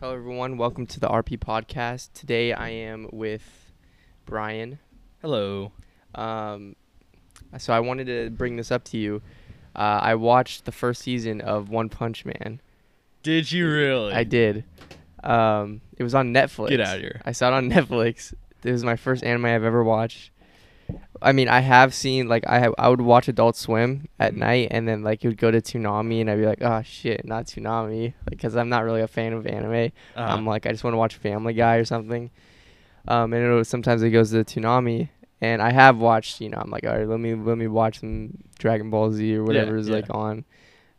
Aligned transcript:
Hello, 0.00 0.14
everyone. 0.14 0.58
Welcome 0.58 0.86
to 0.86 1.00
the 1.00 1.08
RP 1.08 1.38
podcast. 1.40 2.12
Today 2.12 2.52
I 2.52 2.68
am 2.68 3.08
with 3.12 3.72
Brian. 4.26 4.78
Hello. 5.20 5.72
Um, 6.14 6.76
so 7.58 7.72
I 7.72 7.80
wanted 7.80 8.06
to 8.06 8.30
bring 8.30 8.54
this 8.54 8.70
up 8.70 8.84
to 8.84 8.96
you. 8.96 9.22
Uh, 9.74 9.98
I 10.00 10.14
watched 10.14 10.66
the 10.66 10.70
first 10.70 11.02
season 11.02 11.40
of 11.40 11.68
One 11.68 11.88
Punch 11.88 12.24
Man. 12.24 12.60
Did 13.24 13.50
you 13.50 13.68
really? 13.68 14.12
I 14.12 14.22
did. 14.22 14.62
Um, 15.24 15.80
it 15.96 16.04
was 16.04 16.14
on 16.14 16.32
Netflix. 16.32 16.68
Get 16.68 16.80
out 16.80 16.94
of 16.94 17.02
here. 17.02 17.20
I 17.24 17.32
saw 17.32 17.48
it 17.48 17.54
on 17.54 17.68
Netflix. 17.72 18.32
It 18.62 18.70
was 18.70 18.84
my 18.84 18.94
first 18.94 19.24
anime 19.24 19.46
I've 19.46 19.64
ever 19.64 19.82
watched. 19.82 20.30
I 21.20 21.32
mean, 21.32 21.48
I 21.48 21.60
have 21.60 21.94
seen 21.94 22.28
like 22.28 22.44
I 22.46 22.58
have, 22.60 22.74
I 22.78 22.88
would 22.88 23.00
watch 23.00 23.28
Adult 23.28 23.56
Swim 23.56 24.08
at 24.18 24.34
Mhm. 24.34 24.38
night, 24.38 24.68
and 24.70 24.86
then 24.86 25.02
like 25.02 25.24
it 25.24 25.28
would 25.28 25.36
go 25.38 25.50
to 25.50 25.60
Toonami, 25.60 26.20
and 26.20 26.30
I'd 26.30 26.38
be 26.38 26.46
like, 26.46 26.62
oh 26.62 26.82
shit, 26.82 27.24
not 27.24 27.46
Toonami, 27.46 28.02
like 28.04 28.30
because 28.30 28.56
I'm 28.56 28.68
not 28.68 28.84
really 28.84 29.00
a 29.00 29.08
fan 29.08 29.32
of 29.32 29.46
anime. 29.46 29.92
Uh, 30.16 30.20
I'm 30.20 30.46
like, 30.46 30.66
I 30.66 30.70
just 30.70 30.84
want 30.84 30.94
to 30.94 30.98
watch 30.98 31.16
Family 31.16 31.54
Guy 31.54 31.76
or 31.76 31.84
something. 31.84 32.30
Um, 33.06 33.32
and 33.32 33.44
it 33.44 33.48
was, 33.50 33.68
sometimes 33.68 34.02
it 34.02 34.10
goes 34.10 34.30
to 34.32 34.44
Toonami, 34.44 35.08
and 35.40 35.62
I 35.62 35.72
have 35.72 35.98
watched. 35.98 36.40
You 36.40 36.50
know, 36.50 36.58
I'm 36.60 36.70
like, 36.70 36.84
all 36.84 36.96
right, 36.96 37.08
let 37.08 37.20
me 37.20 37.34
let 37.34 37.58
me 37.58 37.66
watch 37.66 38.00
some 38.00 38.38
Dragon 38.58 38.90
Ball 38.90 39.10
Z 39.12 39.34
or 39.34 39.44
whatever 39.44 39.76
is 39.76 39.88
yeah. 39.88 39.96
like 39.96 40.06
on, 40.10 40.44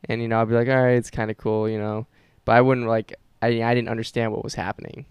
and 0.07 0.21
you 0.21 0.27
know, 0.27 0.41
I'd 0.41 0.49
be 0.49 0.55
like, 0.55 0.67
all 0.67 0.81
right, 0.83 0.97
it's 0.97 1.09
kind 1.11 1.29
of 1.31 1.37
cool, 1.37 1.69
you 1.69 1.77
know, 1.77 2.07
but 2.45 2.55
I 2.55 2.61
wouldn't 2.61 2.87
like, 2.87 3.13
I 3.41 3.47
I 3.61 3.73
didn't 3.75 3.89
understand 3.89 4.31
what 4.31 4.43
was 4.43 4.55
happening. 4.55 5.05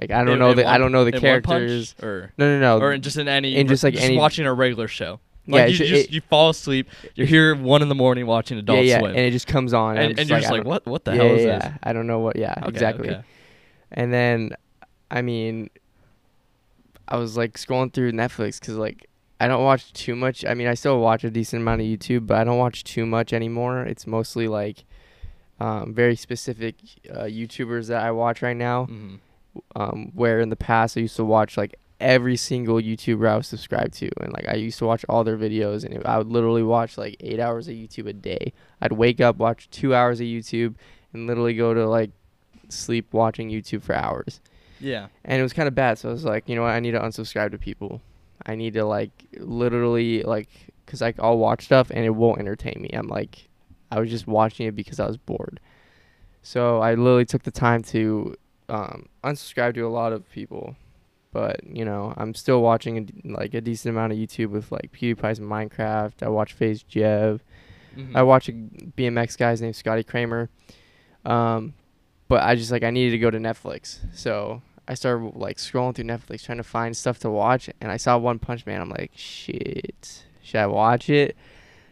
Like 0.00 0.10
I 0.10 0.18
don't 0.24 0.34
in- 0.34 0.38
know 0.38 0.50
in 0.50 0.56
the 0.56 0.66
I 0.66 0.78
don't 0.78 0.92
know 0.92 1.04
the 1.04 1.12
One 1.12 1.20
characters. 1.20 1.94
or 2.02 2.32
No, 2.38 2.58
no, 2.58 2.78
no. 2.78 2.84
or 2.84 2.92
in 2.92 3.02
just 3.02 3.16
in 3.16 3.28
any 3.28 3.56
in 3.56 3.66
just, 3.68 3.82
like, 3.84 3.94
just 3.94 4.04
any- 4.04 4.16
watching 4.16 4.46
a 4.46 4.52
regular 4.54 4.88
show. 4.88 5.20
yeah, 5.46 5.54
Like 5.56 5.68
it 5.68 5.72
you 5.72 5.86
just 5.86 6.08
it- 6.08 6.12
you 6.12 6.20
fall 6.22 6.50
asleep. 6.50 6.88
You're 7.14 7.26
here 7.26 7.54
one 7.54 7.82
in 7.82 7.88
the 7.88 7.94
morning 7.94 8.26
watching 8.26 8.58
Adult 8.58 8.78
yeah, 8.78 8.84
yeah, 8.94 8.98
Swim, 9.00 9.10
and 9.10 9.20
it 9.20 9.30
just 9.32 9.46
comes 9.46 9.74
on, 9.74 9.96
and, 9.98 10.06
and 10.10 10.16
just 10.18 10.28
you're 10.30 10.38
I 10.38 10.40
just 10.40 10.52
like, 10.52 10.64
what 10.64 10.86
what 10.86 11.04
the 11.04 11.12
yeah, 11.12 11.22
hell 11.22 11.34
is 11.34 11.44
yeah, 11.44 11.54
this? 11.58 11.64
yeah. 11.64 11.76
I 11.82 11.92
don't 11.92 12.06
know 12.06 12.20
what. 12.20 12.36
Yeah, 12.36 12.54
Okay, 12.58 12.68
exactly. 12.68 13.10
okay. 13.10 13.22
And 13.90 14.12
then, 14.12 14.52
I 15.10 15.20
mean, 15.20 15.68
I 17.08 17.16
was 17.18 17.36
like 17.36 17.54
scrolling 17.58 17.92
through 17.92 18.12
Netflix 18.12 18.58
because 18.60 18.76
like 18.76 19.06
I 19.40 19.48
don't 19.48 19.64
watch 19.64 19.92
too 19.92 20.14
much. 20.16 20.44
I 20.46 20.54
mean, 20.54 20.68
I 20.68 20.74
still 20.74 21.00
watch 21.00 21.24
a 21.24 21.30
decent 21.30 21.62
amount 21.62 21.80
of 21.80 21.86
YouTube, 21.86 22.26
but 22.26 22.38
I 22.38 22.44
don't 22.44 22.58
watch 22.58 22.84
too 22.84 23.04
much 23.04 23.32
anymore. 23.32 23.82
It's 23.82 24.06
mostly 24.06 24.48
like 24.48 24.84
um, 25.60 25.92
very 25.92 26.16
specific 26.16 26.76
uh, 27.10 27.24
YouTubers 27.24 27.88
that 27.88 28.02
I 28.02 28.10
watch 28.12 28.40
right 28.42 28.56
now. 28.56 28.86
Mhm. 28.86 29.18
Um, 29.76 30.10
where 30.14 30.40
in 30.40 30.48
the 30.48 30.56
past 30.56 30.96
I 30.96 31.00
used 31.00 31.16
to 31.16 31.24
watch 31.24 31.56
like 31.56 31.78
every 32.00 32.36
single 32.36 32.76
YouTuber 32.76 33.28
I 33.28 33.36
was 33.36 33.46
subscribed 33.46 33.94
to, 33.94 34.10
and 34.22 34.32
like 34.32 34.48
I 34.48 34.54
used 34.54 34.78
to 34.78 34.86
watch 34.86 35.04
all 35.08 35.24
their 35.24 35.36
videos, 35.36 35.84
and 35.84 35.94
it, 35.94 36.06
I 36.06 36.18
would 36.18 36.28
literally 36.28 36.62
watch 36.62 36.96
like 36.96 37.16
eight 37.20 37.38
hours 37.38 37.68
of 37.68 37.74
YouTube 37.74 38.06
a 38.06 38.12
day. 38.12 38.52
I'd 38.80 38.92
wake 38.92 39.20
up, 39.20 39.36
watch 39.36 39.68
two 39.70 39.94
hours 39.94 40.20
of 40.20 40.24
YouTube, 40.26 40.74
and 41.12 41.26
literally 41.26 41.54
go 41.54 41.74
to 41.74 41.86
like 41.86 42.10
sleep 42.68 43.12
watching 43.12 43.50
YouTube 43.50 43.82
for 43.82 43.94
hours 43.94 44.40
Yeah. 44.80 45.08
and 45.26 45.38
it 45.38 45.42
was 45.42 45.52
kind 45.52 45.68
of 45.68 45.74
bad. 45.74 45.98
So 45.98 46.08
I 46.08 46.12
was 46.12 46.24
like, 46.24 46.48
you 46.48 46.56
know 46.56 46.62
what? 46.62 46.70
I 46.70 46.80
need 46.80 46.92
to 46.92 47.00
unsubscribe 47.00 47.50
to 47.50 47.58
people. 47.58 48.00
I 48.46 48.54
need 48.54 48.72
to 48.74 48.84
like 48.86 49.10
literally 49.38 50.22
like 50.22 50.48
because 50.86 51.02
like 51.02 51.20
I'll 51.20 51.36
watch 51.38 51.66
stuff 51.66 51.90
and 51.90 52.04
it 52.04 52.10
won't 52.10 52.40
entertain 52.40 52.80
me. 52.80 52.88
I'm 52.94 53.08
like, 53.08 53.48
I 53.90 54.00
was 54.00 54.08
just 54.08 54.26
watching 54.26 54.66
it 54.66 54.74
because 54.74 54.98
I 54.98 55.06
was 55.06 55.18
bored. 55.18 55.60
So 56.42 56.80
I 56.80 56.94
literally 56.94 57.26
took 57.26 57.42
the 57.42 57.50
time 57.50 57.82
to 57.84 58.34
um, 58.68 59.08
unsubscribe 59.24 59.74
to 59.74 59.80
a 59.82 59.88
lot 59.88 60.12
of 60.12 60.28
people, 60.30 60.76
but 61.32 61.60
you 61.66 61.84
know 61.84 62.14
I'm 62.16 62.34
still 62.34 62.62
watching 62.62 62.98
a 62.98 63.28
like 63.36 63.54
a 63.54 63.60
decent 63.60 63.94
amount 63.94 64.12
of 64.12 64.18
YouTube 64.18 64.50
with 64.50 64.70
like 64.72 64.92
PewDiePie's 64.92 65.40
Minecraft. 65.40 66.22
I 66.22 66.28
watch 66.28 66.52
FaZe 66.52 66.82
Jev. 66.84 67.40
Mhm. 67.96 68.16
I 68.16 68.22
watch 68.22 68.48
a 68.48 68.52
BMX 68.52 69.36
guy's 69.36 69.60
named 69.60 69.76
Scotty 69.76 70.02
Cranmer. 70.02 70.48
Um, 71.24 71.74
but 72.28 72.42
I 72.42 72.54
just 72.54 72.70
like 72.72 72.82
I 72.82 72.90
needed 72.90 73.10
to 73.12 73.18
go 73.18 73.30
to 73.30 73.38
Netflix, 73.38 73.98
so 74.14 74.62
I 74.88 74.94
started 74.94 75.36
like 75.36 75.58
scrolling 75.58 75.94
through 75.94 76.06
Netflix 76.06 76.44
trying 76.44 76.58
to 76.58 76.64
find 76.64 76.96
stuff 76.96 77.18
to 77.20 77.30
watch, 77.30 77.68
and 77.80 77.90
I 77.92 77.96
saw 77.98 78.16
One 78.18 78.38
Punch 78.38 78.64
Man. 78.66 78.80
I'm 78.80 78.88
like, 78.90 79.12
shit, 79.14 80.24
should 80.42 80.58
I 80.60 80.66
watch 80.66 81.08
it? 81.10 81.36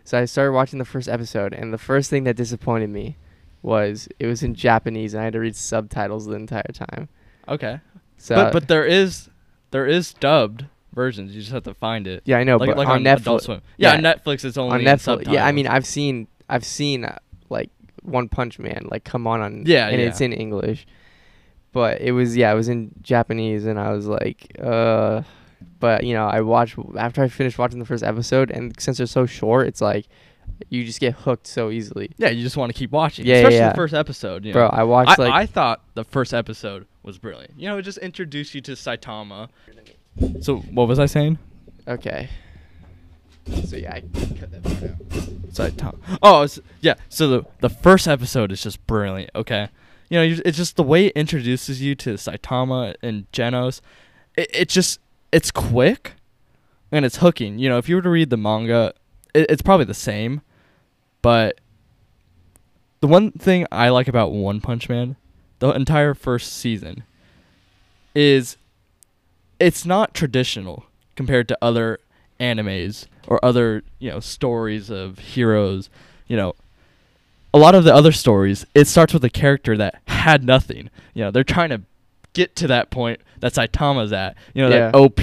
So 0.04 0.18
I 0.18 0.24
started 0.24 0.52
watching 0.52 0.78
the 0.78 0.84
first 0.84 1.08
episode, 1.08 1.52
and 1.52 1.72
the 1.72 1.78
first 1.78 2.10
thing 2.10 2.24
that 2.24 2.34
disappointed 2.36 2.88
me 2.90 3.16
was 3.62 4.08
it 4.18 4.26
was 4.26 4.42
in 4.42 4.54
Japanese, 4.54 5.14
and 5.14 5.20
I 5.20 5.24
had 5.24 5.32
to 5.34 5.40
read 5.40 5.56
subtitles 5.56 6.26
the 6.26 6.34
entire 6.34 6.70
time. 6.72 7.08
okay. 7.48 7.80
So 8.16 8.34
but 8.34 8.52
but 8.52 8.68
there 8.68 8.84
is 8.84 9.30
there 9.70 9.86
is 9.86 10.12
dubbed 10.12 10.66
versions. 10.92 11.34
You 11.34 11.40
just 11.40 11.52
have 11.52 11.62
to 11.64 11.74
find 11.74 12.06
it. 12.06 12.22
yeah, 12.24 12.38
I 12.38 12.44
know, 12.44 12.56
like 12.56 12.68
but 12.68 12.76
like 12.76 12.88
on, 12.88 13.06
Adult 13.06 13.42
Netflix. 13.42 13.60
Yeah, 13.76 13.92
yeah. 13.92 13.94
on 13.94 14.02
Netflix 14.02 14.44
it's 14.44 14.58
only 14.58 14.74
on 14.74 14.80
Netflix, 14.82 15.32
yeah, 15.32 15.46
I 15.46 15.52
mean. 15.52 15.66
I've 15.66 15.86
seen 15.86 16.28
I've 16.48 16.64
seen 16.64 17.04
uh, 17.04 17.18
like 17.48 17.70
One 18.02 18.28
Punch 18.28 18.58
Man 18.58 18.88
like 18.90 19.04
come 19.04 19.26
on 19.26 19.40
on 19.40 19.64
Yeah, 19.66 19.88
and 19.88 20.00
yeah. 20.00 20.08
it's 20.08 20.20
in 20.20 20.32
English, 20.32 20.86
but 21.72 22.00
it 22.00 22.12
was 22.12 22.36
yeah 22.36 22.52
it 22.52 22.56
was 22.56 22.68
in 22.68 22.90
Japanese 23.00 23.66
and 23.66 23.78
I 23.78 23.92
was 23.92 24.06
like 24.06 24.54
uh, 24.62 25.22
but 25.78 26.04
you 26.04 26.14
know 26.14 26.26
I 26.26 26.40
watched 26.40 26.76
after 26.98 27.22
I 27.22 27.28
finished 27.28 27.58
watching 27.58 27.78
the 27.78 27.84
first 27.84 28.04
episode 28.04 28.50
and 28.50 28.74
since 28.78 28.98
they're 28.98 29.06
so 29.06 29.26
short 29.26 29.66
it's 29.66 29.80
like 29.80 30.06
you 30.68 30.84
just 30.84 31.00
get 31.00 31.14
hooked 31.14 31.46
so 31.46 31.70
easily, 31.70 32.10
yeah, 32.18 32.28
you 32.28 32.42
just 32.42 32.56
want 32.56 32.72
to 32.72 32.78
keep 32.78 32.90
watching. 32.90 33.26
Yeah, 33.26 33.34
yeah, 33.34 33.38
especially 33.40 33.56
yeah. 33.56 33.68
the 33.70 33.76
first 33.76 33.94
episode. 33.94 34.44
You 34.44 34.52
bro. 34.52 34.66
I 34.66 34.82
watched 34.82 35.18
I, 35.18 35.22
like 35.22 35.32
I 35.32 35.46
thought 35.46 35.82
the 35.94 36.04
first 36.04 36.34
episode 36.34 36.86
was 37.02 37.18
brilliant. 37.18 37.54
You 37.56 37.68
know, 37.68 37.78
it 37.78 37.82
just 37.82 37.98
introduced 37.98 38.54
you 38.54 38.60
to 38.62 38.72
Saitama. 38.72 39.48
So 40.40 40.56
what 40.56 40.88
was 40.88 40.98
I 40.98 41.06
saying? 41.06 41.38
okay, 41.88 42.28
so 43.64 43.76
yeah 43.76 43.94
I 43.94 44.00
cut 44.00 44.50
that 44.50 44.62
part 44.62 44.82
out. 44.82 44.98
Saitama. 45.50 46.18
Oh, 46.22 46.42
it's, 46.42 46.60
yeah. 46.80 46.94
So 47.08 47.28
the 47.28 47.46
the 47.60 47.70
first 47.70 48.06
episode 48.06 48.52
is 48.52 48.62
just 48.62 48.86
brilliant. 48.86 49.30
Okay, 49.34 49.68
you 50.08 50.18
know, 50.18 50.40
it's 50.44 50.56
just 50.56 50.76
the 50.76 50.82
way 50.82 51.06
it 51.06 51.12
introduces 51.16 51.82
you 51.82 51.94
to 51.96 52.14
Saitama 52.14 52.94
and 53.02 53.30
Genos. 53.32 53.80
It 54.36 54.50
it 54.52 54.68
just 54.68 55.00
it's 55.32 55.50
quick, 55.50 56.14
and 56.92 57.04
it's 57.04 57.18
hooking. 57.18 57.58
You 57.58 57.68
know, 57.68 57.78
if 57.78 57.88
you 57.88 57.96
were 57.96 58.02
to 58.02 58.10
read 58.10 58.30
the 58.30 58.36
manga, 58.36 58.94
it, 59.34 59.46
it's 59.48 59.62
probably 59.62 59.86
the 59.86 59.94
same, 59.94 60.42
but 61.22 61.60
the 63.00 63.06
one 63.06 63.32
thing 63.32 63.66
I 63.72 63.88
like 63.88 64.08
about 64.08 64.32
One 64.32 64.60
Punch 64.60 64.88
Man, 64.88 65.16
the 65.58 65.70
entire 65.70 66.14
first 66.14 66.52
season, 66.52 67.04
is 68.14 68.56
it's 69.58 69.84
not 69.84 70.14
traditional 70.14 70.84
compared 71.16 71.48
to 71.48 71.58
other 71.62 71.98
animes 72.38 73.06
or 73.26 73.42
other 73.44 73.82
you 73.98 74.10
know 74.10 74.20
stories 74.20 74.90
of 74.90 75.18
heroes 75.18 75.90
you 76.26 76.36
know. 76.36 76.54
A 77.52 77.58
lot 77.58 77.74
of 77.74 77.82
the 77.82 77.92
other 77.92 78.12
stories 78.12 78.64
it 78.74 78.86
starts 78.86 79.12
with 79.12 79.24
a 79.24 79.30
character 79.30 79.76
that 79.76 80.00
had 80.06 80.44
nothing. 80.44 80.88
You 81.14 81.24
know 81.24 81.30
they're 81.30 81.44
trying 81.44 81.70
to 81.70 81.82
get 82.32 82.54
to 82.56 82.66
that 82.68 82.90
point 82.90 83.20
that 83.40 83.52
saitama's 83.54 84.12
at 84.12 84.36
you 84.54 84.62
know 84.62 84.70
that 84.70 84.94
op 84.94 85.20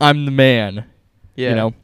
i'm 0.00 0.24
the 0.24 0.30
man 0.30 0.84
Yeah, 1.36 1.50
you 1.50 1.54
know 1.54 1.74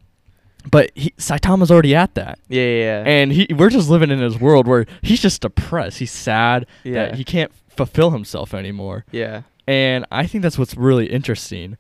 but 0.71 0.91
he, 0.95 1.11
saitama's 1.17 1.71
already 1.71 1.95
at 1.95 2.15
that 2.15 2.39
yeah, 2.49 2.63
yeah, 2.63 2.79
yeah. 3.03 3.05
and 3.07 3.33
he 3.33 3.47
we're 3.57 3.71
just 3.71 3.89
living 3.89 4.11
in 4.11 4.19
his 4.19 4.39
world 4.39 4.67
where 4.67 4.87
he's 5.03 5.21
just 5.21 5.41
depressed 5.43 5.99
he's 5.99 6.11
sad 6.13 6.67
Yeah. 6.85 6.93
that 7.07 7.15
he 7.15 7.25
can't 7.25 7.51
fulfill 7.69 8.11
himself 8.11 8.53
anymore 8.53 9.05
yeah. 9.11 9.43
and 9.67 10.05
I 10.11 10.27
think 10.27 10.43
that's 10.43 10.59
what's 10.59 10.77
really 10.77 11.07
interesting 11.07 11.79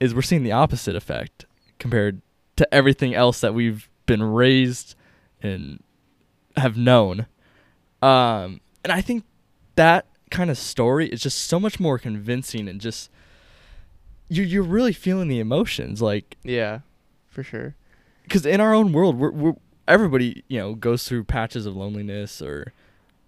is 0.00 0.14
we're 0.14 0.22
seeing 0.22 0.42
the 0.42 0.52
opposite 0.52 0.96
effect 0.96 1.44
compared 1.78 2.20
to 2.56 2.72
everything 2.74 3.14
else 3.14 3.40
that 3.40 3.54
we've 3.54 3.88
been 4.06 4.22
raised 4.22 4.94
and 5.42 5.82
have 6.56 6.76
known. 6.76 7.26
Um, 8.02 8.60
and 8.82 8.92
I 8.92 9.00
think 9.00 9.24
that 9.76 10.06
kind 10.30 10.50
of 10.50 10.58
story 10.58 11.08
is 11.08 11.20
just 11.20 11.38
so 11.38 11.58
much 11.60 11.78
more 11.80 11.98
convincing 11.98 12.68
and 12.68 12.80
just 12.80 13.10
you 14.28 14.42
you're 14.42 14.62
really 14.62 14.92
feeling 14.92 15.28
the 15.28 15.40
emotions 15.40 16.00
like 16.02 16.36
Yeah, 16.42 16.80
for 17.28 17.42
sure. 17.42 17.74
Because 18.28 18.44
in 18.46 18.60
our 18.60 18.74
own 18.74 18.92
world 18.92 19.18
we're, 19.18 19.30
we're 19.30 19.54
everybody 19.86 20.44
you 20.48 20.58
know 20.58 20.74
goes 20.74 21.04
through 21.08 21.24
patches 21.24 21.64
of 21.66 21.74
loneliness 21.76 22.40
or 22.42 22.72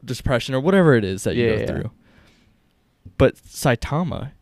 depression 0.05 0.55
or 0.55 0.61
whatever 0.61 0.95
it 0.95 1.05
is 1.05 1.25
that 1.25 1.35
you 1.37 1.45
Yeah, 1.47 1.55
go 1.55 1.61
yeah. 1.61 1.67
through. 1.67 1.91
But 3.19 3.37
saitama 3.37 4.33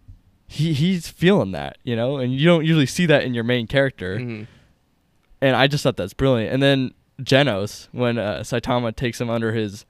he 0.46 0.72
he's 0.72 1.08
feeling 1.08 1.52
that 1.52 1.78
you 1.84 1.94
know 1.96 2.16
and 2.18 2.32
you 2.34 2.44
don't 2.46 2.64
usually 2.64 2.86
see 2.86 3.06
that 3.06 3.22
in 3.24 3.34
your 3.34 3.44
main 3.44 3.66
character. 3.66 4.18
Hmm 4.18 4.42
and 5.40 5.54
i 5.54 5.68
just 5.68 5.84
thought 5.84 5.96
that's 5.96 6.14
brilliant. 6.14 6.52
And 6.52 6.60
then 6.62 6.92
genos 7.22 7.86
when 7.92 8.18
uh, 8.18 8.40
saitama 8.40 8.94
takes 8.96 9.20
him 9.20 9.30
under 9.30 9.52
his 9.52 9.84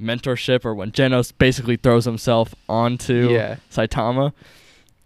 mentorship 0.00 0.64
or 0.66 0.74
when 0.74 0.90
genos 0.92 1.32
basically 1.36 1.76
throws 1.76 2.04
himself 2.04 2.54
onto 2.68 3.30
Yeah. 3.30 3.56
saitama. 3.70 4.32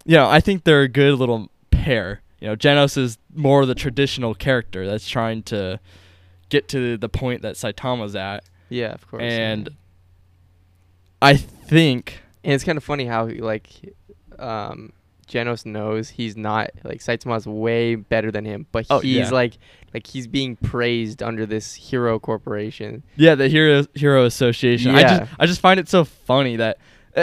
You 0.05 0.17
know 0.17 0.29
i 0.29 0.41
think 0.41 0.65
they're 0.65 0.83
a 0.83 0.89
good 0.89 1.15
little 1.19 1.49
pair 1.71 2.21
you 2.41 2.49
know 2.49 2.57
genos 2.57 2.97
is 2.99 3.19
more 3.35 3.65
the 3.67 3.75
traditional 3.75 4.35
character 4.35 4.87
that's 4.87 5.09
trying 5.09 5.43
to 5.43 5.79
get 6.49 6.69
to 6.69 6.97
the 6.97 7.09
point 7.09 7.43
that 7.43 7.55
saitama's 7.57 8.15
at 8.17 8.45
Yeah, 8.69 8.93
of 8.93 9.07
course. 9.09 9.23
yeah. 9.23 9.53
and 9.53 9.71
i 11.23 11.35
think 11.35 12.21
And 12.45 12.53
it's 12.55 12.65
kind 12.65 12.77
of 12.79 12.85
funny 12.85 13.07
how 13.07 13.27
like 13.27 13.69
um 14.39 14.93
Genos 15.29 15.67
knows 15.67 16.09
he's 16.11 16.37
not 16.37 16.71
like 16.85 17.01
Saitama's 17.01 17.49
way 17.49 17.97
better 17.97 18.31
than 18.31 18.45
him, 18.45 18.65
but 18.71 18.87
Oh, 18.91 19.01
he's 19.01 19.17
yeah. 19.17 19.31
like 19.31 19.59
like 19.93 20.07
he's 20.07 20.29
being 20.29 20.55
praised 20.55 21.21
under 21.21 21.45
this 21.47 21.75
hero 21.75 22.21
corporation. 22.21 23.03
Yeah, 23.17 23.35
the 23.35 23.49
hero 23.49 23.85
hero 23.95 24.25
association. 24.25 24.95
I 24.95 25.01
Yeah. 25.01 25.19
just 25.19 25.33
I 25.41 25.47
just 25.47 25.61
find 25.61 25.81
it 25.81 25.89
so 25.89 26.05
funny 26.05 26.55
that 26.57 26.79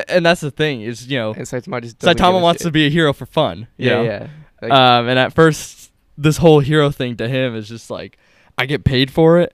and 0.10 0.26
that's 0.26 0.42
the 0.42 0.52
thing 0.52 0.82
is 0.82 1.08
you 1.08 1.18
know 1.18 1.32
And 1.34 1.46
Saitama 1.46 1.82
just 1.82 2.00
Saitama 2.00 2.42
wants 2.42 2.60
shit. 2.62 2.68
to 2.68 2.72
be 2.72 2.88
a 2.88 2.90
hero 2.90 3.14
for 3.14 3.26
fun. 3.26 3.68
Yeah, 3.78 3.90
know? 3.94 4.04
yeah. 4.04 4.28
Um, 4.72 5.08
and 5.08 5.18
at 5.20 5.34
first, 5.34 5.92
this 6.18 6.38
whole 6.38 6.60
hero 6.60 6.92
thing 6.92 7.18
to 7.18 7.28
him 7.28 7.56
is 7.56 7.68
just 7.68 7.90
like, 7.90 8.18
I 8.58 8.66
get 8.66 8.84
paid 8.84 9.12
for 9.12 9.40
it. 9.40 9.54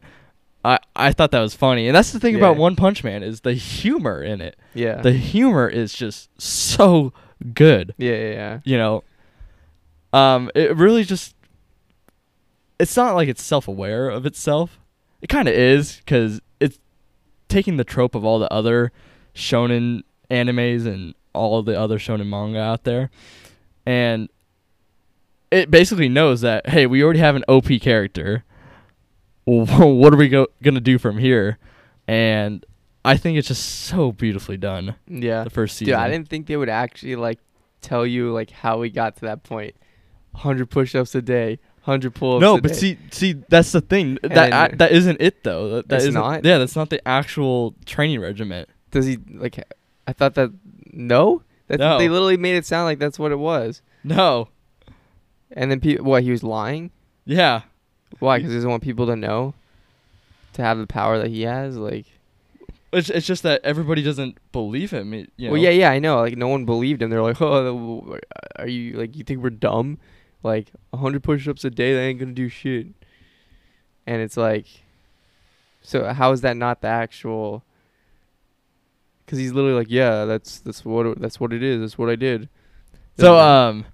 I 0.66 0.80
I 0.96 1.14
thought 1.14 1.32
that 1.32 1.40
was 1.40 1.56
funny, 1.56 1.88
and 1.88 1.96
that's 1.96 2.12
the 2.12 2.20
thing 2.20 2.36
about 2.36 2.58
One 2.58 2.76
Punch 2.76 3.02
Man 3.04 3.24
is 3.24 3.42
the 3.42 3.54
humor 3.54 4.22
in 4.22 4.42
it. 4.42 4.58
yeah. 4.74 5.02
The 5.02 5.14
humor 5.14 5.70
is 5.70 5.94
just 5.94 6.30
so 6.42 7.14
good. 7.54 7.94
yeah, 7.98 8.12
yeah, 8.12 8.32
yeah. 8.32 8.60
You 8.66 8.78
know, 8.78 9.04
um, 10.12 10.52
it 10.56 10.76
really 10.76 11.04
just. 11.04 11.36
It's 12.78 12.96
not 12.96 13.16
like 13.16 13.28
it's 13.28 13.44
self-aware 13.44 14.10
of 14.10 14.26
itself. 14.26 14.80
It 15.22 15.28
kind 15.28 15.48
of 15.50 15.54
is 15.54 15.98
because 15.98 16.40
it's 16.62 16.80
taking 17.50 17.76
the 17.78 17.84
trope 17.84 18.16
of 18.16 18.24
all 18.24 18.40
the 18.40 18.52
other 18.54 18.92
shonen 19.36 20.04
animes 20.32 20.86
and 20.86 21.14
all 21.34 21.62
the 21.62 21.78
other 21.80 22.00
shonen 22.00 22.28
manga 22.28 22.60
out 22.60 22.84
there, 22.86 23.10
and 23.86 24.30
it 25.52 25.72
basically 25.72 26.10
knows 26.10 26.42
that 26.42 26.70
hey, 26.70 26.86
we 26.86 27.04
already 27.04 27.20
have 27.20 27.36
an 27.36 27.44
OP 27.48 27.68
character. 27.82 28.44
what 29.46 30.14
are 30.14 30.18
we 30.18 30.30
go- 30.30 30.48
gonna 30.62 30.80
do 30.80 30.98
from 30.98 31.18
here? 31.18 31.58
And 32.08 32.66
I 33.06 33.18
think 33.18 33.38
it's 33.38 33.48
just 33.48 33.64
so 33.86 34.12
beautifully 34.12 34.58
done. 34.58 34.96
Yeah. 35.08 35.44
The 35.44 35.50
first 35.50 35.78
season. 35.78 35.94
Dude, 35.94 36.00
I 36.02 36.10
didn't 36.10 36.28
think 36.30 36.48
they 36.48 36.58
would 36.58 36.70
actually 36.70 37.16
like 37.16 37.40
tell 37.82 38.06
you 38.06 38.32
like 38.32 38.52
how 38.52 38.78
we 38.80 38.90
got 38.90 39.16
to 39.18 39.22
that 39.22 39.44
point. 39.44 39.76
100 40.32 40.70
push-ups 40.70 41.16
a 41.16 41.22
day, 41.24 41.58
100 41.86 42.14
pull-ups. 42.14 42.42
No, 42.42 42.58
a 42.58 42.62
but 42.62 42.70
day. 42.74 42.78
see, 42.78 42.98
see, 43.12 43.34
that's 43.50 43.72
the 43.72 43.82
thing. 43.82 44.18
And 44.22 44.32
That 44.34 44.78
that 44.78 44.92
isn't 44.92 45.20
it 45.20 45.44
though. 45.44 45.70
That, 45.70 45.90
that 45.90 45.96
It's 45.98 46.06
isn't- 46.06 46.46
Yeah, 46.46 46.60
that's 46.60 46.76
not 46.76 46.90
the 46.92 47.06
actual 47.08 47.74
training 47.86 48.20
regiment. 48.22 48.70
does 48.92 49.06
he 49.08 49.18
like? 49.34 49.60
I 50.08 50.14
thought 50.14 50.36
that 50.36 50.52
no. 50.94 51.42
That 51.68 51.80
No. 51.80 51.98
they 51.98 52.10
literally 52.10 52.38
made 52.38 52.56
it 52.56 52.66
sound 52.66 52.86
like 52.86 53.00
that's 53.00 53.18
what 53.20 53.32
it 53.32 53.40
was. 53.40 53.82
No. 54.04 54.50
And 55.52 55.72
then 55.72 55.80
people, 55.80 56.06
what 56.06 56.24
he 56.24 56.32
was 56.32 56.44
lying? 56.44 56.92
Yeah. 57.26 57.62
Why? 58.20 58.38
Because 58.38 58.52
he 58.52 58.58
doesn't 58.58 58.70
want 58.70 58.84
people 58.84 59.08
to 59.08 59.16
know, 59.16 59.54
to 60.54 60.62
have 60.62 60.78
the 60.78 60.88
power 60.88 61.18
that 61.20 61.30
he 61.30 61.42
has. 61.44 61.78
Like, 61.78 62.06
It's 62.94 63.10
it's 63.10 63.26
just 63.28 63.44
that 63.44 63.62
everybody 63.64 64.02
doesn't 64.04 64.38
believe 64.52 64.92
him. 64.92 65.14
it- 65.14 65.32
You 65.38 65.48
know? 65.48 65.54
well, 65.54 65.62
yeah, 65.62 65.70
yeah, 65.70 65.92
I 65.92 66.00
know. 66.00 66.18
Like, 66.22 66.38
no 66.38 66.48
one 66.48 66.66
believed 66.66 67.02
him. 67.02 67.10
They're 67.10 67.22
like, 67.22 67.42
oh, 67.42 68.18
are 68.58 68.68
you 68.68 68.98
like 68.98 69.16
you 69.16 69.24
think 69.24 69.42
we're 69.42 69.50
dumb? 69.52 69.98
Like, 70.42 70.72
100 70.92 71.22
push-ups 71.24 71.66
a 71.66 71.70
day, 71.70 71.94
that 71.94 72.00
ain't 72.00 72.20
gonna 72.20 72.32
do 72.32 72.48
shit. 72.50 72.88
And 74.08 74.22
it's 74.22 74.38
like, 74.38 74.66
so 75.82 76.12
how 76.14 76.32
is 76.32 76.42
that 76.42 76.58
not 76.58 76.82
the 76.82 76.88
actual? 76.88 77.64
Because 79.26 79.38
he's 79.38 79.52
literally 79.54 79.76
like, 79.78 79.90
yeah, 79.92 80.26
that's 80.26 80.60
that's 80.60 80.84
what 80.84 81.20
that's 81.22 81.40
what 81.40 81.54
it 81.54 81.62
is. 81.62 81.82
That's 81.82 81.98
what 81.98 82.10
I 82.10 82.16
did. 82.16 82.50
So 83.20 83.38
um. 83.38 83.86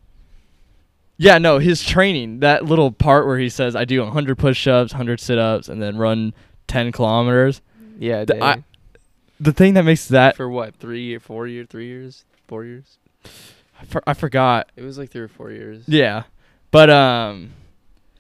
Yeah, 1.18 1.38
no, 1.38 1.60
his 1.60 1.84
training, 1.84 2.40
that 2.42 2.66
little 2.66 2.92
part 2.92 3.26
where 3.26 3.38
he 3.38 3.48
says, 3.50 3.76
I 3.76 3.86
do 3.86 4.02
100 4.04 4.38
push 4.38 4.68
ups, 4.68 4.92
100 4.94 5.20
sit 5.20 5.38
ups, 5.38 5.70
and 5.70 5.82
then 5.82 5.98
run 5.98 6.34
10 6.68 6.92
kilometers. 6.92 7.62
yeah, 8.00 8.26
the- 8.26 8.44
I- 8.44 8.64
The 9.40 9.54
thing 9.54 9.74
that 9.76 9.84
makes 9.84 10.08
that, 10.10 10.36
for 10.36 10.50
what 10.50 10.76
three 10.76 11.14
or 11.16 11.20
four 11.20 11.46
years, 11.48 11.68
three 11.70 11.88
years, 11.88 12.24
four 12.48 12.64
years? 12.66 12.98
I, 13.82 13.86
for, 13.86 14.02
I 14.08 14.14
forgot. 14.14 14.72
It 14.78 14.84
was 14.84 14.98
like 14.98 15.10
three 15.12 15.22
or 15.22 15.28
four 15.28 15.52
years. 15.52 15.84
Yeah. 15.88 16.24
But, 16.72 16.90
um, 16.90 17.52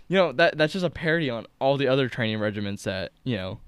you 0.09 0.17
know, 0.17 0.31
that 0.33 0.57
that's 0.57 0.73
just 0.73 0.85
a 0.85 0.89
parody 0.89 1.29
on 1.29 1.45
all 1.59 1.77
the 1.77 1.87
other 1.87 2.09
training 2.09 2.39
regiments 2.39 2.83
that, 2.83 3.11
you 3.23 3.37
know, 3.37 3.59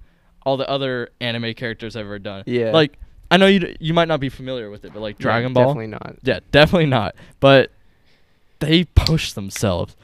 all 0.46 0.58
the 0.58 0.70
other 0.70 1.10
anime 1.22 1.54
characters 1.54 1.94
have 1.96 2.06
ever 2.06 2.20
done. 2.20 2.44
Yeah. 2.46 2.72
Like, 2.72 2.98
I 3.32 3.38
know 3.38 3.48
you 3.48 3.76
you 3.80 3.94
might 3.94 4.08
not 4.08 4.20
be 4.20 4.30
familiar 4.30 4.70
with 4.70 4.86
it, 4.86 4.94
but 4.94 5.02
like 5.02 5.18
Dragon 5.18 5.52
Ball. 5.54 5.66
Definitely 5.74 5.88
not. 5.88 6.16
Yeah, 6.24 6.40
definitely 6.52 6.86
not. 6.86 7.16
But 7.40 7.72
they 8.60 8.86
push 8.86 9.34
themselves. 9.34 9.96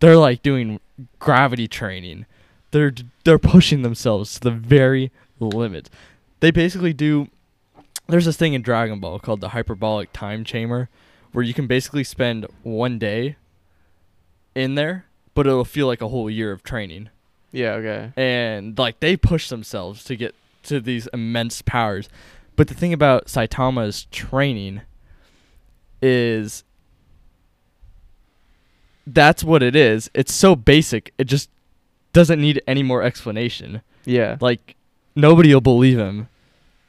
They're 0.00 0.16
like 0.16 0.42
doing 0.42 0.80
gravity 1.18 1.68
training. 1.68 2.26
They're 2.70 2.92
they're 3.24 3.38
pushing 3.38 3.82
themselves 3.82 4.34
to 4.34 4.40
the 4.40 4.50
very 4.50 5.10
limit. 5.38 5.90
They 6.40 6.50
basically 6.50 6.92
do. 6.92 7.28
There's 8.08 8.24
this 8.24 8.36
thing 8.36 8.54
in 8.54 8.62
Dragon 8.62 9.00
Ball 9.00 9.18
called 9.18 9.40
the 9.40 9.50
hyperbolic 9.50 10.12
time 10.12 10.44
chamber, 10.44 10.88
where 11.32 11.44
you 11.44 11.54
can 11.54 11.66
basically 11.66 12.04
spend 12.04 12.46
one 12.62 12.98
day 12.98 13.36
in 14.54 14.74
there, 14.74 15.06
but 15.34 15.46
it'll 15.46 15.64
feel 15.64 15.86
like 15.86 16.02
a 16.02 16.08
whole 16.08 16.28
year 16.28 16.52
of 16.52 16.62
training. 16.62 17.10
Yeah. 17.52 17.72
Okay. 17.74 18.12
And 18.16 18.76
like 18.78 19.00
they 19.00 19.16
push 19.16 19.48
themselves 19.48 20.04
to 20.04 20.16
get 20.16 20.34
to 20.64 20.80
these 20.80 21.06
immense 21.12 21.62
powers. 21.62 22.08
But 22.56 22.68
the 22.68 22.74
thing 22.74 22.92
about 22.92 23.26
Saitama's 23.26 24.06
training 24.10 24.82
is 26.00 26.64
that's 29.06 29.42
what 29.44 29.62
it 29.62 29.74
is. 29.76 30.10
It's 30.14 30.32
so 30.34 30.54
basic. 30.56 31.12
It 31.18 31.24
just 31.24 31.50
doesn't 32.12 32.40
need 32.40 32.62
any 32.66 32.82
more 32.82 33.02
explanation. 33.02 33.82
Yeah. 34.04 34.36
Like 34.40 34.76
nobody 35.16 35.52
will 35.52 35.60
believe 35.60 35.98
him 35.98 36.28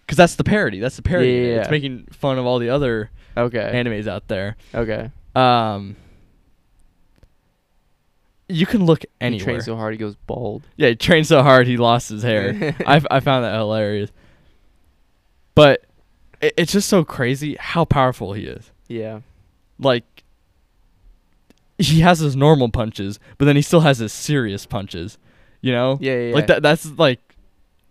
cuz 0.07 0.17
that's 0.17 0.35
the 0.35 0.43
parody. 0.43 0.79
That's 0.79 0.95
the 0.95 1.01
parody. 1.01 1.29
Yeah, 1.31 1.37
yeah, 1.41 1.61
It's 1.61 1.71
making 1.71 2.05
fun 2.11 2.37
of 2.37 2.45
all 2.45 2.59
the 2.59 2.69
other 2.69 3.09
Okay. 3.35 3.71
animes 3.73 4.07
out 4.07 4.27
there. 4.27 4.55
okay. 4.75 5.09
Um 5.35 5.95
you 8.49 8.65
can 8.65 8.85
look 8.85 9.03
anywhere. 9.21 9.39
He 9.39 9.43
trains 9.45 9.65
so 9.65 9.75
hard 9.75 9.93
he 9.93 9.97
goes 9.97 10.15
bald. 10.27 10.63
Yeah, 10.75 10.89
he 10.89 10.95
trained 10.95 11.25
so 11.27 11.41
hard 11.41 11.65
he 11.65 11.77
lost 11.77 12.09
his 12.09 12.23
hair. 12.23 12.75
I 12.85 13.01
I 13.09 13.19
found 13.21 13.45
that 13.45 13.55
hilarious. 13.55 14.11
But 15.55 15.85
it, 16.41 16.53
it's 16.57 16.71
just 16.73 16.89
so 16.89 17.03
crazy 17.03 17.55
how 17.59 17.85
powerful 17.85 18.33
he 18.33 18.43
is. 18.45 18.71
yeah. 18.87 19.21
Like 19.79 20.03
he 21.77 22.01
has 22.01 22.19
his 22.19 22.35
normal 22.35 22.69
punches, 22.69 23.19
but 23.37 23.45
then 23.45 23.55
he 23.55 23.61
still 23.61 23.81
has 23.81 23.97
his 23.99 24.13
serious 24.13 24.65
punches. 24.65 25.17
You 25.61 25.71
know? 25.71 25.97
Yeah. 26.01 26.19
Yeah. 26.19 26.33
Like 26.35 26.47
that 26.47 26.61
that's 26.61 26.85
like 26.97 27.19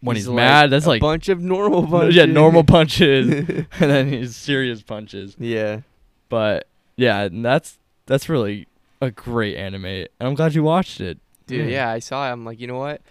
when 0.01 0.17
he's, 0.17 0.27
like, 0.29 0.37
mad, 0.37 0.71
that's 0.71 0.85
a 0.87 0.89
like 0.89 1.01
a 1.01 1.05
bunch 1.05 1.29
of 1.29 1.41
normal 1.41 1.87
punches. 1.87 2.15
yeah, 2.17 2.25
normal 2.27 2.65
punches 2.65 3.29
and 3.81 3.91
then 3.91 4.09
his 4.09 4.37
serious 4.37 4.83
punches. 4.83 5.37
yeah. 5.39 5.81
But 6.29 6.67
yeah, 6.97 7.23
and 7.23 7.45
that's 7.45 7.79
that's 8.07 8.29
really 8.29 8.67
a 9.01 9.11
great 9.11 9.57
anime. 9.57 9.85
And 9.85 10.09
I'm 10.21 10.35
glad 10.35 10.55
you 10.55 10.63
watched 10.63 11.01
it. 11.01 11.19
Dude, 11.47 11.67
Mm. 11.69 11.71
yeah, 11.73 11.91
I 11.91 11.99
saw 11.99 12.27
it. 12.29 12.33
I'm 12.33 12.45
like, 12.45 12.61
you 12.61 12.67
know 12.67 12.79
what? 12.79 13.03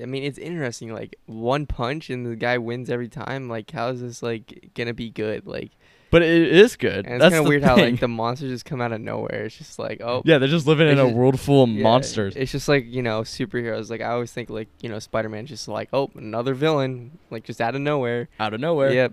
I 0.00 0.06
mean, 0.06 0.22
it's 0.22 0.38
interesting. 0.38 0.92
Like 0.92 1.16
one 1.26 1.66
punch 1.66 2.10
and 2.10 2.24
the 2.26 2.36
guy 2.36 2.58
wins 2.58 2.88
every 2.90 3.08
time. 3.08 3.48
Like, 3.48 3.70
how 3.70 3.88
is 3.88 4.00
this 4.00 4.22
like 4.22 4.70
gonna 4.74 4.94
be 4.94 5.10
good? 5.10 5.46
Like, 5.46 5.72
But 6.10 6.22
it 6.22 6.52
is 6.54 6.76
good. 6.76 7.06
and 7.06 7.16
it's 7.16 7.22
kind 7.22 7.34
of 7.34 7.46
weird 7.46 7.62
how 7.62 7.76
like 7.76 8.00
the 8.00 8.08
monsters 8.08 8.50
just 8.50 8.64
come 8.64 8.80
out 8.80 8.92
of 8.92 9.00
nowhere. 9.00 9.44
It's 9.44 9.56
just 9.58 9.78
like, 9.78 10.00
oh, 10.00 10.22
Yeah, 10.24 10.38
they're 10.38 10.48
just 10.48 10.66
living 10.66 10.88
in 10.88 10.98
It's 10.98 11.12
a 11.12 11.14
world 11.14 11.38
full 11.38 11.64
of 11.64 11.68
yeah, 11.70 11.82
monsters. 11.82 12.34
It's 12.34 12.50
just 12.52 12.66
like 12.68 12.86
you 12.86 13.02
know 13.02 13.20
superheroes. 13.22 13.90
Like 13.90 14.00
I 14.00 14.06
always 14.10 14.32
think 14.32 14.48
like 14.48 14.68
you 14.80 14.88
know 14.88 14.98
Spider 14.98 15.28
Man 15.28 15.44
just 15.46 15.68
like 15.68 15.90
oh 15.92 16.10
another 16.14 16.54
villain 16.54 17.18
like 17.30 17.44
just 17.44 17.60
out 17.60 17.74
of 17.74 17.80
nowhere. 17.82 18.28
out 18.40 18.54
of 18.54 18.60
nowhere. 18.60 18.90
Yep, 18.92 19.12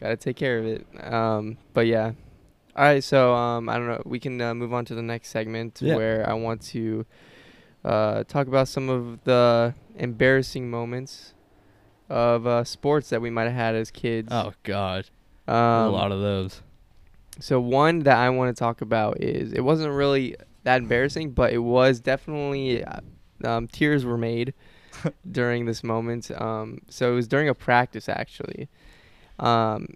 gotta 0.00 0.16
take 0.16 0.36
care 0.36 0.58
of 0.58 0.66
it. 0.66 0.86
Um, 1.12 1.56
but 1.72 1.86
yeah. 1.86 2.12
All 2.76 2.84
right, 2.84 3.02
so 3.02 3.34
um, 3.34 3.68
I 3.68 3.76
don't 3.76 3.86
know. 3.88 4.02
We 4.04 4.20
can 4.20 4.40
uh, 4.40 4.54
move 4.54 4.72
on 4.72 4.84
to 4.86 4.94
the 4.94 5.02
next 5.02 5.30
segment 5.30 5.78
Yeah. 5.82 5.96
where 5.96 6.28
I 6.28 6.34
want 6.34 6.62
to 6.66 7.06
uh, 7.84 8.24
talk 8.24 8.46
about 8.46 8.68
some 8.68 8.88
of 8.88 9.22
the 9.24 9.74
embarrassing 9.96 10.70
moments 10.70 11.34
of 12.08 12.46
uh, 12.46 12.64
sports 12.64 13.08
that 13.10 13.20
we 13.20 13.30
might 13.30 13.44
have 13.44 13.52
had 13.54 13.74
as 13.74 13.90
kids. 13.90 14.28
Oh 14.30 14.52
God, 14.62 15.06
um, 15.48 15.86
a 15.86 15.90
lot 15.90 16.12
of 16.12 16.20
those. 16.20 16.62
so 17.40 17.60
one 17.60 18.00
that 18.00 18.16
I 18.18 18.30
want 18.30 18.54
to 18.54 18.58
talk 18.58 18.80
about 18.80 19.20
is 19.20 19.52
it 19.52 19.60
wasn't 19.62 19.92
really 19.92 20.36
that 20.64 20.78
embarrassing, 20.82 21.30
but 21.32 21.52
it 21.52 21.58
was 21.58 22.00
definitely 22.00 22.84
uh, 22.84 23.00
um, 23.44 23.68
tears 23.68 24.04
were 24.04 24.18
made 24.18 24.52
during 25.30 25.64
this 25.66 25.82
moment. 25.84 26.30
Um, 26.40 26.80
so 26.88 27.12
it 27.12 27.14
was 27.14 27.28
during 27.28 27.48
a 27.48 27.54
practice 27.54 28.08
actually, 28.08 28.68
um, 29.38 29.88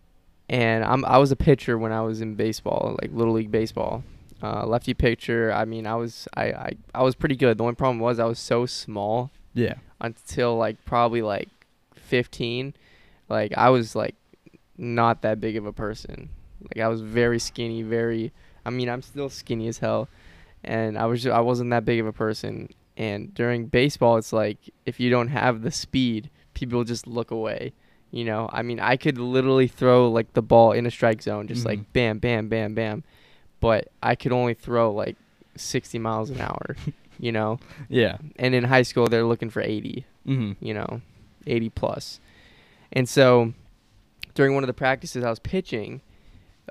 and 0.49 0.85
I'm 0.85 1.04
I 1.04 1.18
was 1.18 1.32
a 1.32 1.37
pitcher 1.37 1.78
when 1.78 1.92
I 1.92 2.00
was 2.02 2.21
in 2.21 2.35
baseball, 2.35 2.97
like 3.02 3.11
little 3.12 3.35
league 3.35 3.50
baseball, 3.50 4.04
uh, 4.42 4.66
lefty 4.66 4.94
pitcher. 4.94 5.52
I 5.52 5.64
mean, 5.64 5.87
I 5.87 5.94
was 5.97 6.28
I, 6.37 6.44
I 6.52 6.73
I 6.94 7.02
was 7.02 7.14
pretty 7.14 7.37
good. 7.37 7.59
The 7.59 7.64
only 7.64 7.75
problem 7.75 7.99
was 7.99 8.18
I 8.18 8.25
was 8.25 8.38
so 8.38 8.66
small 8.66 9.30
Yeah. 9.54 9.75
until 10.00 10.56
like 10.56 10.85
probably 10.85 11.23
like 11.23 11.49
15 11.97 12.75
like 13.30 13.52
i 13.56 13.71
was 13.71 13.94
like 13.97 14.14
not 14.79 15.23
that 15.23 15.41
big 15.41 15.57
of 15.57 15.67
a 15.67 15.73
person. 15.73 16.29
Like 16.62 16.83
i 16.85 16.88
was 16.88 17.00
very 17.00 17.38
skinny 17.41 17.83
very 17.83 18.33
i 18.64 18.71
mean 18.71 18.88
i'm 18.88 19.02
still 19.02 19.29
skinny 19.29 19.67
as 19.69 19.79
hell. 19.79 20.09
And 20.64 20.97
i 20.99 21.07
was 21.07 21.23
ju- 21.23 21.31
i 21.33 21.41
wasn't 21.41 21.71
that 21.71 21.85
big 21.85 22.00
of 22.00 22.07
a 22.07 22.12
person. 22.12 22.69
And 22.97 23.33
during 23.35 23.67
baseball 23.67 24.17
it's 24.17 24.33
like 24.33 24.59
if 24.87 25.00
you 25.00 25.11
don't 25.11 25.29
have 25.29 25.62
the 25.62 25.71
speed 25.71 26.31
people 26.55 26.85
just 26.85 27.07
look 27.07 27.31
away 27.31 27.73
you 28.11 28.25
know? 28.25 28.49
I 28.52 28.62
mean 28.62 28.79
i 28.79 28.97
could 28.97 29.19
literally 29.19 29.67
throw 29.69 30.11
like 30.11 30.35
the 30.35 30.43
ball 30.43 30.73
in 30.73 30.87
a 30.87 30.91
strike 30.91 31.23
zone 31.23 31.49
just 31.49 31.62
Mhm. 31.64 31.67
like 31.67 31.93
bam 31.93 32.19
bam 32.19 32.49
bam 32.49 32.75
bam. 32.75 33.02
But 33.61 33.88
i 34.02 34.14
could 34.14 34.33
only 34.33 34.55
throw 34.55 34.93
like 34.93 35.17
60 35.57 35.99
miles 35.99 36.31
an 36.31 36.41
hour 36.41 36.76
you 37.19 37.33
know? 37.33 37.59
Yeah. 37.88 38.19
and 38.37 38.55
in 38.55 38.64
high 38.64 38.83
school 38.83 39.07
they're 39.09 39.25
looking 39.26 39.50
for 39.50 39.61
80 39.62 40.05
Mm-hmm. 40.26 40.64
you 40.64 40.75
know 40.75 41.00
80 41.47 41.71
plus. 41.71 42.21
And 42.93 43.09
so 43.09 43.52
during 44.35 44.55
one 44.55 44.62
of 44.62 44.67
the 44.69 44.75
practices 44.75 45.25
I 45.25 45.31
was 45.31 45.39
pitching 45.39 46.01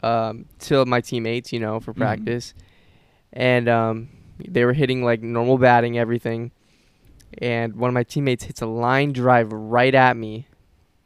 um, 0.04 0.46
to 0.60 0.86
my 0.86 1.02
teammates, 1.02 1.52
you 1.54 1.60
know, 1.60 1.80
for 1.80 1.94
Mhm. 1.94 1.98
practice, 1.98 2.54
and 3.34 3.68
um, 3.70 4.10
they 4.48 4.64
were 4.66 4.74
hitting 4.74 5.04
like 5.04 5.22
normal 5.22 5.58
batting, 5.58 5.98
everything, 5.98 6.52
and 7.38 7.76
one 7.76 7.90
of 7.90 7.94
my 7.94 8.04
teammates 8.04 8.46
hits 8.46 8.62
a 8.62 8.66
line 8.66 9.12
drive 9.14 9.52
right 9.52 9.94
at 9.94 10.18
me, 10.18 10.48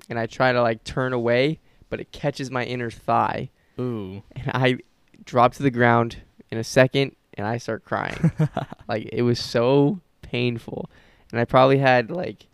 and 0.09 0.17
I 0.19 0.25
try 0.27 0.51
to 0.53 0.61
like 0.61 0.83
turn 0.83 1.13
away, 1.13 1.59
but 1.89 1.99
it 1.99 2.11
catches 2.11 2.49
my 2.51 2.63
inner 2.63 2.89
thigh, 2.91 3.49
Ooh. 3.79 4.21
and 4.35 4.51
I 4.53 4.77
drop 5.25 5.53
to 5.55 5.63
the 5.63 5.71
ground 5.71 6.17
in 6.51 6.57
a 6.57 6.63
second, 6.63 7.15
and 7.33 7.45
I 7.45 7.57
start 7.57 7.83
crying. 7.83 8.31
like 8.87 9.09
it 9.11 9.23
was 9.23 9.39
so 9.39 9.99
painful, 10.21 10.89
and 11.31 11.39
I 11.41 11.45
probably 11.45 11.79
had 11.79 12.11
like 12.11 12.47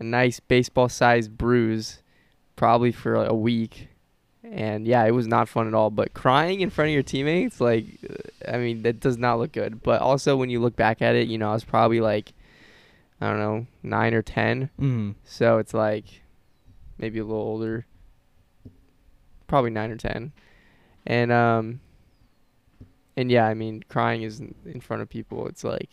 a 0.00 0.04
nice 0.04 0.40
baseball-sized 0.40 1.38
bruise, 1.38 2.01
probably 2.62 2.92
for 2.92 3.18
like, 3.18 3.28
a 3.28 3.34
week. 3.34 3.88
And 4.44 4.86
yeah, 4.86 5.04
it 5.04 5.10
was 5.10 5.26
not 5.26 5.48
fun 5.48 5.66
at 5.66 5.74
all. 5.74 5.90
But 5.90 6.14
crying 6.14 6.60
in 6.60 6.70
front 6.70 6.90
of 6.90 6.94
your 6.94 7.02
teammates, 7.02 7.60
like, 7.60 7.86
I 8.46 8.56
mean, 8.58 8.82
that 8.82 9.00
does 9.00 9.18
not 9.18 9.40
look 9.40 9.50
good. 9.50 9.82
But 9.82 10.00
also, 10.00 10.36
when 10.36 10.48
you 10.48 10.60
look 10.60 10.76
back 10.76 11.02
at 11.02 11.16
it, 11.16 11.26
you 11.26 11.38
know, 11.38 11.50
I 11.50 11.54
was 11.54 11.64
probably 11.64 12.00
like, 12.00 12.34
I 13.20 13.30
don't 13.30 13.40
know, 13.40 13.66
nine 13.82 14.14
or 14.14 14.22
ten. 14.22 14.70
Mm. 14.80 15.16
So 15.24 15.58
it's 15.58 15.74
like 15.74 16.04
maybe 16.98 17.18
a 17.18 17.24
little 17.24 17.42
older. 17.42 17.84
Probably 19.48 19.70
nine 19.70 19.90
or 19.90 19.96
ten. 19.96 20.30
And 21.04 21.32
um 21.32 21.80
and 23.16 23.28
yeah, 23.28 23.48
I 23.48 23.54
mean 23.54 23.82
crying 23.88 24.22
is 24.22 24.38
in 24.38 24.80
front 24.80 25.02
of 25.02 25.08
people. 25.08 25.48
It's 25.48 25.64
like 25.64 25.90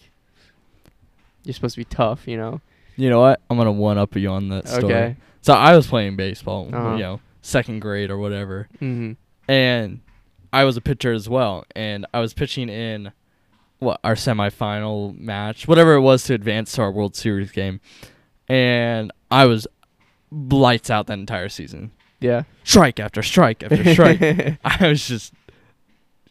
you're 1.43 1.55
supposed 1.55 1.73
to 1.73 1.81
be 1.81 1.85
tough, 1.85 2.27
you 2.27 2.38
know. 2.38 2.61
You 3.00 3.10
know 3.10 3.22
what? 3.22 3.41
I'm 3.50 3.58
gonna 3.58 3.72
one 3.72 3.98
up 3.98 4.15
you 4.15 4.29
on 4.29 4.50
that 4.50 4.68
story. 4.68 4.84
Okay. 4.94 5.15
So 5.41 5.53
I 5.53 5.75
was 5.75 5.88
playing 5.88 6.18
baseball, 6.18 6.70
Uh-huh. 6.74 6.96
you 6.96 7.00
know, 7.03 7.22
second 7.41 7.79
grade 7.79 8.12
or 8.12 8.18
whatever, 8.18 8.68
Mhm. 8.82 9.15
and 9.48 10.01
I 10.51 10.65
was 10.65 10.75
a 10.75 10.82
pitcher 10.82 11.13
as 11.13 11.29
well, 11.29 11.63
and 11.75 12.06
I 12.13 12.20
was 12.20 12.34
pitching 12.34 12.68
in 12.70 13.12
what 13.79 14.01
our 14.03 14.15
semifinal 14.15 15.18
match, 15.18 15.65
whatever 15.68 15.94
it 15.94 16.01
was 16.01 16.24
to 16.24 16.34
advance 16.34 16.74
to 16.74 16.82
our 16.82 16.91
World 16.91 17.15
Series 17.15 17.51
game, 17.51 17.79
and 18.50 19.12
I 19.32 19.46
was 19.46 19.65
lights 20.32 20.89
out 20.89 21.08
that 21.08 21.18
entire 21.20 21.48
season, 21.50 21.91
Yeah. 22.20 22.44
strike 22.65 23.00
after 23.00 23.24
strike 23.24 23.63
after 23.63 23.94
strike. 23.94 24.20
I 24.65 24.88
was 24.89 25.08
just 25.08 25.34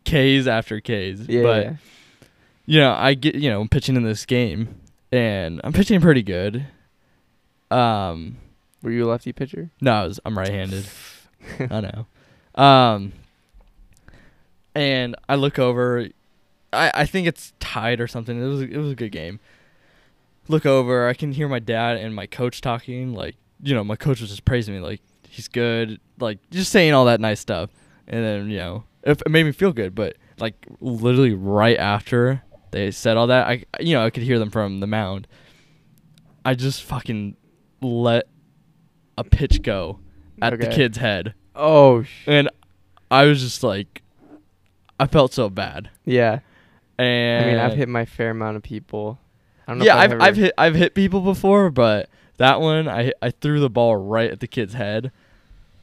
K's 0.05 0.47
after 0.47 0.81
K's, 0.81 1.27
yeah. 1.29 1.43
but 1.43 1.73
you 2.67 2.79
know, 2.79 2.93
I 2.93 3.15
get 3.15 3.35
you 3.37 3.49
know, 3.49 3.63
I'm 3.63 3.69
pitching 3.69 3.97
in 3.97 4.03
this 4.05 4.27
game 4.27 4.69
and 5.13 5.61
I'm 5.65 5.73
pitching 5.73 6.01
pretty 6.01 6.23
good. 6.23 6.67
Um 7.71 8.39
Were 8.83 8.91
you 8.91 9.05
a 9.05 9.09
lefty 9.09 9.33
pitcher? 9.33 9.71
no, 9.81 9.93
I 9.93 10.05
was, 10.07 10.21
I'm 10.25 10.37
right-handed. 10.39 10.87
I 11.71 11.81
know. 11.81 12.07
Um 12.63 13.13
and 14.75 15.17
I 15.29 15.35
look 15.37 15.59
over 15.59 16.09
I 16.73 16.91
I 16.95 17.07
think 17.07 17.27
it's 17.27 17.53
tied 17.61 18.01
or 18.01 18.07
something. 18.07 18.41
It 18.43 18.47
was 18.47 18.63
it 18.63 18.77
was 18.77 18.93
a 18.93 18.97
good 18.97 19.13
game. 19.13 19.41
Look 20.49 20.65
over, 20.65 21.07
I 21.07 21.13
can 21.15 21.33
hear 21.33 21.47
my 21.49 21.59
dad 21.59 21.99
and 21.99 22.15
my 22.15 22.27
coach 22.27 22.63
talking 22.63 23.13
like, 23.13 23.37
you 23.63 23.75
know, 23.75 23.85
my 23.85 23.97
coach 23.97 24.21
was 24.21 24.31
just 24.31 24.47
praising 24.47 24.75
me 24.75 24.81
like 24.81 25.03
he's 25.29 25.49
good, 25.49 26.01
like 26.19 26.39
just 26.51 26.73
saying 26.73 26.95
all 26.95 27.05
that 27.05 27.21
nice 27.21 27.41
stuff. 27.41 27.71
And 28.07 28.25
then, 28.25 28.49
you 28.49 28.57
know, 28.57 28.85
it, 29.03 29.21
it 29.25 29.31
made 29.31 29.45
me 29.45 29.53
feel 29.53 29.73
good, 29.73 29.95
but 29.95 30.17
like 30.39 30.55
literally 30.81 31.35
right 31.35 31.77
after 31.79 32.43
they 32.71 32.91
said 32.91 33.17
all 33.17 33.27
that, 33.29 33.47
I 33.47 33.65
you 33.81 33.95
know, 33.95 34.05
I 34.05 34.11
could 34.11 34.23
hear 34.23 34.39
them 34.39 34.51
from 34.51 34.81
the 34.81 34.87
mound. 34.87 35.27
I 36.45 36.55
just 36.55 36.83
fucking 36.83 37.37
let 37.83 38.27
a 39.17 39.25
pitch 39.25 39.63
go 39.63 39.99
at 40.41 40.59
the 40.59 40.67
kid's 40.69 40.99
head. 40.99 41.35
Oh, 41.55 42.03
sh- 42.03 42.25
And 42.27 42.49
I 43.11 43.25
was 43.25 43.41
just 43.41 43.63
like 43.63 44.03
I 45.01 45.07
felt 45.07 45.33
so 45.33 45.49
bad. 45.51 45.91
yeah. 46.05 46.41
And 47.01 47.45
I 47.45 47.49
mean, 47.49 47.59
I've 47.61 47.77
hit 47.77 47.89
my 47.89 48.05
fair 48.05 48.31
amount 48.31 48.57
of 48.57 48.63
people. 48.65 49.19
I 49.67 49.71
don't 49.73 49.79
know 49.79 49.85
Yeah, 49.85 49.95
if 49.97 50.01
I've 50.01 50.13
ever- 50.13 50.23
I've 50.23 50.37
hit 50.37 50.55
I've 50.59 50.75
hit 50.75 50.95
people 50.95 51.21
before, 51.21 51.71
but 51.71 52.09
that 52.39 52.61
one 52.61 52.89
I 52.89 53.13
I 53.23 53.31
threw 53.31 53.61
the 53.61 53.71
ball 53.71 53.97
right 53.97 54.31
at 54.31 54.41
the 54.41 54.47
kid's 54.49 54.75
head. 54.75 55.13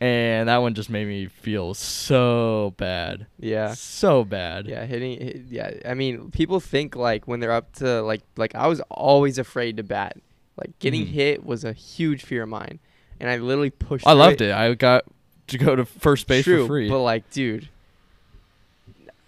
And 0.05 0.49
that 0.49 0.57
one 0.57 0.75
just 0.75 0.89
made 0.89 1.07
me 1.07 1.25
feel 1.27 1.73
so 1.73 2.73
bad. 2.77 3.25
Yeah. 3.39 3.73
So 3.73 4.23
bad. 4.23 4.67
Yeah, 4.67 4.85
hitting. 4.85 5.47
Yeah, 5.49 5.71
I 5.83 5.95
mean, 5.95 6.29
people 6.31 6.59
think 6.59 6.95
like 6.95 7.27
when 7.27 7.39
they're 7.39 7.51
up 7.51 7.73
to 7.77 8.01
like 8.03 8.21
like 8.35 8.53
I 8.53 8.67
was 8.67 8.81
always 8.91 9.37
afraid 9.39 9.77
to 9.77 9.83
bat. 9.83 10.17
Like 10.57 10.77
getting 10.79 11.05
Mhm. 11.07 11.09
hit 11.11 11.45
was 11.45 11.63
a 11.63 11.73
huge 11.73 12.23
fear 12.23 12.43
of 12.43 12.49
mine, 12.49 12.79
and 13.19 13.29
I 13.29 13.37
literally 13.37 13.71
pushed. 13.71 14.05
I 14.05 14.11
loved 14.13 14.41
it. 14.41 14.51
I 14.53 14.73
got 14.75 15.05
to 15.47 15.57
go 15.57 15.75
to 15.75 15.85
first 15.85 16.27
base 16.27 16.43
True, 16.43 16.63
for 16.63 16.67
free. 16.67 16.87
but 16.89 16.99
like, 17.01 17.29
dude, 17.31 17.67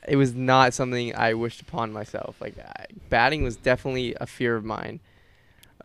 it 0.08 0.16
was 0.16 0.34
not 0.36 0.74
something 0.74 1.16
I 1.16 1.34
wished 1.34 1.62
upon 1.62 1.92
myself. 1.92 2.40
Like 2.40 2.56
I, 2.60 2.86
batting 3.10 3.44
was 3.44 3.56
definitely 3.58 4.16
a 4.22 4.26
fear 4.28 4.56
of 4.56 4.64
mine. 4.64 5.00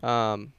Um, 0.03 0.53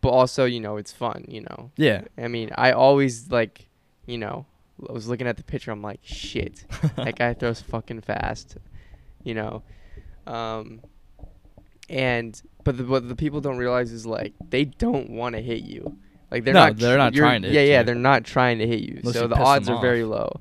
but 0.00 0.08
also, 0.10 0.44
you 0.44 0.60
know, 0.60 0.76
it's 0.76 0.92
fun. 0.92 1.24
You 1.28 1.42
know, 1.42 1.70
yeah. 1.76 2.02
I 2.18 2.28
mean, 2.28 2.50
I 2.56 2.72
always 2.72 3.30
like, 3.30 3.65
you 4.06 4.18
know, 4.18 4.46
I 4.88 4.92
was 4.92 5.08
looking 5.08 5.26
at 5.26 5.36
the 5.36 5.42
picture. 5.44 5.70
I'm 5.70 5.82
like, 5.82 6.00
shit, 6.02 6.64
that 6.96 7.16
guy 7.16 7.34
throws 7.34 7.60
fucking 7.60 8.02
fast, 8.02 8.56
you 9.24 9.34
know. 9.34 9.62
Um, 10.26 10.80
and 11.88 12.40
but 12.64 12.76
the, 12.76 12.84
what 12.84 13.08
the 13.08 13.16
people 13.16 13.40
don't 13.40 13.58
realize 13.58 13.92
is 13.92 14.06
like 14.06 14.34
they 14.48 14.64
don't 14.64 15.10
want 15.10 15.34
to 15.36 15.42
hit 15.42 15.62
you. 15.62 15.98
Like 16.30 16.44
they're 16.44 16.54
No, 16.54 16.66
not. 16.66 16.76
they're 16.78 16.98
not 16.98 17.14
trying 17.14 17.42
to 17.42 17.48
Yeah, 17.48 17.60
hit 17.60 17.68
yeah, 17.68 17.78
you. 17.80 17.84
they're 17.86 17.94
not 17.94 18.24
trying 18.24 18.58
to 18.58 18.66
hit 18.66 18.80
you. 18.80 18.96
Unless 19.00 19.14
so 19.14 19.22
you 19.22 19.28
the 19.28 19.36
odds 19.36 19.68
are 19.68 19.80
very 19.80 20.04
low. 20.04 20.40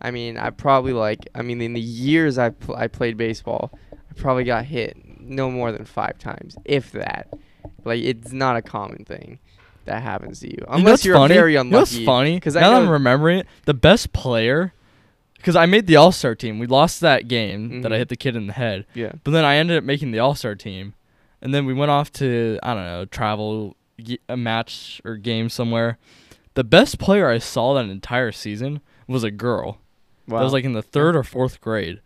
I 0.00 0.10
mean, 0.10 0.36
I 0.38 0.50
probably 0.50 0.92
like. 0.92 1.28
I 1.34 1.42
mean, 1.42 1.60
in 1.60 1.72
the 1.74 1.80
years 1.80 2.38
I 2.38 2.50
pl- 2.50 2.76
I 2.76 2.86
played 2.88 3.16
baseball, 3.16 3.70
I 3.92 4.14
probably 4.14 4.44
got 4.44 4.64
hit 4.64 4.96
no 5.20 5.50
more 5.50 5.72
than 5.72 5.84
five 5.84 6.18
times, 6.18 6.56
if 6.64 6.92
that. 6.92 7.32
Like 7.84 8.02
it's 8.02 8.32
not 8.32 8.56
a 8.56 8.62
common 8.62 9.04
thing 9.04 9.38
that 9.86 10.02
happens 10.02 10.40
to 10.40 10.46
you, 10.48 10.58
You 10.60 10.66
know 10.66 10.72
unless 10.74 11.04
you're 11.04 11.16
funny? 11.16 11.34
very 11.34 11.52
You 11.52 11.58
know 11.64 11.78
unlucky. 11.78 12.04
funny? 12.04 12.38
'cause 12.40 12.54
I 12.56 12.60
now 12.60 12.70
that 12.70 12.82
I'm 12.82 12.88
remembering 12.88 13.38
it, 13.40 13.46
the 13.64 13.74
best 13.74 14.12
player, 14.12 14.72
because 15.36 15.56
I 15.56 15.66
made 15.66 15.86
the 15.86 15.96
All 15.96 16.12
Star 16.12 16.34
team. 16.34 16.58
We 16.58 16.66
lost 16.66 17.00
that 17.00 17.28
game 17.28 17.82
that 17.82 17.92
I 17.92 17.96
Mhm. 17.96 17.98
hit 17.98 18.08
the 18.08 18.16
kid 18.16 18.36
in 18.36 18.46
the 18.46 18.52
head, 18.52 18.84
Yeah. 18.94 19.12
but 19.24 19.30
then 19.32 19.44
I 19.44 19.56
ended 19.56 19.78
up 19.78 19.84
making 19.84 20.10
the 20.12 20.18
All 20.18 20.34
Star 20.34 20.54
team, 20.54 20.94
and 21.40 21.54
then 21.54 21.66
we 21.66 21.72
went 21.74 21.90
off 21.90 22.12
to 22.14 22.58
I 22.62 22.74
don't 22.74 22.84
know 22.84 23.04
travel 23.06 23.76
a 24.28 24.36
match 24.36 25.00
or 25.04 25.16
game 25.16 25.48
somewhere. 25.48 25.98
The 26.54 26.64
best 26.64 26.98
player 26.98 27.28
I 27.28 27.38
saw 27.38 27.74
that 27.74 27.86
entire 27.86 28.32
season 28.32 28.80
was 29.08 29.24
a 29.24 29.30
girl. 29.30 29.78
Wow. 30.28 30.38
That 30.38 30.44
was 30.44 30.52
like 30.52 30.64
in 30.64 30.72
the 30.72 30.82
third 30.82 31.14
or 31.16 31.22
fourth 31.22 31.60
grade. 31.60 32.00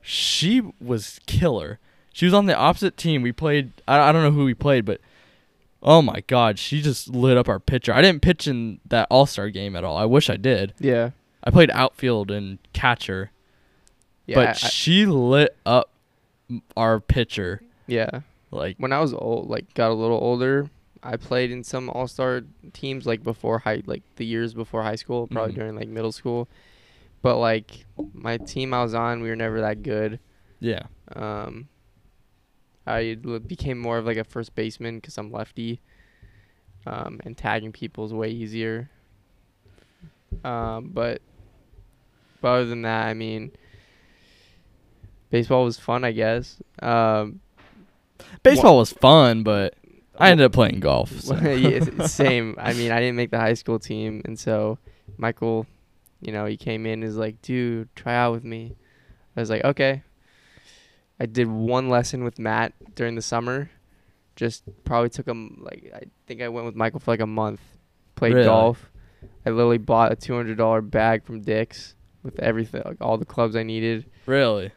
She 0.00 0.62
was 0.80 1.20
killer. 1.26 1.78
She 2.12 2.24
was 2.24 2.34
on 2.34 2.46
the 2.46 2.56
opposite 2.56 2.96
team. 2.96 3.22
We 3.22 3.32
played. 3.32 3.72
I, 3.86 3.98
I 4.08 4.12
don't 4.12 4.22
know 4.22 4.30
who 4.32 4.44
we 4.44 4.54
played, 4.54 4.84
but 4.84 5.00
oh 5.82 6.00
my 6.02 6.22
god, 6.26 6.58
she 6.58 6.80
just 6.82 7.08
lit 7.08 7.36
up 7.36 7.48
our 7.48 7.58
pitcher. 7.60 7.92
I 7.92 8.00
didn't 8.02 8.22
pitch 8.22 8.46
in 8.46 8.80
that 8.86 9.06
All 9.10 9.26
Star 9.26 9.50
game 9.50 9.74
at 9.76 9.84
all. 9.84 9.96
I 9.96 10.04
wish 10.04 10.28
I 10.30 10.36
did. 10.36 10.74
yeah. 10.78 11.10
I 11.44 11.50
played 11.50 11.70
outfield 11.72 12.30
and 12.30 12.58
catcher, 12.72 13.32
Yeah. 14.26 14.36
but 14.36 14.48
I- 14.48 14.52
she 14.52 15.06
lit 15.06 15.56
up 15.66 15.90
our 16.76 17.00
pitcher. 17.00 17.62
yeah. 17.86 18.20
Like 18.52 18.76
When 18.78 18.92
I 18.92 19.00
was 19.00 19.12
old, 19.14 19.48
like 19.48 19.72
got 19.74 19.90
a 19.90 19.94
little 19.94 20.18
older, 20.18 20.68
I 21.02 21.16
played 21.16 21.50
in 21.50 21.64
some 21.64 21.88
all 21.90 22.06
star 22.06 22.42
teams 22.74 23.06
like 23.06 23.22
before 23.24 23.58
high, 23.60 23.82
like 23.86 24.02
the 24.16 24.26
years 24.26 24.52
before 24.54 24.82
high 24.82 24.94
school, 24.96 25.26
probably 25.26 25.52
Mhm. 25.54 25.56
during 25.56 25.74
like 25.76 25.88
middle 25.88 26.12
school. 26.12 26.48
But 27.22 27.38
like 27.38 27.86
my 28.12 28.36
team 28.36 28.72
I 28.74 28.82
was 28.82 28.94
on, 28.94 29.22
we 29.22 29.28
were 29.30 29.36
never 29.36 29.60
that 29.62 29.82
good. 29.82 30.20
yeah, 30.60 30.82
Um, 31.16 31.66
I 32.86 33.14
became 33.46 33.78
more 33.78 33.98
of 33.98 34.06
like 34.06 34.16
a 34.16 34.24
first 34.24 34.54
baseman 34.54 34.96
because 34.96 35.18
I'm 35.18 35.30
lefty. 35.30 35.80
Um, 36.84 37.20
and 37.24 37.36
tagging 37.36 37.70
people 37.72 38.04
is 38.04 38.12
way 38.12 38.30
easier. 38.30 38.90
Um, 40.44 40.90
but, 40.92 41.22
but 42.40 42.48
other 42.48 42.64
than 42.66 42.82
that, 42.82 43.06
I 43.06 43.14
mean, 43.14 43.52
baseball 45.30 45.64
was 45.64 45.78
fun, 45.78 46.04
I 46.04 46.10
guess. 46.10 46.60
Um, 46.80 47.40
baseball 48.42 48.78
was 48.78 48.92
fun, 48.92 49.44
but 49.44 49.74
I 50.18 50.30
ended 50.30 50.46
up 50.46 50.52
playing 50.52 50.80
golf. 50.80 51.12
So. 51.20 51.36
yeah, 51.36 52.06
same. 52.06 52.56
I 52.58 52.72
mean, 52.74 52.90
I 52.90 53.00
didn't 53.00 53.16
make 53.16 53.30
the 53.30 53.38
high 53.38 53.54
school 53.54 53.78
team, 53.78 54.22
and 54.24 54.38
so 54.38 54.78
Michael, 55.16 55.66
you 56.20 56.32
know, 56.32 56.46
he 56.46 56.56
came 56.56 56.86
in 56.86 56.94
and 56.94 57.04
is 57.04 57.16
like, 57.16 57.40
"Dude, 57.42 57.94
try 57.94 58.14
out 58.14 58.32
with 58.32 58.44
me." 58.44 58.76
I 59.36 59.40
was 59.40 59.50
like, 59.50 59.64
"Okay." 59.64 60.02
I 61.22 61.26
did 61.26 61.46
one 61.46 61.88
lesson 61.88 62.24
with 62.24 62.38
Matt 62.38 62.72
during 62.96 63.14
the 63.14 63.22
summer. 63.22 63.70
Just 64.34 64.64
probably 64.84 65.08
took 65.10 65.26
him 65.28 65.58
like 65.62 65.92
I 65.94 66.02
think 66.26 66.42
I 66.42 66.48
went 66.48 66.66
with 66.66 66.74
Michael 66.74 66.98
for 67.00 67.10
like 67.12 67.20
a 67.20 67.26
month. 67.26 67.60
Played 68.16 68.34
Really? 68.34 68.46
golf. 68.46 68.90
I 69.46 69.50
literally 69.50 69.78
bought 69.78 70.10
a 70.10 70.16
two 70.16 70.34
hundred 70.34 70.58
dollar 70.58 70.80
bag 70.80 71.24
from 71.24 71.42
Dick's 71.42 71.94
with 72.24 72.38
everything, 72.40 72.82
like 72.84 72.96
all 73.00 73.18
the 73.18 73.24
clubs 73.24 73.54
I 73.54 73.62
needed. 73.62 74.06
really, 74.26 74.70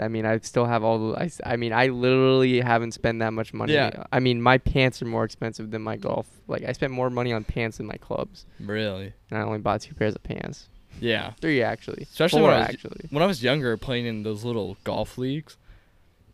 I 0.00 0.08
mean, 0.08 0.24
I 0.24 0.38
still 0.38 0.64
have 0.64 0.82
all 0.82 1.10
the. 1.12 1.18
I, 1.18 1.30
I 1.44 1.56
mean, 1.56 1.72
I 1.74 1.88
literally 1.88 2.60
haven't 2.60 2.92
spent 2.92 3.18
that 3.18 3.32
much 3.34 3.52
money. 3.52 3.74
Yeah. 3.74 4.04
I 4.12 4.20
mean, 4.20 4.40
my 4.40 4.56
pants 4.58 5.02
are 5.02 5.06
more 5.06 5.24
expensive 5.24 5.70
than 5.70 5.82
my 5.82 5.96
golf. 5.96 6.26
Like, 6.48 6.64
I 6.64 6.72
spent 6.72 6.92
more 6.92 7.10
money 7.10 7.32
on 7.34 7.44
pants 7.44 7.76
than 7.78 7.86
my 7.86 7.96
clubs, 7.96 8.46
Really? 8.60 9.12
and 9.30 9.38
I 9.38 9.42
only 9.42 9.58
bought 9.58 9.82
two 9.82 9.94
pairs 9.94 10.14
of 10.14 10.22
pants. 10.22 10.68
Yeah. 11.00 11.32
Three 11.40 11.62
actually. 11.62 12.02
Especially 12.02 12.40
Four 12.40 12.48
when 12.48 12.56
I 12.56 12.60
was- 12.60 12.68
actually. 12.68 13.06
When 13.10 13.22
I 13.22 13.26
was 13.26 13.42
younger, 13.42 13.76
playing 13.76 14.06
in 14.06 14.22
those 14.22 14.44
little 14.44 14.76
golf 14.84 15.18
leagues, 15.18 15.56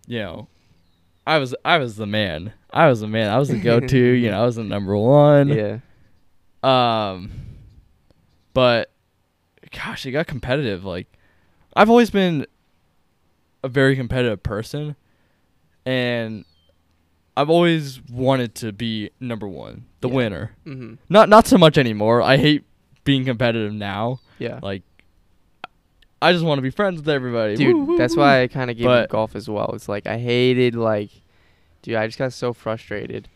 you 0.07 0.19
know, 0.19 0.49
I 1.27 1.39
was 1.39 1.55
I 1.65 1.79
was 1.79 1.97
the 1.97 2.07
man. 2.07 2.53
I 2.71 2.89
was 2.89 3.01
the 3.01 3.09
man. 3.09 3.31
I 3.31 3.39
was 3.39 3.49
the 3.49 3.59
go-to. 3.61 3.99
you 4.23 4.31
know, 4.31 4.43
I 4.43 4.47
was 4.47 4.57
the 4.57 4.65
number 4.65 4.97
one. 4.97 5.49
Yeah. 5.49 5.79
Um, 6.63 7.31
but 8.55 8.91
gosh, 9.73 10.07
it 10.07 10.13
got 10.13 10.27
competitive. 10.27 10.85
Like, 10.85 11.07
I've 11.75 11.91
always 11.91 12.11
been 12.11 12.47
a 13.63 13.69
very 13.69 13.97
competitive 13.97 14.43
person, 14.43 14.97
and 15.85 16.45
I've 17.37 17.51
always 17.51 18.01
wanted 18.11 18.55
to 18.57 18.73
be 18.73 19.11
number 19.21 19.49
one, 19.49 19.87
the 20.01 20.09
Yeah. 20.09 20.15
winner. 20.15 20.53
Mm-hmm. 20.67 20.95
Not 21.09 21.29
not 21.29 21.47
so 21.47 21.59
much 21.59 21.77
anymore. 21.79 22.23
I 22.23 22.37
hate 22.37 22.65
being 23.05 23.25
competitive 23.25 23.73
now. 23.73 24.21
Yeah. 24.39 24.61
Like, 24.63 24.83
I 26.21 26.33
just 26.33 26.45
want 26.45 26.59
to 26.59 26.63
be 26.63 26.71
friends 26.71 26.97
with 26.97 27.09
everybody. 27.09 27.57
dude 27.57 27.75
Woo, 27.77 27.85
woo, 27.85 27.99
that's 27.99 28.17
why 28.17 28.43
i 28.43 28.49
kind 28.49 28.71
of 28.71 28.77
gave 28.77 28.87
up 28.87 29.11
golf 29.11 29.37
as 29.37 29.49
well 29.49 29.71
it's 29.75 29.89
like 29.89 30.07
i 30.07 30.19
hated 30.19 30.75
like 30.75 31.11
dude 31.83 31.95
i 31.95 32.07
just 32.07 32.19
got 32.19 32.33
so 32.33 32.53
frustrated 32.55 33.29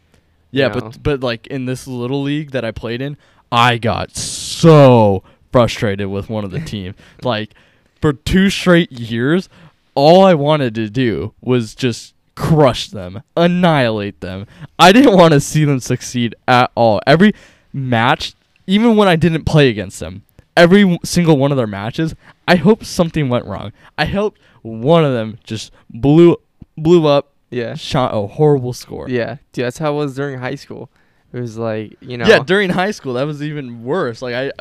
Yeah, 0.50 0.68
you 0.68 0.80
know? 0.80 0.80
but 0.88 1.02
but 1.02 1.20
like 1.20 1.46
in 1.48 1.66
this 1.66 1.86
little 1.86 2.22
league 2.22 2.50
that 2.52 2.64
I 2.64 2.70
played 2.72 3.00
in, 3.02 3.16
I 3.52 3.78
got 3.78 4.16
so 4.16 5.22
frustrated 5.52 6.08
with 6.08 6.28
one 6.30 6.44
of 6.44 6.50
the 6.50 6.60
team. 6.74 6.94
like 7.22 7.54
for 8.00 8.12
two 8.14 8.48
straight 8.50 8.90
years, 8.90 9.48
all 9.94 10.24
I 10.24 10.34
wanted 10.34 10.74
to 10.76 10.88
do 10.90 11.34
was 11.40 11.74
just 11.74 12.14
crush 12.34 12.88
them, 12.88 13.22
annihilate 13.36 14.20
them. 14.20 14.46
I 14.78 14.90
didn't 14.92 15.16
want 15.16 15.34
to 15.34 15.40
see 15.40 15.64
them 15.64 15.78
succeed 15.80 16.34
at 16.48 16.70
all. 16.74 17.00
Every 17.06 17.32
match, 17.72 18.34
even 18.66 18.96
when 18.96 19.06
I 19.06 19.16
didn't 19.16 19.44
play 19.44 19.68
against 19.68 20.00
them, 20.00 20.22
every 20.60 20.98
single 21.04 21.36
one 21.36 21.50
of 21.50 21.56
their 21.56 21.66
matches, 21.66 22.14
I 22.46 22.56
hope 22.56 22.84
something 22.84 23.28
went 23.28 23.46
wrong. 23.46 23.72
I 23.98 24.04
hope 24.04 24.36
one 24.62 25.04
of 25.04 25.12
them 25.12 25.38
just 25.44 25.72
blew 25.88 26.36
blew 26.76 27.06
up, 27.06 27.32
yeah 27.50 27.74
shot 27.74 28.14
a 28.14 28.26
horrible 28.26 28.72
score. 28.72 29.08
yeah 29.08 29.36
dude 29.52 29.64
that's 29.64 29.78
how 29.78 29.92
it 29.92 29.96
was 29.96 30.14
during 30.14 30.38
high 30.38 30.54
school 30.54 30.88
it 31.32 31.40
was 31.40 31.58
like 31.58 31.96
you 32.00 32.16
know 32.16 32.26
Yeah, 32.26 32.38
during 32.40 32.70
high 32.70 32.90
school 32.92 33.14
that 33.14 33.24
was 33.26 33.42
even 33.42 33.84
worse. 33.84 34.22
Like 34.22 34.34
I, 34.34 34.52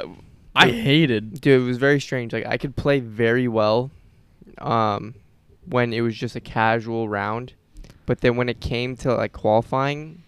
I 0.56 0.70
hated. 0.72 1.39
dude 1.41 1.62
it 1.62 1.63
was 1.65 1.77
very 1.77 2.00
strange 2.01 2.34
like 2.34 2.46
i 2.46 2.58
could 2.58 2.75
play 2.75 3.00
very 3.00 3.48
well 3.48 3.91
um 4.58 5.13
when 5.65 5.94
it 5.94 6.01
was 6.01 6.15
just 6.15 6.36
a 6.36 6.41
casual 6.41 7.08
round 7.08 7.53
but 8.06 8.22
then 8.22 8.36
when 8.36 8.50
it 8.50 8.60
came 8.60 8.96
to 8.98 9.13
like 9.15 9.32
qualifying 9.34 10.24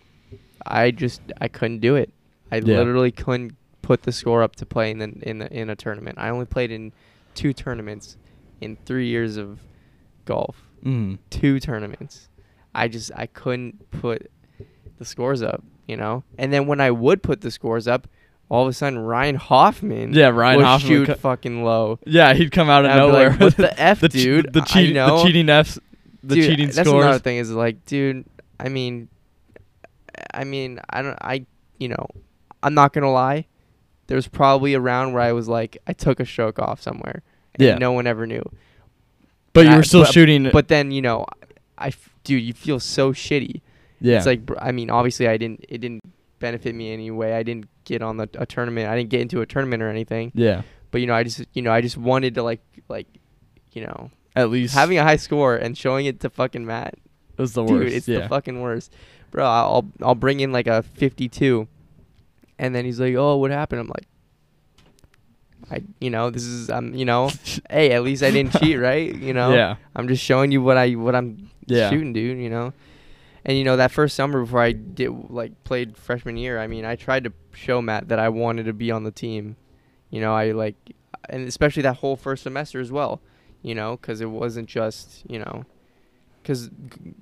i 0.65 0.91
just 0.91 1.19
i 1.41 1.47
couldn't 1.47 1.79
do 1.79 1.95
it 1.95 2.13
i 2.51 2.57
Yeah. 2.57 2.77
literally 2.77 3.11
couldn't 3.11 3.55
put 3.81 4.03
the 4.03 4.11
score 4.11 4.43
up 4.43 4.55
to 4.57 4.65
play 4.65 4.91
in 4.91 4.99
the, 4.99 5.13
in 5.21 5.39
the, 5.39 5.51
in 5.51 5.69
a 5.69 5.75
tournament. 5.75 6.17
I 6.19 6.29
only 6.29 6.45
played 6.45 6.71
in 6.71 6.93
two 7.35 7.53
tournaments 7.53 8.17
in 8.59 8.77
3 8.85 9.07
years 9.07 9.37
of 9.37 9.59
golf. 10.25 10.63
Mm. 10.83 11.19
two 11.29 11.59
tournaments. 11.59 12.27
I 12.73 12.87
just 12.87 13.11
i 13.15 13.25
couldn't 13.27 13.91
put 13.91 14.31
the 14.97 15.05
scores 15.05 15.41
up 15.43 15.63
you 15.87 15.95
know? 15.97 16.23
And 16.37 16.51
then 16.53 16.67
when 16.67 16.79
i 16.81 16.89
would 16.89 17.21
put 17.21 17.41
the 17.41 17.51
scores 17.51 17.87
up 17.87 18.07
all 18.49 18.63
of 18.63 18.69
a 18.69 18.73
sudden 18.73 18.97
ryan 18.99 19.35
hoffman 19.35 20.13
Yeah, 20.13 20.29
Ryan 20.29 20.57
would 20.57 20.65
Hoffman. 20.65 20.89
shoot 20.89 20.99
would 21.01 21.07
co- 21.07 21.13
fucking 21.15 21.63
low. 21.63 21.99
Yeah, 22.05 22.33
he'd 22.33 22.51
come 22.51 22.69
out 22.69 22.85
of 22.85 22.95
nowhere. 22.95 23.29
like, 23.31 23.39
what 23.39 23.57
the 23.57 23.79
f 23.79 23.99
the, 24.01 24.09
che- 24.09 24.23
dude? 24.23 24.53
the, 24.53 24.61
I 24.61 24.65
cheat, 24.65 24.93
the 24.95 25.21
cheating 25.23 25.49
Fs, 25.49 25.79
the 26.23 26.35
Dude, 26.35 26.45
cheating 26.45 26.65
that's 26.69 26.89
another 26.89 27.19
thing 27.19 27.37
is 27.37 27.51
like 27.51 27.83
dude 27.85 28.25
i 28.59 28.69
mean 28.69 29.07
i 30.33 30.43
mean 30.43 30.79
i 30.89 31.01
don't 31.01 31.17
i 31.21 31.45
you 31.79 31.87
know 31.89 32.05
i'm 32.63 32.73
not 32.73 32.93
gonna 32.93 33.11
lie 33.11 33.45
there 34.11 34.17
was 34.17 34.27
probably 34.27 34.73
a 34.73 34.79
round 34.79 35.13
where 35.13 35.23
i 35.23 35.31
was 35.31 35.47
like 35.47 35.77
i 35.87 35.93
took 35.93 36.19
a 36.19 36.25
stroke 36.25 36.59
off 36.59 36.81
somewhere 36.81 37.23
and 37.55 37.65
Yeah. 37.65 37.77
no 37.77 37.93
one 37.93 38.05
ever 38.07 38.27
knew 38.27 38.43
But 39.53 39.65
you 39.65 39.71
I- 39.71 39.77
were 39.77 39.83
still 39.83 40.03
but- 40.03 40.13
shooting. 40.13 40.49
but 40.51 40.67
then 40.67 40.91
you 40.91 41.01
know 41.01 41.25
i 41.77 41.87
f- 41.87 42.09
dude 42.23 42.43
you 42.43 42.53
feel 42.53 42.79
so 42.79 43.13
shitty 43.13 43.61
yeah, 44.03 44.17
It's 44.17 44.25
like 44.25 44.41
I 44.59 44.71
mean, 44.71 44.89
obviously 44.89 45.27
I 45.27 45.37
didn't 45.37 45.63
it 45.69 45.77
didn't 45.77 46.01
benefit 46.39 46.73
me 46.73 46.91
anyway. 46.91 47.33
I 47.33 47.43
didn't 47.43 47.67
get 47.85 48.01
on 48.01 48.17
the 48.17 48.27
a 48.33 48.47
tournament. 48.47 48.89
I 48.89 48.95
didn't 48.97 49.11
get 49.11 49.21
into 49.21 49.41
a 49.41 49.45
tournament 49.45 49.83
or 49.83 49.89
anything. 49.89 50.31
yeah. 50.33 50.63
But 50.89 51.01
you 51.01 51.07
know, 51.07 51.13
I 51.13 51.21
just 51.21 51.45
you 51.53 51.61
know, 51.61 51.71
I 51.71 51.81
just 51.81 51.97
wanted 51.97 52.33
to 52.33 52.41
like 52.41 52.61
like 52.89 53.05
you 53.73 53.83
know, 53.85 54.09
At 54.35 54.49
least 54.49 54.73
having 54.73 54.97
a 54.97 55.03
high 55.03 55.17
score 55.17 55.55
and 55.55 55.77
showing 55.77 56.07
it 56.07 56.19
to 56.21 56.31
fucking 56.31 56.65
Matt. 56.65 56.95
It 57.37 57.41
was 57.45 57.53
the 57.53 57.63
Dude, 57.63 57.81
worst. 57.81 57.93
it's 57.95 58.07
yeah. 58.07 58.21
the 58.21 58.27
fucking 58.29 58.59
worst. 58.59 58.91
Bro, 59.29 59.45
I'll 59.45 59.85
I'll 60.01 60.15
bring 60.15 60.39
in 60.39 60.51
like 60.51 60.65
a 60.65 60.81
52 60.81 61.67
and 62.61 62.73
then 62.73 62.85
he's 62.85 62.99
like, 62.99 63.15
"Oh, 63.15 63.35
what 63.37 63.51
happened?" 63.51 63.81
I'm 63.81 63.87
like 63.87 64.07
I 65.69 65.83
you 65.99 66.09
know, 66.09 66.29
this 66.29 66.43
is 66.43 66.69
um, 66.69 66.93
you 66.93 67.05
know, 67.05 67.29
hey, 67.69 67.91
at 67.91 68.03
least 68.03 68.23
I 68.23 68.31
didn't 68.31 68.59
cheat, 68.59 68.79
right? 68.79 69.13
You 69.15 69.33
know. 69.33 69.53
Yeah. 69.53 69.75
I'm 69.95 70.07
just 70.07 70.23
showing 70.23 70.51
you 70.51 70.61
what 70.61 70.77
I 70.77 70.91
what 70.95 71.15
I'm 71.15 71.49
Yeah. 71.67 71.89
shooting, 71.89 72.13
dude. 72.13 72.39
You 72.39 72.49
know, 72.49 72.73
and 73.45 73.57
you 73.57 73.63
know 73.63 73.77
that 73.77 73.91
first 73.91 74.15
summer 74.15 74.41
before 74.41 74.61
I 74.61 74.71
did 74.73 75.09
like 75.29 75.63
played 75.63 75.95
freshman 75.97 76.37
year. 76.37 76.59
I 76.59 76.67
mean, 76.67 76.85
I 76.85 76.95
tried 76.95 77.23
to 77.25 77.33
show 77.53 77.81
Matt 77.81 78.09
that 78.09 78.19
I 78.19 78.29
wanted 78.29 78.65
to 78.65 78.73
be 78.73 78.91
on 78.91 79.03
the 79.03 79.11
team. 79.11 79.55
You 80.09 80.19
know, 80.19 80.33
I 80.33 80.51
like, 80.51 80.75
and 81.29 81.47
especially 81.47 81.83
that 81.83 81.97
whole 81.97 82.15
first 82.17 82.43
semester 82.43 82.79
as 82.81 82.91
well. 82.91 83.21
You 83.61 83.75
know, 83.75 83.95
because 83.97 84.21
it 84.21 84.29
wasn't 84.29 84.67
just 84.67 85.23
you 85.29 85.39
know, 85.39 85.63
because 86.41 86.69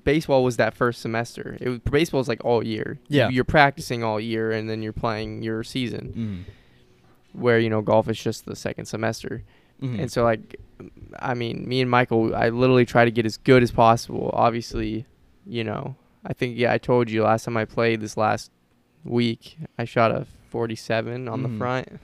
baseball 0.04 0.44
was 0.44 0.58
that 0.58 0.74
first 0.74 1.02
semester. 1.02 1.58
It 1.60 1.70
was 1.70 1.80
baseball 1.80 2.22
is 2.22 2.28
like 2.28 2.44
all 2.46 2.64
year. 2.66 3.00
You- 3.08 3.18
Yeah. 3.20 3.30
you're 3.30 3.44
practicing 3.44 4.04
all 4.04 4.20
year, 4.20 4.52
and 4.52 4.70
then 4.70 4.82
you're 4.82 4.94
playing 4.94 5.44
your 5.44 5.64
season. 5.64 6.46
Mm. 6.48 6.54
Where 7.34 7.60
you 7.60 7.70
know 7.70 7.82
golf 7.82 8.10
is 8.10 8.22
just 8.22 8.46
the 8.46 8.56
second 8.56 8.86
semester. 8.86 9.44
Mhm. 9.82 10.00
And 10.00 10.12
so 10.12 10.24
like 10.24 10.56
I 11.20 11.34
mean, 11.34 11.68
me 11.68 11.82
and 11.82 11.90
Michael 11.90 12.36
I 12.36 12.50
literally 12.50 12.86
try 12.86 13.06
to 13.06 13.12
get 13.12 13.26
as 13.26 13.38
good 13.38 13.62
as 13.64 13.72
possible. 13.72 14.30
Obviously, 14.34 15.06
you 15.46 15.64
know, 15.64 15.96
I 16.26 16.34
think 16.34 16.58
yeah, 16.58 16.74
I 16.74 16.78
told 16.78 17.10
you 17.10 17.24
last 17.24 17.44
time 17.46 17.56
I 17.58 17.66
played 17.66 18.02
this 18.02 18.18
last 18.18 18.52
week, 19.06 19.58
I 19.78 19.86
shot 19.86 20.12
a 20.12 20.26
47 20.50 21.28
on 21.28 21.40
Mhm. 21.40 21.44
the 21.52 21.58
front. 21.58 22.00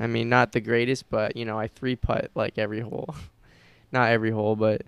I 0.00 0.06
mean, 0.08 0.28
not 0.28 0.52
the 0.52 0.60
greatest, 0.60 1.08
but 1.10 1.36
you 1.36 1.44
know, 1.44 1.58
I 1.58 1.68
three 1.68 1.94
putt 1.96 2.30
like 2.34 2.58
every 2.58 2.80
hole. 2.80 3.14
not 3.92 4.10
every 4.10 4.30
hole, 4.30 4.56
but 4.56 4.82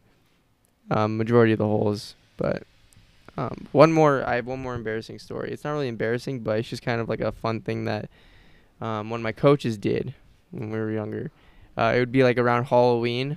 um 0.90 1.16
majority 1.16 1.52
of 1.52 1.58
the 1.58 1.66
holes, 1.66 2.14
but 2.36 2.62
um, 3.38 3.66
one 3.72 3.92
more, 3.92 4.24
I 4.26 4.36
have 4.36 4.46
one 4.46 4.60
more 4.60 4.74
embarrassing 4.74 5.18
story. 5.18 5.50
It's 5.52 5.62
not 5.64 5.72
really 5.72 5.88
embarrassing, 5.88 6.40
but 6.40 6.58
it's 6.58 6.68
just 6.68 6.82
kind 6.82 7.00
of 7.02 7.08
like 7.08 7.20
a 7.20 7.32
fun 7.32 7.60
thing 7.60 7.84
that 7.84 8.08
um, 8.80 9.10
one 9.10 9.20
of 9.20 9.24
my 9.24 9.32
coaches 9.32 9.76
did 9.76 10.14
when 10.52 10.70
we 10.70 10.78
were 10.78 10.90
younger. 10.90 11.30
Uh, 11.76 11.92
it 11.94 11.98
would 11.98 12.12
be 12.12 12.22
like 12.24 12.38
around 12.38 12.64
Halloween, 12.64 13.36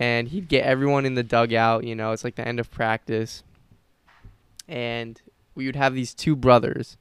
and 0.00 0.28
he'd 0.28 0.48
get 0.48 0.64
everyone 0.64 1.06
in 1.06 1.14
the 1.14 1.22
dugout. 1.22 1.84
You 1.84 1.94
know, 1.94 2.10
it's 2.10 2.24
like 2.24 2.34
the 2.34 2.46
end 2.48 2.58
of 2.58 2.70
practice, 2.72 3.44
and 4.68 5.20
we 5.54 5.66
would 5.66 5.76
have 5.76 5.94
these 5.94 6.14
two 6.14 6.34
brothers 6.36 6.96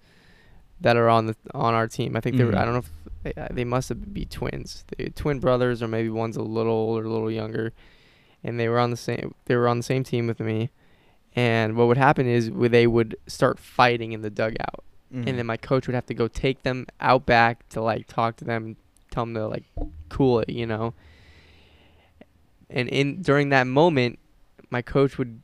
that 0.82 0.96
are 0.98 1.10
on 1.10 1.26
the 1.28 1.36
on 1.54 1.74
our 1.74 1.88
team. 1.88 2.16
I 2.16 2.20
think 2.20 2.38
they 2.38 2.44
were. 2.44 2.56
I 2.56 2.62
Mhm. 2.62 2.66
don't 2.66 2.74
know 2.74 2.80
if 2.80 2.92
they, 3.36 3.42
uh, 3.42 3.48
they 3.52 3.64
must 3.64 3.90
have 3.90 4.14
be 4.14 4.26
twins, 4.26 4.86
they, 4.98 5.06
twin 5.10 5.40
brothers, 5.40 5.82
or 5.82 5.88
maybe 5.88 6.10
one's 6.10 6.38
a 6.38 6.42
little 6.44 6.74
older, 6.74 7.06
a 7.06 7.10
little 7.10 7.32
younger, 7.32 7.74
and 8.44 8.60
they 8.60 8.70
were 8.70 8.80
on 8.80 8.92
the 8.92 8.98
same. 8.98 9.34
They 9.46 9.56
were 9.56 9.68
on 9.68 9.78
the 9.78 9.84
same 9.84 10.04
team 10.04 10.28
with 10.28 10.40
me. 10.40 10.70
And 11.36 11.76
what 11.76 11.88
would 11.88 11.98
happen 11.98 12.26
is 12.28 12.50
they 12.52 12.88
would 12.88 13.16
start 13.28 13.60
fighting 13.60 14.12
in 14.14 14.22
the 14.22 14.30
dugout 14.30 14.84
Mhm. 15.14 15.28
and 15.28 15.38
then 15.40 15.46
my 15.46 15.58
coach 15.58 15.88
would 15.88 15.96
have 15.96 16.06
to 16.08 16.14
go 16.14 16.28
take 16.28 16.64
them 16.64 16.86
out 17.02 17.26
back 17.26 17.68
to 17.70 17.82
like 17.82 18.08
talk 18.08 18.36
to 18.38 18.46
them, 18.46 18.76
tell 19.12 19.26
them 19.26 19.34
to 19.36 19.48
like 19.48 19.64
cool 20.10 20.40
it, 20.40 20.50
you 20.50 20.66
know. 20.66 20.94
And 22.70 22.88
in 22.90 23.22
during 23.22 23.50
that 23.50 23.66
moment, 23.68 24.20
my 24.70 24.82
coach 24.82 25.18
would 25.18 25.42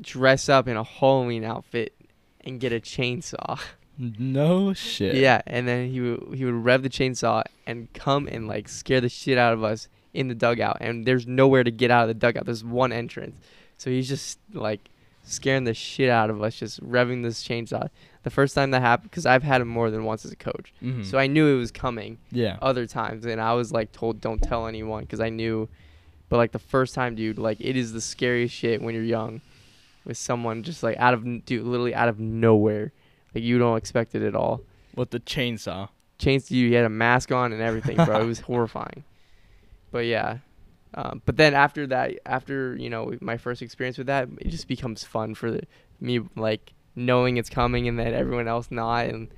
dress 0.00 0.48
up 0.48 0.66
in 0.68 0.76
a 0.76 0.82
Halloween 0.84 1.44
outfit 1.44 1.94
and 2.42 2.60
get 2.60 2.72
a 2.72 2.80
chainsaw. 2.80 3.58
no 3.98 4.72
shit. 4.72 5.14
Yeah, 5.16 5.42
and 5.46 5.66
then 5.68 5.90
he 5.90 6.00
would 6.00 6.34
he 6.34 6.44
would 6.44 6.54
rev 6.64 6.82
the 6.82 6.88
chainsaw 6.88 7.42
and 7.66 7.92
come 7.94 8.26
and 8.28 8.46
like 8.48 8.68
scare 8.68 9.00
the 9.00 9.08
shit 9.08 9.38
out 9.38 9.52
of 9.52 9.62
us 9.64 9.88
in 10.14 10.28
the 10.28 10.34
dugout. 10.34 10.78
And 10.80 11.04
there's 11.06 11.26
nowhere 11.26 11.64
to 11.64 11.70
get 11.70 11.90
out 11.90 12.02
of 12.02 12.08
the 12.08 12.14
dugout. 12.14 12.44
There's 12.46 12.64
one 12.64 12.92
entrance, 12.92 13.36
so 13.76 13.90
he's 13.90 14.08
just 14.08 14.38
like 14.52 14.90
scaring 15.24 15.64
the 15.64 15.74
shit 15.74 16.08
out 16.08 16.30
of 16.30 16.42
us, 16.42 16.56
just 16.56 16.82
revving 16.82 17.22
this 17.22 17.42
chainsaw. 17.46 17.88
The 18.22 18.30
first 18.30 18.54
time 18.54 18.70
that 18.72 18.80
happened, 18.80 19.10
because 19.10 19.26
I've 19.26 19.42
had 19.42 19.60
him 19.60 19.68
more 19.68 19.90
than 19.90 20.04
once 20.04 20.24
as 20.24 20.32
a 20.32 20.36
coach, 20.36 20.72
Mhm. 20.82 21.04
so 21.04 21.18
I 21.18 21.26
knew 21.26 21.46
it 21.54 21.58
was 21.58 21.70
coming. 21.70 22.18
yeah. 22.32 22.56
Other 22.62 22.86
times, 22.86 23.24
and 23.26 23.40
I 23.40 23.52
was 23.54 23.70
like 23.72 23.92
told, 23.92 24.20
"Don't 24.20 24.42
tell 24.42 24.66
anyone," 24.66 25.04
because 25.04 25.20
I 25.20 25.28
knew. 25.28 25.68
But 26.30 26.36
like 26.38 26.52
the 26.52 26.58
first 26.58 26.94
time, 26.94 27.14
dude, 27.14 27.38
like 27.38 27.58
it 27.60 27.76
is 27.76 27.92
the 27.92 28.00
scariest 28.02 28.54
shit 28.54 28.82
when 28.82 28.94
you're 28.94 29.04
young, 29.04 29.40
with 30.04 30.16
someone 30.18 30.62
just 30.62 30.82
like 30.82 30.96
out 30.98 31.14
of 31.14 31.22
dude, 31.46 31.64
literally 31.64 31.94
out 31.94 32.08
of 32.08 32.18
nowhere, 32.18 32.92
like 33.34 33.44
you 33.44 33.58
don't 33.58 33.76
expect 33.76 34.14
it 34.14 34.22
at 34.22 34.34
all 34.34 34.62
With 34.94 35.10
the 35.10 35.20
chainsaw. 35.20 35.88
Chainsaw, 36.18 36.50
you. 36.50 36.74
Had 36.74 36.84
a 36.84 36.88
mask 36.90 37.30
on 37.32 37.52
and 37.52 37.62
everything, 37.62 37.96
bro. 37.96 38.22
it 38.22 38.26
was 38.26 38.40
horrifying. 38.50 39.04
But 39.90 40.04
yeah, 40.06 40.38
Um, 40.94 41.20
but 41.26 41.36
then 41.36 41.54
after 41.54 41.86
that, 41.88 42.12
after 42.26 42.76
you 42.76 42.88
know 42.90 43.14
my 43.20 43.36
first 43.36 43.62
experience 43.62 43.98
with 43.98 44.06
that, 44.08 44.28
it 44.40 44.48
just 44.48 44.68
becomes 44.68 45.04
fun 45.04 45.34
for 45.34 45.50
the, 45.50 45.62
me, 46.00 46.20
like 46.36 46.72
knowing 46.96 47.36
it's 47.36 47.50
coming 47.50 47.86
and 47.88 47.98
then 47.98 48.12
everyone 48.14 48.48
else 48.48 48.70
not. 48.70 49.06
And 49.06 49.28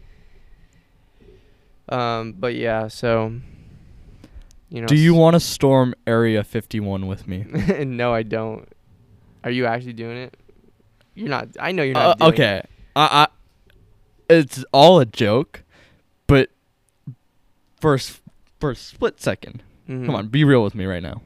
um, 1.88 2.32
but 2.38 2.54
yeah, 2.54 2.88
so 2.88 3.32
you 4.68 4.80
know. 4.80 4.86
Do 4.86 4.96
you 4.96 5.14
want 5.14 5.34
to 5.34 5.40
storm 5.40 5.94
Area 6.06 6.44
51 6.44 7.06
with 7.06 7.26
me? 7.26 7.44
no, 7.84 8.14
I 8.14 8.22
don't. 8.22 8.68
Are 9.42 9.50
you 9.50 9.66
actually 9.66 9.94
doing 9.94 10.16
it? 10.16 10.36
You're 11.14 11.28
not. 11.28 11.48
I 11.58 11.72
know 11.72 11.82
you're 11.82 11.96
Uh, 11.96 12.06
not. 12.08 12.18
doing 12.18 12.32
okay. 12.32 12.56
It. 12.58 12.70
I, 12.94 13.26
I, 14.30 14.34
it's 14.34 14.64
all 14.72 15.00
a 15.00 15.06
joke, 15.06 15.64
but 16.26 16.50
s- 17.82 18.20
for 18.60 18.70
a 18.70 18.76
split 18.76 19.16
2nd 19.16 19.60
Mhm. 19.90 20.06
come 20.06 20.14
on, 20.14 20.28
be 20.28 20.44
real 20.44 20.62
with 20.62 20.74
me 20.74 20.84
right 20.86 21.02
now. 21.02 21.22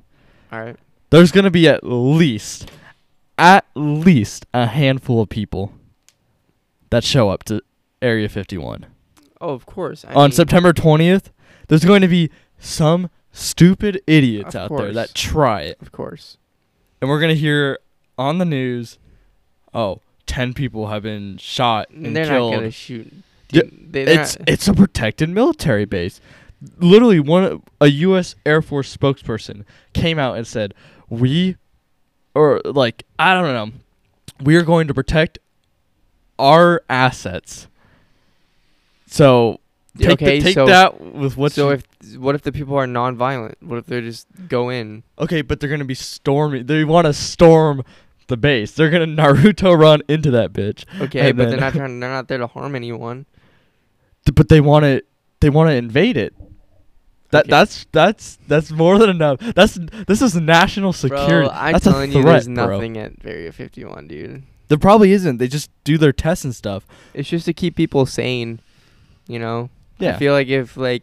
All 0.52 0.60
right. 0.60 0.76
There's 1.10 1.30
gonna 1.32 1.50
be 1.50 1.68
at 1.68 1.84
least, 1.84 2.70
at 3.38 3.64
least 3.74 4.46
a 4.54 4.66
handful 4.66 5.20
of 5.20 5.28
people 5.28 5.72
that 6.90 7.04
show 7.04 7.28
up 7.30 7.44
to 7.44 7.60
Area 8.02 8.28
51 8.28 8.86
Oh, 9.40 9.50
of 9.50 9.66
course. 9.66 10.04
I 10.08 10.14
on 10.14 10.22
mean, 10.24 10.32
September 10.32 10.72
20th. 10.72 11.30
There's 11.68 11.84
going 11.84 12.00
to 12.02 12.08
be 12.08 12.30
some 12.58 13.10
stupid 13.32 14.00
idiots 14.06 14.54
out 14.54 14.74
there 14.76 14.92
that 14.92 15.14
try 15.14 15.62
it, 15.62 15.78
Of 15.82 15.92
course. 15.92 16.36
and 17.00 17.10
we're 17.10 17.20
gonna 17.20 17.34
hear 17.34 17.78
on 18.16 18.38
the 18.38 18.44
news, 18.44 18.98
oh, 19.74 20.00
10 20.26 20.54
people 20.54 20.86
have 20.88 21.02
been 21.02 21.36
shot 21.36 21.90
and 21.90 22.14
they're 22.16 22.26
killed. 22.26 22.52
not 22.52 22.58
gonna 22.58 22.70
shoot. 22.70 23.12
Yeah, 23.50 23.62
Dude, 23.62 23.92
they, 23.92 24.02
it's 24.04 24.38
not- 24.38 24.48
it's 24.48 24.68
a 24.68 24.72
protected 24.74 25.28
military 25.28 25.84
base. 25.84 26.20
Literally, 26.78 27.20
one 27.20 27.62
a 27.80 27.86
U.S. 27.88 28.34
Air 28.46 28.62
Force 28.62 28.94
spokesperson 28.96 29.64
came 29.92 30.18
out 30.18 30.36
and 30.36 30.46
said, 30.46 30.74
"We, 31.08 31.56
or 32.34 32.60
like 32.64 33.04
I 33.18 33.34
don't 33.34 33.52
know, 33.52 33.76
we 34.42 34.56
are 34.56 34.62
going 34.62 34.88
to 34.88 34.94
protect 34.94 35.38
our 36.38 36.82
assets." 36.88 37.68
So 39.06 39.60
take 39.98 40.18
the- 40.18 40.24
okay. 40.26 40.40
take 40.40 40.54
so 40.54 40.66
that 40.66 41.00
with 41.00 41.36
what. 41.36 41.52
so 41.52 41.68
you- 41.70 41.74
if 41.74 42.16
what 42.18 42.34
if 42.34 42.42
the 42.42 42.52
people 42.52 42.76
are 42.76 42.86
non-violent? 42.86 43.56
What 43.60 43.78
if 43.78 43.86
they 43.86 44.00
just 44.00 44.26
go 44.48 44.68
in? 44.68 45.02
okay, 45.18 45.42
but 45.42 45.60
they're 45.60 45.70
gonna 45.70 45.84
be 45.84 45.94
storming. 45.94 46.66
They 46.66 46.84
want 46.84 47.06
to 47.06 47.12
storm 47.12 47.82
the 48.28 48.36
base. 48.36 48.72
They're 48.72 48.90
gonna 48.90 49.06
Naruto 49.22 49.78
run 49.78 50.02
into 50.08 50.30
that 50.32 50.52
bitch. 50.52 50.84
Okay, 51.00 51.32
but 51.32 51.42
then- 51.42 51.50
they're 51.50 51.60
not 51.60 51.72
trying. 51.74 52.00
They're 52.00 52.10
not 52.10 52.28
there 52.28 52.38
to 52.38 52.46
harm 52.46 52.74
anyone. 52.74 53.26
But 54.34 54.48
they 54.48 54.60
want 54.60 54.84
to 54.84 55.02
they 55.40 55.50
want 55.50 55.68
to 55.68 55.74
invade 55.74 56.16
it. 56.16 56.34
That 57.34 57.48
that's 57.48 57.86
that's 57.90 58.38
that's 58.46 58.70
more 58.70 58.96
than 58.98 59.10
enough. 59.10 59.40
That's 59.40 59.74
this 60.06 60.22
is 60.22 60.36
national 60.36 60.92
security. 60.92 61.48
Bro, 61.48 61.48
I'm 61.50 61.72
that's 61.72 61.84
telling 61.84 62.12
a 62.12 62.16
you, 62.16 62.22
threat, 62.22 62.44
there's 62.44 62.46
bro. 62.46 62.70
nothing 62.70 62.96
at 62.96 63.12
Area 63.24 63.50
51, 63.50 64.06
dude. 64.06 64.42
There 64.68 64.78
probably 64.78 65.10
isn't. 65.10 65.38
They 65.38 65.48
just 65.48 65.68
do 65.82 65.98
their 65.98 66.12
tests 66.12 66.44
and 66.44 66.54
stuff. 66.54 66.86
It's 67.12 67.28
just 67.28 67.44
to 67.46 67.52
keep 67.52 67.74
people 67.74 68.06
sane. 68.06 68.60
You 69.26 69.40
know. 69.40 69.70
Yeah. 69.98 70.14
I 70.14 70.18
feel 70.18 70.32
like 70.32 70.48
if 70.48 70.76
like, 70.76 71.02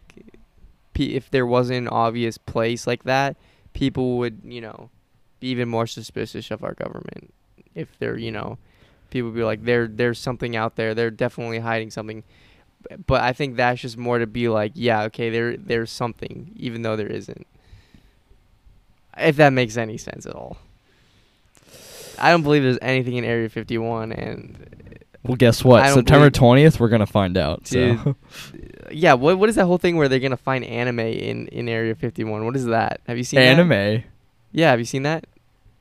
if 0.96 1.30
there 1.30 1.46
wasn't 1.46 1.78
an 1.78 1.88
obvious 1.88 2.38
place 2.38 2.86
like 2.86 3.04
that, 3.04 3.36
people 3.74 4.18
would 4.18 4.40
you 4.44 4.60
know, 4.60 4.88
be 5.40 5.48
even 5.48 5.68
more 5.68 5.86
suspicious 5.86 6.50
of 6.50 6.64
our 6.64 6.74
government. 6.74 7.32
If 7.74 7.98
they're 7.98 8.16
you 8.16 8.30
know, 8.30 8.56
people 9.10 9.30
would 9.30 9.36
be 9.36 9.44
like, 9.44 9.64
there 9.64 9.86
there's 9.86 10.18
something 10.18 10.56
out 10.56 10.76
there. 10.76 10.94
They're 10.94 11.10
definitely 11.10 11.58
hiding 11.58 11.90
something. 11.90 12.24
But 13.06 13.22
I 13.22 13.32
think 13.32 13.56
that's 13.56 13.80
just 13.80 13.96
more 13.96 14.18
to 14.18 14.26
be 14.26 14.48
like, 14.48 14.72
yeah, 14.74 15.02
okay, 15.04 15.30
there 15.30 15.56
there's 15.56 15.90
something, 15.90 16.52
even 16.56 16.82
though 16.82 16.96
there 16.96 17.06
isn't. 17.06 17.46
If 19.16 19.36
that 19.36 19.52
makes 19.52 19.76
any 19.76 19.98
sense 19.98 20.26
at 20.26 20.34
all. 20.34 20.56
I 22.18 22.30
don't 22.30 22.42
believe 22.42 22.62
there's 22.62 22.78
anything 22.80 23.16
in 23.16 23.24
Area 23.24 23.48
51, 23.48 24.12
and 24.12 25.02
well, 25.24 25.36
guess 25.36 25.64
what? 25.64 25.88
September 25.92 26.30
twentieth, 26.30 26.80
we're 26.80 26.88
gonna 26.88 27.06
find 27.06 27.36
out. 27.36 27.64
Dude, 27.64 28.00
so. 28.00 28.16
yeah, 28.90 29.14
what 29.14 29.38
what 29.38 29.48
is 29.48 29.54
that 29.54 29.66
whole 29.66 29.78
thing 29.78 29.96
where 29.96 30.08
they're 30.08 30.18
gonna 30.18 30.36
find 30.36 30.64
anime 30.64 30.98
in 31.00 31.46
in 31.48 31.68
Area 31.68 31.94
51? 31.94 32.44
What 32.44 32.56
is 32.56 32.66
that? 32.66 33.00
Have 33.06 33.18
you 33.18 33.24
seen 33.24 33.38
that? 33.38 33.58
anime? 33.58 34.02
Yeah, 34.50 34.70
have 34.70 34.80
you 34.80 34.84
seen 34.84 35.04
that? 35.04 35.26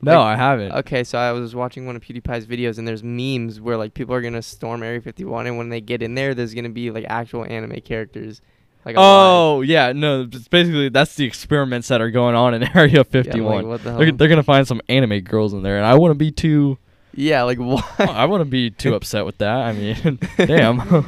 No, 0.01 0.19
Like- 0.19 0.33
I 0.33 0.35
haven't. 0.37 0.71
Okay, 0.73 1.03
so 1.03 1.17
I 1.17 1.31
was 1.31 1.53
watching 1.55 1.85
one 1.85 1.95
of 1.95 2.01
PewDiePie's 2.01 2.45
videos, 2.47 2.77
and 2.77 2.87
there's 2.87 3.03
memes 3.03 3.59
where 3.61 3.77
like 3.77 3.93
people 3.93 4.15
are 4.15 4.21
gonna 4.21 4.41
storm 4.41 4.83
Area 4.83 5.01
51, 5.01 5.47
and 5.47 5.57
when 5.57 5.69
they 5.69 5.81
get 5.81 6.01
in 6.01 6.15
there, 6.15 6.33
there's 6.33 6.53
gonna 6.53 6.69
be 6.69 6.91
like 6.91 7.05
actual 7.07 7.45
anime 7.45 7.79
characters. 7.81 8.41
Like 8.83 8.95
alive. 8.95 9.05
oh 9.07 9.61
yeah, 9.61 9.91
no. 9.91 10.23
It's 10.23 10.47
basically, 10.47 10.89
that's 10.89 11.13
the 11.15 11.23
experiments 11.25 11.87
that 11.89 12.01
are 12.01 12.09
going 12.09 12.33
on 12.33 12.55
in 12.55 12.63
Area 12.75 13.05
Yeah, 13.11 13.33
like, 13.35 13.65
what 13.65 13.83
the 13.83 13.91
hell? 13.91 13.99
they're, 13.99 14.11
they're 14.11 14.27
gonna 14.27 14.41
find 14.41 14.67
some 14.67 14.81
anime 14.89 15.19
girls 15.19 15.53
in 15.53 15.61
there, 15.61 15.77
and 15.77 15.85
I 15.85 15.93
wouldn't 15.95 16.17
be 16.17 16.31
too. 16.31 16.79
yeah, 17.13 17.43
like 17.43 17.59
what? 17.59 17.85
I 17.99 18.25
wouldn't 18.25 18.49
be 18.49 18.71
too 18.71 18.95
upset 18.95 19.23
with 19.25 19.37
that. 19.37 19.55
I 19.55 19.73
mean, 19.73 20.17
damn. 20.37 21.05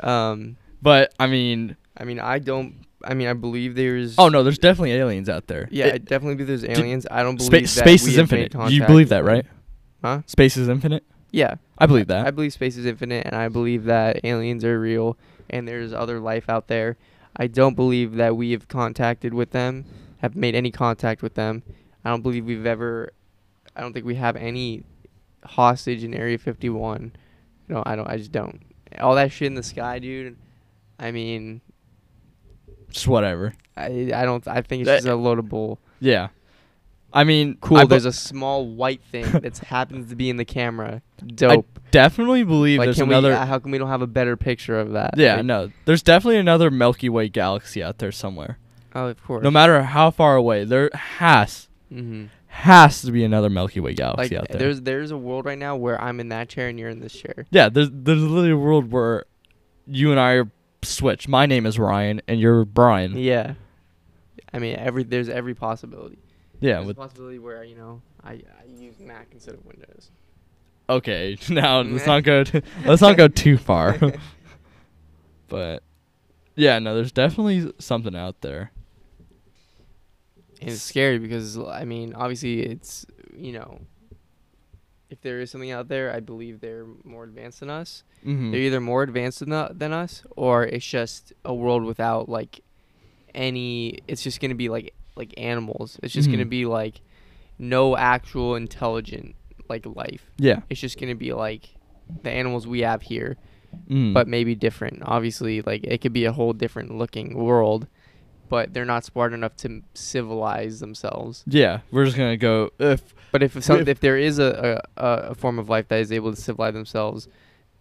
um, 0.00 0.56
but 0.82 1.14
I 1.18 1.26
mean, 1.28 1.76
I 1.96 2.04
mean, 2.04 2.20
I 2.20 2.38
don't. 2.40 2.74
I 3.04 3.14
mean, 3.14 3.28
I 3.28 3.32
believe 3.32 3.74
there's. 3.74 4.16
oh 4.18 4.28
no, 4.28 4.42
there's 4.42 4.58
definitely 4.58 4.92
aliens 4.92 5.28
out 5.28 5.46
there. 5.46 5.68
Yeah, 5.70 5.86
It- 5.86 5.94
I 5.94 5.98
definitely 5.98 6.34
believe 6.36 6.60
there's 6.60 6.64
aliens. 6.78 7.06
I 7.10 7.22
don't 7.22 7.40
Spa- 7.40 7.50
believe 7.50 7.74
that 7.74 7.80
space 7.84 8.06
is 8.06 8.18
infinite. 8.18 8.54
You 8.70 8.84
believe 8.86 9.08
that, 9.10 9.24
right? 9.24 9.46
Huh? 10.02 10.22
Space 10.26 10.56
is 10.56 10.68
infinite. 10.68 11.04
Yeah. 11.30 11.56
I 11.76 11.86
believe 11.86 12.06
that. 12.08 12.26
I 12.26 12.30
believe 12.30 12.52
space 12.52 12.76
is 12.76 12.86
infinite, 12.86 13.26
and 13.26 13.36
I 13.36 13.48
believe 13.48 13.84
that 13.84 14.24
aliens 14.24 14.64
are 14.64 14.80
real, 14.80 15.16
and 15.50 15.68
there's 15.68 15.92
other 15.92 16.18
life 16.20 16.48
out 16.48 16.66
there. 16.68 16.96
I 17.36 17.46
don't 17.46 17.74
believe 17.76 18.16
that 18.16 18.36
we 18.36 18.50
have 18.52 18.66
contacted 18.68 19.32
with 19.34 19.50
them, 19.50 19.84
have 20.18 20.34
made 20.34 20.54
any 20.54 20.70
contact 20.72 21.22
with 21.22 21.34
them. 21.34 21.62
I 22.04 22.10
don't 22.10 22.22
believe 22.22 22.46
we've 22.46 22.66
ever. 22.66 23.12
I 23.76 23.80
don't 23.82 23.92
think 23.92 24.06
we 24.06 24.16
have 24.16 24.34
any 24.36 24.82
hostage 25.44 26.02
in 26.02 26.14
Area 26.14 26.38
51. 26.38 27.12
No, 27.68 27.82
I 27.86 27.94
don't. 27.94 28.08
I 28.08 28.16
just 28.16 28.32
don't. 28.32 28.60
All 28.98 29.14
that 29.14 29.30
shit 29.30 29.46
in 29.46 29.54
the 29.54 29.62
sky, 29.62 29.98
dude. 29.98 30.36
I 30.98 31.10
mean, 31.12 31.60
Just 32.90 33.06
whatever. 33.08 33.52
I 33.76 34.10
I 34.14 34.24
don't. 34.24 34.46
I 34.48 34.62
think 34.62 34.82
it's 34.82 34.90
just 34.90 35.06
a 35.06 35.14
load 35.14 35.38
of 35.38 35.48
bull. 35.48 35.78
Yeah. 36.00 36.28
I 37.12 37.24
mean, 37.24 37.56
Cool. 37.62 37.78
I, 37.78 37.84
there's 37.86 38.04
a 38.04 38.12
small 38.12 38.66
white 38.68 39.02
thing 39.02 39.24
that 39.40 39.56
happens 39.58 40.10
to 40.10 40.16
be 40.16 40.28
in 40.28 40.36
the 40.36 40.44
camera. 40.44 41.00
Dope. 41.26 41.66
I 41.78 41.80
definitely 41.90 42.44
believe 42.44 42.78
like, 42.78 42.86
there's 42.86 42.96
can 42.98 43.06
another. 43.08 43.30
we? 43.30 43.34
uh, 43.34 43.46
How 43.46 43.58
come 43.58 43.70
we 43.72 43.78
don't 43.78 43.88
have 43.88 44.02
a 44.02 44.06
better 44.06 44.36
picture 44.36 44.78
of 44.78 44.92
that? 44.92 45.16
yeah, 45.16 45.36
Like, 45.36 45.46
no. 45.46 45.70
There's 45.86 46.02
definitely 46.02 46.36
another 46.36 46.70
Milky 46.70 47.08
Way 47.08 47.30
galaxy 47.30 47.82
out 47.82 47.96
there 47.98 48.12
somewhere. 48.12 48.58
Oh, 48.94 49.06
of 49.06 49.22
course. 49.24 49.42
No 49.42 49.50
matter 49.50 49.82
how 49.82 50.10
far 50.10 50.36
away, 50.36 50.64
there 50.64 50.90
has 50.92 51.68
Mm-hmm. 51.90 52.26
has 52.48 53.00
to 53.00 53.10
be 53.10 53.24
another 53.24 53.48
Milky 53.48 53.80
Way 53.80 53.94
galaxy 53.94 54.34
Like 54.34 54.42
out 54.42 54.48
there. 54.50 54.58
there's 54.58 54.82
there's 54.82 55.10
a 55.10 55.16
world 55.16 55.46
right 55.46 55.56
now 55.58 55.76
where 55.76 55.98
I'm 55.98 56.20
in 56.20 56.28
that 56.28 56.50
chair 56.50 56.68
and 56.68 56.78
you're 56.78 56.90
in 56.90 57.00
this 57.00 57.14
chair. 57.14 57.46
yeah, 57.50 57.70
there's 57.70 57.88
there's 57.90 58.20
literally 58.22 58.50
a 58.50 58.56
world 58.58 58.92
where 58.92 59.24
you 59.86 60.10
and 60.10 60.20
I 60.20 60.32
are 60.32 60.50
switched. 60.82 61.28
My 61.28 61.46
name 61.46 61.66
is 61.66 61.78
Ryan 61.78 62.20
and 62.28 62.40
you're 62.40 62.64
Brian. 62.64 63.16
Yeah. 63.16 63.54
I 64.52 64.58
mean, 64.58 64.76
every 64.76 65.02
there's 65.02 65.28
every 65.28 65.54
possibility. 65.54 66.18
Yeah, 66.60 66.74
there's 66.74 66.86
with 66.86 66.96
a 66.96 67.00
possibility 67.00 67.38
where 67.38 67.64
you 67.64 67.76
know 67.76 68.02
I, 68.22 68.32
I 68.32 68.42
use 68.68 68.98
Mac 68.98 69.28
instead 69.32 69.54
of 69.54 69.64
Windows. 69.64 70.10
Okay, 70.88 71.36
now 71.48 71.80
let's 71.82 72.06
not 72.06 72.24
go. 72.24 72.44
To, 72.44 72.62
let's 72.84 73.02
not 73.02 73.16
go 73.16 73.28
too 73.28 73.58
far. 73.58 73.98
but 75.48 75.82
yeah, 76.56 76.78
no, 76.78 76.94
there's 76.94 77.12
definitely 77.12 77.72
something 77.78 78.16
out 78.16 78.40
there. 78.40 78.72
And 80.60 80.70
it's 80.70 80.82
scary 80.82 81.18
because 81.18 81.58
I 81.58 81.84
mean, 81.84 82.14
obviously, 82.14 82.62
it's 82.62 83.06
you 83.36 83.52
know, 83.52 83.80
if 85.10 85.20
there 85.22 85.40
is 85.40 85.50
something 85.50 85.70
out 85.70 85.88
there, 85.88 86.12
I 86.12 86.20
believe 86.20 86.60
they're 86.60 86.86
more 87.04 87.24
advanced 87.24 87.60
than 87.60 87.70
us. 87.70 88.02
Mm-hmm. 88.26 88.50
They're 88.50 88.60
either 88.60 88.80
more 88.80 89.02
advanced 89.02 89.40
than, 89.40 89.50
u- 89.52 89.68
than 89.72 89.92
us, 89.92 90.22
or 90.36 90.64
it's 90.64 90.86
just 90.86 91.32
a 91.44 91.54
world 91.54 91.84
without 91.84 92.28
like 92.28 92.60
any. 93.34 93.98
It's 94.08 94.22
just 94.22 94.40
gonna 94.40 94.54
be 94.54 94.68
like 94.68 94.94
like 95.16 95.34
animals. 95.36 95.98
It's 96.02 96.14
just 96.14 96.30
gonna 96.30 96.44
Mhm. 96.44 96.50
be 96.50 96.64
like 96.66 97.00
no 97.58 97.96
actual 97.96 98.54
intelligent 98.54 99.34
like 99.68 99.84
life. 99.86 100.30
Yeah, 100.38 100.60
It's 100.70 100.80
just 100.80 100.98
gonna 100.98 101.14
be 101.14 101.32
like 101.32 101.68
the 102.22 102.30
animals 102.30 102.66
we 102.66 102.80
have 102.80 103.02
here, 103.02 103.36
mm. 103.90 104.14
but 104.14 104.26
maybe 104.28 104.54
different. 104.54 105.02
Obviously, 105.04 105.60
like 105.62 105.84
it 105.84 106.00
could 106.00 106.12
be 106.12 106.24
a 106.24 106.32
whole 106.32 106.52
different 106.52 106.96
looking 106.96 107.34
world, 107.34 107.86
but 108.48 108.72
they're 108.74 108.84
not 108.84 109.04
smart 109.04 109.32
enough 109.32 109.56
to 109.58 109.82
civilize 109.94 110.80
themselves. 110.80 111.44
yeah, 111.46 111.80
we're 111.90 112.04
just 112.04 112.16
gonna 112.16 112.36
go. 112.36 112.70
If 112.78 113.14
But 113.32 113.42
if 113.42 113.62
some, 113.62 113.80
If- 113.80 113.88
if 113.88 114.00
there 114.00 114.16
is 114.16 114.38
a, 114.38 114.82
a 114.96 115.02
a 115.30 115.34
form 115.34 115.58
of 115.58 115.68
life 115.68 115.88
that 115.88 116.00
is 116.00 116.10
able 116.12 116.34
to 116.34 116.40
civilize 116.40 116.74
themselves, 116.74 117.28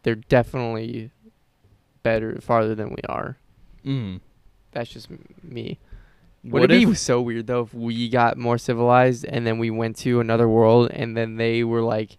they're 0.04 0.16
definitely 0.16 1.12
better 2.04 2.40
farther 2.42 2.76
than 2.76 2.90
we 2.90 3.02
are. 3.10 3.38
mm, 3.86 4.20
That's 4.72 4.90
just 4.90 5.10
me. 5.44 5.80
what 6.44 6.62
Would 6.62 6.72
it 6.72 6.84
if 6.84 6.90
be 6.90 6.96
so 6.96 7.22
weird 7.22 7.48
though 7.48 7.62
if 7.62 7.74
we 7.74 8.08
got 8.10 8.38
more 8.38 8.58
civilized 8.58 9.26
and 9.26 9.46
then 9.46 9.58
we 9.58 9.70
went 9.70 9.98
to 9.98 10.20
another 10.20 10.48
world 10.48 10.90
and 10.92 11.18
then 11.18 11.36
they 11.38 11.64
were 11.64 11.82
like, 11.82 12.18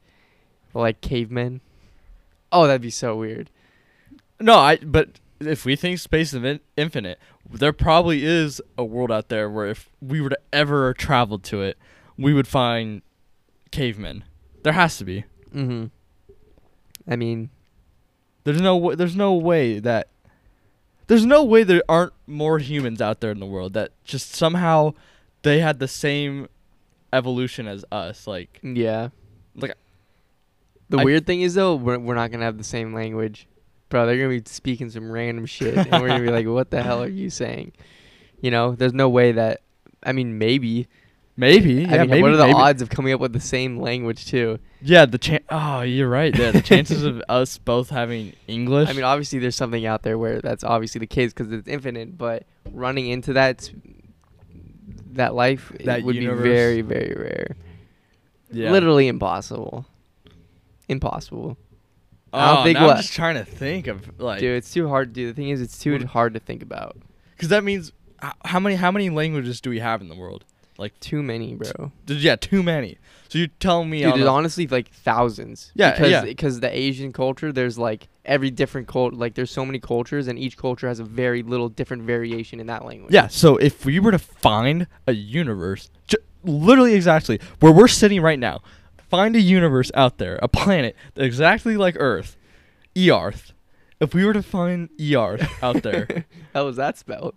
like 0.74 1.00
cavemen? 1.00 1.61
Oh, 2.52 2.66
that'd 2.66 2.82
be 2.82 2.90
so 2.90 3.16
weird. 3.16 3.50
no, 4.40 4.56
I 4.58 4.76
but 4.76 5.20
if 5.40 5.64
we 5.64 5.77
think 5.77 5.98
space 5.98 6.33
is 6.35 6.59
infinite, 6.77 7.18
there 7.51 7.72
probably 7.72 8.24
is 8.24 8.61
a 8.77 8.85
world 8.85 9.11
out 9.12 9.29
there 9.29 9.48
where 9.48 9.66
if 9.66 9.88
we 10.01 10.20
were 10.20 10.31
to 10.31 10.38
ever 10.53 10.92
travel 10.94 11.38
to 11.40 11.62
it, 11.62 11.79
we 12.16 12.33
would 12.33 12.48
find 12.48 13.03
cavemen. 13.70 14.24
There 14.62 14.72
has 14.72 14.96
to 14.98 15.05
be. 15.05 15.24
Mm-hmm. 15.55 15.87
I 17.11 17.16
mean, 17.16 17.51
There's 18.44 18.61
no 18.61 18.77
w- 18.79 18.96
there's 18.96 19.16
no 19.16 19.35
way 19.35 19.79
that 19.81 20.09
there's 21.07 21.24
no 21.24 21.42
way 21.42 21.62
there 21.64 21.83
aren't 21.88 22.12
more 22.27 22.59
humans 22.59 23.01
out 23.01 23.20
there 23.20 23.31
in 23.31 23.40
the 23.40 23.46
world 23.46 23.72
that 23.72 23.92
just 24.05 24.35
somehow 24.35 24.92
they 25.42 25.61
had 25.61 25.79
the 25.79 25.88
same 25.88 26.48
evolution 27.12 27.66
as 27.66 27.85
us. 27.90 28.27
Like 28.27 28.61
yeah. 28.62 29.09
Like, 29.55 29.74
the 30.90 30.98
I- 30.98 31.05
weird 31.05 31.27
thing 31.27 31.40
is 31.40 31.55
though, 31.55 31.74
we're 31.77 31.98
we're 31.98 32.14
not 32.14 32.31
gonna 32.31 32.44
have 32.44 32.59
the 32.59 32.64
same 32.64 32.92
language, 32.92 33.46
bro. 33.88 34.07
They're 34.07 34.16
gonna 34.16 34.29
be 34.29 34.42
speaking 34.46 34.90
some 34.90 35.11
random 35.11 35.46
shit, 35.46 35.77
and 35.77 35.90
we're 36.03 36.09
gonna 36.09 36.24
be 36.24 36.31
like, 36.31 36.46
"What 36.46 36.70
the 36.70 36.83
hell 36.83 37.03
are 37.03 37.09
you 37.09 37.31
saying?" 37.31 37.72
You 38.40 38.51
know, 38.51 38.72
there's 38.74 38.92
no 38.94 39.09
way 39.09 39.33
that. 39.33 39.62
I 40.03 40.12
mean, 40.12 40.38
maybe. 40.38 40.87
maybe 41.37 41.72
yeah 41.83 41.98
mean, 42.03 42.11
maybe 42.11 42.22
what 42.22 42.33
are 42.33 42.37
the 42.37 42.46
maybe. 42.46 42.55
odds 42.59 42.83
of 42.83 42.88
coming 42.90 43.12
up 43.12 43.20
with 43.20 43.33
the 43.33 43.40
same 43.40 43.79
language 43.81 44.27
too? 44.27 44.59
Yeah, 44.83 45.07
the 45.07 45.18
chan 45.18 45.40
Oh, 45.51 45.83
you're 45.83 46.09
right. 46.09 46.37
Yeah, 46.37 46.51
the 46.53 46.62
chances 46.62 47.03
of 47.05 47.20
us 47.29 47.59
both 47.59 47.90
having 47.90 48.33
English. 48.46 48.88
I 48.88 48.92
mean, 48.92 49.05
obviously, 49.05 49.38
there's 49.40 49.57
something 49.57 49.87
out 49.87 50.03
there 50.03 50.18
where 50.18 50.40
that's 50.40 50.62
obviously 50.64 50.98
the 51.01 51.07
case 51.09 51.33
because 51.33 51.51
it's 51.53 51.66
infinite. 51.68 52.16
But 52.18 52.44
running 52.70 53.09
into 53.09 53.33
that 53.35 53.70
that 55.12 55.35
life 55.35 55.72
That 55.85 56.03
would 56.05 56.14
universe. 56.14 56.42
be 56.44 56.48
very, 56.48 56.81
very 56.83 57.14
rare. 57.16 57.57
yeah. 58.53 58.70
Literally 58.70 59.09
impossible. 59.09 59.85
Impossible, 60.88 61.57
Oh, 62.32 62.38
I 62.38 62.46
don't 62.52 62.58
oh, 62.58 62.64
think 62.64 62.78
now 62.78 62.86
what- 62.86 62.96
I'm 62.96 63.02
just 63.02 63.14
trying 63.14 63.36
to 63.36 63.44
think 63.44 63.86
of 63.86 64.20
like 64.20 64.40
dude. 64.40 64.56
It's 64.56 64.72
too 64.72 64.88
hard. 64.88 65.12
Dude, 65.12 65.30
the 65.30 65.34
thing 65.34 65.48
is, 65.50 65.60
it's 65.60 65.78
too 65.78 65.98
hard 66.06 66.34
to 66.34 66.40
think 66.40 66.62
about. 66.62 66.96
because 67.36 67.48
that 67.48 67.64
means 67.64 67.92
h- 68.22 68.32
how 68.44 68.60
many 68.60 68.76
how 68.76 68.90
many 68.90 69.10
languages 69.10 69.60
do 69.60 69.70
we 69.70 69.78
have 69.80 70.00
in 70.00 70.08
the 70.08 70.14
world? 70.16 70.44
Like, 70.80 70.98
Too 71.00 71.24
many, 71.24 71.56
bro. 71.56 71.90
There's- 72.06 72.22
Yeah, 72.22 72.36
too 72.36 72.62
many. 72.62 72.98
So 73.28 73.38
you're 73.40 73.48
telling 73.58 73.90
me 73.90 73.98
Dude, 74.02 74.12
on 74.12 74.18
there's 74.20 74.28
a- 74.28 74.30
honestly 74.30 74.66
like 74.68 74.88
thousands. 74.90 75.72
Yeah, 75.74 75.90
because, 75.90 76.10
yeah. 76.12 76.22
Because 76.24 76.60
the 76.60 76.70
Asian 76.76 77.12
culture, 77.12 77.50
there's 77.52 77.76
like 77.78 78.06
every 78.24 78.50
different 78.52 78.86
cult. 78.86 79.12
Like 79.14 79.34
there's 79.34 79.50
so 79.50 79.64
many 79.66 79.80
cultures, 79.80 80.28
and 80.28 80.38
each 80.38 80.56
culture 80.56 80.86
has 80.86 81.00
a 81.00 81.04
very 81.04 81.42
little 81.42 81.68
different 81.68 82.04
variation 82.04 82.60
in 82.60 82.68
that 82.68 82.84
language. 82.84 83.12
Yeah, 83.12 83.26
so 83.26 83.56
if 83.56 83.84
we 83.84 83.98
were 83.98 84.12
to 84.12 84.20
find 84.20 84.86
a 85.08 85.12
universe, 85.14 85.90
ju- 86.06 86.16
literally 86.44 86.94
exactly 86.94 87.40
where 87.58 87.72
we're 87.72 87.88
sitting 87.88 88.20
right 88.22 88.38
now, 88.38 88.60
find 89.08 89.34
a 89.36 89.40
universe 89.40 89.90
out 89.94 90.18
there, 90.18 90.38
a 90.42 90.48
planet 90.48 90.96
exactly 91.16 91.76
like 91.76 91.96
Earth, 91.98 92.36
Earth. 92.96 93.52
If 94.00 94.14
we 94.14 94.24
were 94.24 94.32
to 94.32 94.42
find 94.42 94.88
Earth 95.00 95.48
out 95.62 95.82
there, 95.82 96.24
How 96.54 96.66
was 96.66 96.76
that 96.76 96.96
spelled? 96.98 97.34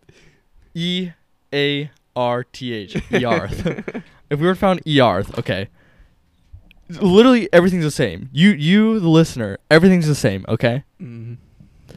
E 0.74 1.10
A 1.54 1.90
R 2.16 2.44
T 2.44 2.74
H, 2.74 2.96
Earth. 3.12 4.04
if 4.30 4.40
we 4.40 4.46
were 4.48 4.54
to 4.54 4.60
find 4.60 4.82
Earth, 4.88 5.38
okay. 5.40 5.68
Literally 6.90 7.48
everything's 7.54 7.86
the 7.86 7.92
same. 7.92 8.30
You 8.34 8.50
you 8.52 9.00
the 9.00 9.08
listener, 9.10 9.58
everything's 9.70 10.08
the 10.08 10.16
same, 10.16 10.46
okay? 10.50 10.84
Mm. 11.02 11.38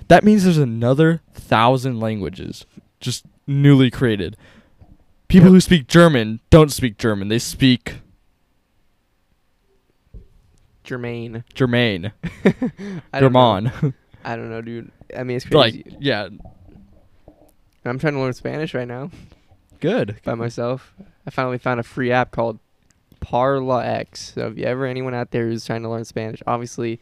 That 0.08 0.22
means 0.22 0.44
there's 0.44 0.56
another 0.58 1.20
thousand 1.32 1.98
languages 1.98 2.64
just 3.00 3.24
newly 3.46 3.90
created. 3.90 4.36
People 5.26 5.46
Yep. 5.48 5.52
who 5.54 5.60
speak 5.60 5.86
German 5.88 6.40
don't 6.50 6.70
speak 6.70 6.96
German. 6.96 7.26
They 7.28 7.40
speak 7.40 7.94
Jermaine. 10.84 11.42
German. 11.54 12.12
I 13.12 13.20
don't 13.20 13.32
know. 13.32 13.60
German. 13.60 13.94
I 14.24 14.36
don't 14.36 14.50
know, 14.50 14.62
dude. 14.62 14.90
I 15.16 15.22
mean, 15.22 15.36
it's 15.36 15.46
crazy. 15.46 15.82
like, 15.86 15.96
yeah, 16.00 16.28
I'm 17.84 17.98
trying 17.98 18.14
to 18.14 18.20
learn 18.20 18.32
Spanish 18.32 18.72
right 18.74 18.88
now 18.88 19.10
good. 19.80 20.16
by 20.24 20.34
myself. 20.34 20.94
I 21.26 21.30
finally 21.30 21.58
found 21.58 21.80
a 21.80 21.82
free 21.82 22.10
app 22.10 22.30
called 22.30 22.58
Parla 23.20 23.84
X. 23.84 24.32
So 24.34 24.46
if 24.48 24.58
you 24.58 24.64
ever 24.64 24.86
anyone 24.86 25.14
out 25.14 25.30
there 25.30 25.46
who's 25.46 25.64
trying 25.66 25.82
to 25.82 25.90
learn 25.90 26.04
Spanish, 26.04 26.42
obviously 26.46 27.00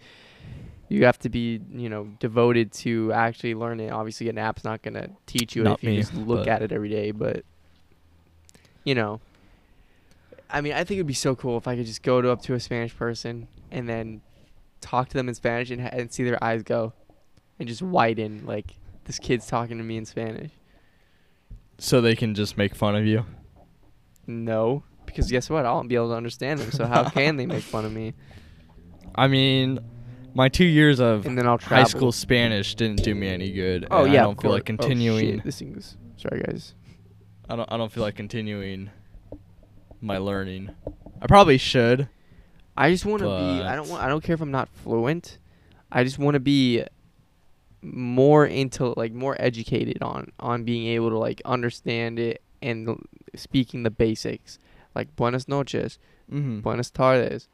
you 0.88 1.04
have 1.04 1.18
to 1.20 1.28
be, 1.28 1.60
you 1.72 1.88
know, 1.88 2.08
devoted 2.18 2.72
to 2.72 3.12
actually 3.12 3.54
learn 3.54 3.78
it. 3.80 3.90
Obviously, 3.90 4.28
an 4.28 4.36
app's 4.38 4.64
not 4.64 4.82
gonna 4.82 5.08
teach 5.26 5.54
you 5.56 5.62
it 5.62 5.64
Not 5.66 5.78
if 5.78 5.84
you 5.84 5.90
me, 5.90 5.96
just 5.98 6.14
look 6.14 6.40
but- 6.40 6.48
at 6.48 6.62
it 6.62 6.72
every 6.72 6.88
day. 6.90 7.12
But 7.12 7.44
you 8.84 8.94
know, 8.96 9.20
I 10.52 10.60
mean, 10.60 10.74
I 10.74 10.84
think 10.84 10.98
it'd 10.98 11.06
be 11.06 11.14
so 11.14 11.34
cool 11.34 11.56
if 11.56 11.66
I 11.66 11.76
could 11.76 11.86
just 11.86 12.02
go 12.02 12.20
to, 12.20 12.30
up 12.30 12.42
to 12.42 12.54
a 12.54 12.60
Spanish 12.60 12.94
person 12.94 13.48
and 13.70 13.88
then 13.88 14.20
talk 14.82 15.08
to 15.08 15.14
them 15.14 15.28
in 15.28 15.34
Spanish 15.34 15.70
and, 15.70 15.80
and 15.80 16.12
see 16.12 16.24
their 16.24 16.42
eyes 16.44 16.62
go 16.62 16.92
and 17.58 17.66
just 17.66 17.80
widen 17.80 18.44
like 18.44 18.74
this 19.04 19.18
kid's 19.18 19.46
talking 19.46 19.78
to 19.78 19.84
me 19.84 19.96
in 19.96 20.04
Spanish. 20.04 20.52
So 21.78 22.02
they 22.02 22.14
can 22.14 22.34
just 22.34 22.58
make 22.58 22.74
fun 22.74 22.94
of 22.94 23.06
you. 23.06 23.24
No, 24.26 24.84
because 25.06 25.30
guess 25.30 25.48
what? 25.48 25.64
I 25.64 25.72
won't 25.72 25.88
be 25.88 25.94
able 25.94 26.10
to 26.10 26.16
understand 26.16 26.60
them. 26.60 26.70
So 26.70 26.86
how 26.86 27.08
can 27.08 27.36
they 27.36 27.46
make 27.46 27.62
fun 27.62 27.86
of 27.86 27.92
me? 27.92 28.12
I 29.14 29.28
mean, 29.28 29.80
my 30.34 30.48
two 30.48 30.64
years 30.64 31.00
of 31.00 31.26
And 31.26 31.36
then 31.36 31.46
I'll 31.46 31.58
high 31.58 31.84
school 31.84 32.12
Spanish 32.12 32.74
didn't 32.74 33.02
do 33.02 33.14
me 33.14 33.28
any 33.28 33.50
good. 33.52 33.86
Oh 33.90 34.04
yeah, 34.04 34.20
I 34.20 34.24
don't 34.24 34.40
feel 34.40 34.50
like 34.50 34.66
course. 34.66 34.76
Oh, 34.78 34.82
continuing. 34.82 35.36
shit, 35.36 35.44
this 35.44 35.58
thing's 35.58 35.96
sorry 36.16 36.42
guys. 36.42 36.74
I 37.48 37.56
don't. 37.56 37.70
I 37.72 37.76
don't 37.76 37.90
feel 37.90 38.02
like 38.02 38.16
continuing 38.16 38.90
my 40.02 40.18
learning. 40.18 40.70
I 41.20 41.26
probably 41.26 41.56
should. 41.58 42.08
I 42.76 42.90
just 42.90 43.04
want 43.06 43.20
to 43.20 43.26
be. 43.26 43.62
I 43.64 43.74
don't 43.76 43.88
want. 43.88 44.02
I 44.02 44.08
don't 44.08 44.22
care 44.22 44.34
if 44.34 44.40
I'm 44.40 44.50
not 44.50 44.68
fluent. 44.68 45.38
I 45.90 46.04
just 46.04 46.18
want 46.18 46.34
to 46.34 46.40
be 46.40 46.84
more 47.82 48.46
into 48.46 48.94
like 48.96 49.12
more 49.12 49.36
educated 49.40 50.02
on 50.02 50.30
on 50.38 50.64
being 50.64 50.86
able 50.88 51.10
to 51.10 51.18
like 51.18 51.42
understand 51.44 52.18
it 52.18 52.40
and 52.62 52.88
l- 52.88 53.00
speaking 53.34 53.82
the 53.82 53.90
basics 53.90 54.58
like 54.94 55.14
buenas 55.16 55.48
noches, 55.48 55.98
Mm-hmm. 56.32 56.60
buenas 56.60 56.90
tardes, 56.90 57.48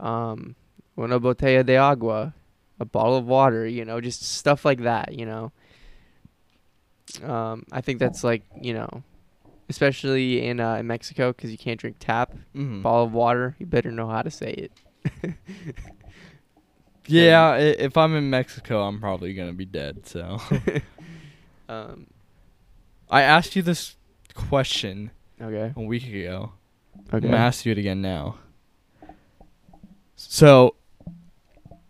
um, 0.00 0.56
una 0.98 1.20
botella 1.20 1.64
de 1.64 1.76
agua, 1.76 2.34
a 2.80 2.84
bottle 2.84 3.16
of 3.16 3.26
water. 3.26 3.66
You 3.66 3.84
know, 3.84 4.00
just 4.00 4.22
stuff 4.22 4.64
like 4.64 4.80
that. 4.82 5.12
You 5.18 5.26
know. 5.26 5.52
Um, 7.22 7.64
I 7.70 7.80
think 7.82 7.98
that's 8.00 8.24
like 8.24 8.42
you 8.60 8.74
know, 8.74 9.02
especially 9.68 10.44
in 10.46 10.60
uh, 10.60 10.74
in 10.76 10.86
Mexico 10.86 11.32
because 11.32 11.50
you 11.50 11.58
can't 11.58 11.78
drink 11.80 11.96
tap 11.98 12.32
Mm-hmm. 12.54 12.82
bottle 12.82 13.04
of 13.04 13.12
water. 13.12 13.54
You 13.58 13.66
better 13.66 13.90
know 13.90 14.08
how 14.08 14.22
to 14.22 14.30
say 14.30 14.50
it. 14.52 15.34
Yeah, 17.08 17.50
i- 17.50 17.58
if 17.58 17.96
I'm 17.96 18.14
in 18.16 18.30
Mexico, 18.30 18.82
I'm 18.82 18.98
probably 19.00 19.32
gonna 19.32 19.52
be 19.52 19.64
dead. 19.64 20.06
So 20.08 20.38
um, 21.68 22.08
I 23.08 23.22
asked 23.22 23.54
you 23.54 23.62
this 23.62 23.96
question 24.34 25.12
okay. 25.40 25.72
a 25.76 25.80
week 25.82 26.04
ago. 26.08 26.52
Okay. 27.08 27.16
I'm 27.18 27.20
gonna 27.20 27.36
ask 27.36 27.64
you 27.64 27.70
it 27.72 27.78
again 27.78 28.02
now. 28.02 28.38
So, 30.16 30.74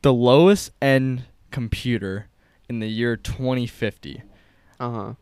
the 0.02 0.12
lowest 0.12 0.72
end 0.82 1.24
computer 1.50 2.26
in 2.68 2.80
the 2.80 2.88
year 2.88 3.16
2050 3.16 4.22
Uh 4.78 4.90
huh. 4.90 5.12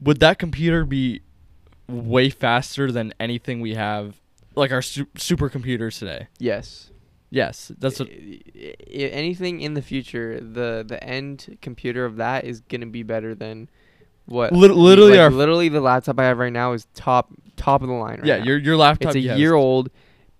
would 0.00 0.18
that 0.20 0.38
computer 0.40 0.84
be 0.84 1.20
way 1.88 2.30
faster 2.30 2.90
than 2.90 3.12
anything 3.20 3.60
we 3.60 3.74
have, 3.74 4.16
like 4.54 4.72
our 4.72 4.82
su- 4.82 5.06
supercomputers 5.16 5.98
today? 5.98 6.28
Yes. 6.38 6.90
Yes, 7.30 7.72
that's 7.78 7.98
what. 7.98 8.08
I- 8.08 8.40
I- 8.54 9.10
anything 9.12 9.60
in 9.60 9.74
the 9.74 9.82
future, 9.82 10.40
the 10.40 10.84
the 10.86 11.02
end 11.02 11.58
computer 11.60 12.04
of 12.04 12.16
that 12.16 12.44
is 12.44 12.60
gonna 12.60 12.86
be 12.86 13.02
better 13.02 13.34
than 13.34 13.68
what. 14.26 14.52
Lit- 14.52 14.70
literally 14.76 15.12
like, 15.12 15.20
our- 15.20 15.30
literally 15.30 15.68
the 15.68 15.80
laptop 15.80 16.18
I 16.20 16.24
have 16.24 16.38
right 16.38 16.52
now 16.52 16.72
is 16.72 16.86
top 16.94 17.30
top 17.56 17.82
of 17.82 17.88
the 17.88 17.94
line. 17.94 18.18
Right 18.18 18.26
yeah, 18.26 18.36
now. 18.38 18.44
your 18.44 18.58
your 18.58 18.76
laptop. 18.76 19.16
It's 19.16 19.16
a 19.16 19.36
year 19.38 19.54
old, 19.54 19.90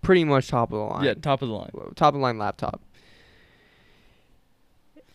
pretty 0.00 0.22
much 0.24 0.46
top 0.48 0.70
of 0.72 0.78
the 0.78 0.85
line. 0.85 1.04
Yeah, 1.04 1.14
top 1.14 1.42
of 1.42 1.48
the 1.48 1.54
line. 1.54 1.70
top 1.96 2.14
of 2.14 2.20
the 2.20 2.20
line 2.20 2.38
laptop. 2.38 2.80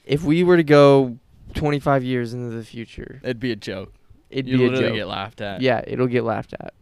If 0.06 0.24
we 0.24 0.44
were 0.44 0.58
to 0.58 0.64
go 0.64 1.18
25 1.54 2.04
years 2.04 2.34
into 2.34 2.54
the 2.56 2.64
future, 2.66 3.22
It'd 3.24 3.40
be 3.40 3.52
a 3.52 3.56
joke. 3.56 3.94
It'd 4.32 4.48
you 4.48 4.58
be 4.58 4.66
a 4.66 4.80
joke. 4.80 4.94
get 4.96 5.08
laughed 5.08 5.42
at. 5.42 5.62
yeah, 5.62 5.82
it'll 5.86 6.08
get 6.08 6.24
laughed 6.24 6.54
at. 6.60 6.74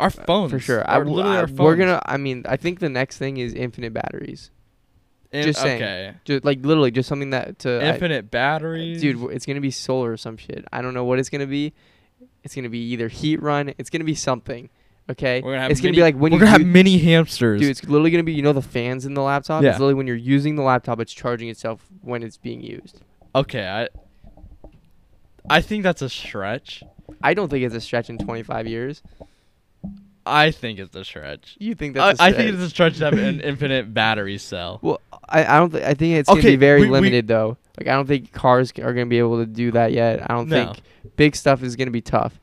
Our 0.00 0.06
Uh, 0.06 0.10
phones 0.10 0.50
for 0.52 0.58
sure. 0.58 0.80
I, 0.88 0.94
Our, 0.94 0.98
w- 1.04 1.16
literally 1.16 1.36
I- 1.36 1.40
our 1.42 1.46
we're 1.48 1.76
gonna. 1.76 2.00
I 2.06 2.16
mean, 2.16 2.44
I 2.48 2.56
think 2.56 2.80
the 2.80 2.88
next 2.88 3.18
thing 3.18 3.36
is 3.36 3.52
infinite 3.54 3.92
batteries. 3.92 4.50
In- 5.32 5.44
just 5.44 5.60
saying. 5.60 5.82
okay. 5.82 6.14
Just 6.24 6.44
like 6.44 6.64
literally, 6.64 6.90
just 6.90 7.08
something 7.08 7.30
that 7.30 7.58
to 7.60 7.80
I- 7.82 7.92
Infinite 7.94 8.30
batteries. 8.30 9.00
dude. 9.00 9.30
It's 9.32 9.46
gonna 9.46 9.60
be 9.60 9.70
solar 9.70 10.12
or 10.12 10.16
some 10.16 10.36
shit. 10.36 10.64
I 10.72 10.82
don't 10.82 10.94
know 10.94 11.04
what 11.04 11.18
it's 11.18 11.28
gonna 11.28 11.46
be. 11.46 11.72
It's 12.42 12.54
gonna 12.54 12.68
be 12.70 12.78
either 12.92 13.08
heat 13.08 13.40
run. 13.42 13.72
It's 13.78 13.90
gonna 13.90 14.04
be 14.04 14.14
something. 14.14 14.68
Okay. 15.10 15.40
We're 15.42 15.52
gonna 15.52 15.62
have 15.62 15.70
it's 15.70 15.80
gonna 15.80 15.94
be 15.94 16.00
like 16.02 16.14
when 16.16 16.32
we're 16.32 16.36
you 16.38 16.44
gonna 16.44 16.50
have 16.52 16.64
mini 16.66 16.96
hamsters. 16.98 17.60
dude. 17.60 17.70
It's 17.70 17.82
literally 17.84 18.10
gonna 18.10 18.22
be 18.22 18.32
you 18.32 18.42
know 18.42 18.52
the 18.52 18.62
fans 18.62 19.04
in 19.04 19.14
the 19.14 19.22
laptop. 19.22 19.62
Yeah. 19.62 19.70
It's 19.70 19.78
literally 19.78 19.94
when 19.94 20.06
you're 20.06 20.16
using 20.16 20.56
the 20.56 20.62
laptop, 20.62 21.00
it's 21.00 21.12
charging 21.12 21.48
itself 21.48 21.86
when 22.02 22.22
it's 22.22 22.36
being 22.38 22.60
used. 22.62 23.00
okay, 23.34 23.66
I 23.66 23.88
I 25.50 25.60
think 25.60 25.82
that's 25.82 26.02
a 26.02 26.08
stretch. 26.08 26.82
I 27.22 27.34
don't 27.34 27.48
think 27.48 27.64
it's 27.64 27.74
a 27.74 27.80
stretch 27.80 28.08
in 28.10 28.18
25 28.18 28.66
years. 28.66 29.02
I 30.24 30.52
think 30.52 30.78
it's 30.78 30.94
a 30.94 31.04
stretch. 31.04 31.56
You 31.58 31.74
think 31.74 31.94
that's? 31.94 32.20
a 32.20 32.22
I 32.22 32.30
stretch. 32.30 32.34
I 32.34 32.36
think 32.44 32.54
it's 32.54 32.62
a 32.62 32.70
stretch 32.70 32.98
to 32.98 33.04
have 33.06 33.14
an 33.14 33.40
infinite 33.44 33.92
battery 33.92 34.38
cell. 34.38 34.78
Well, 34.80 35.00
I, 35.28 35.44
I 35.44 35.58
don't. 35.58 35.70
Th- 35.72 35.82
I 35.84 35.94
think 35.94 36.14
it's 36.18 36.28
Okay, 36.28 36.40
gonna 36.40 36.52
be 36.52 36.56
very 36.56 36.80
we- 36.82 36.86
we- 36.86 36.92
limited 36.92 37.26
though. 37.26 37.56
Like 37.78 37.88
I 37.88 37.92
don't 37.92 38.06
think 38.06 38.32
cars 38.32 38.72
are 38.78 38.92
gonna 38.92 39.06
be 39.06 39.18
able 39.18 39.38
to 39.38 39.46
do 39.46 39.72
that 39.72 39.92
yet. 39.92 40.22
I 40.30 40.34
don't 40.34 40.48
No. 40.48 40.66
think 40.72 40.82
big 41.16 41.34
stuff 41.34 41.62
is 41.62 41.74
gonna 41.74 41.90
be 41.90 42.02
tough. 42.02 42.38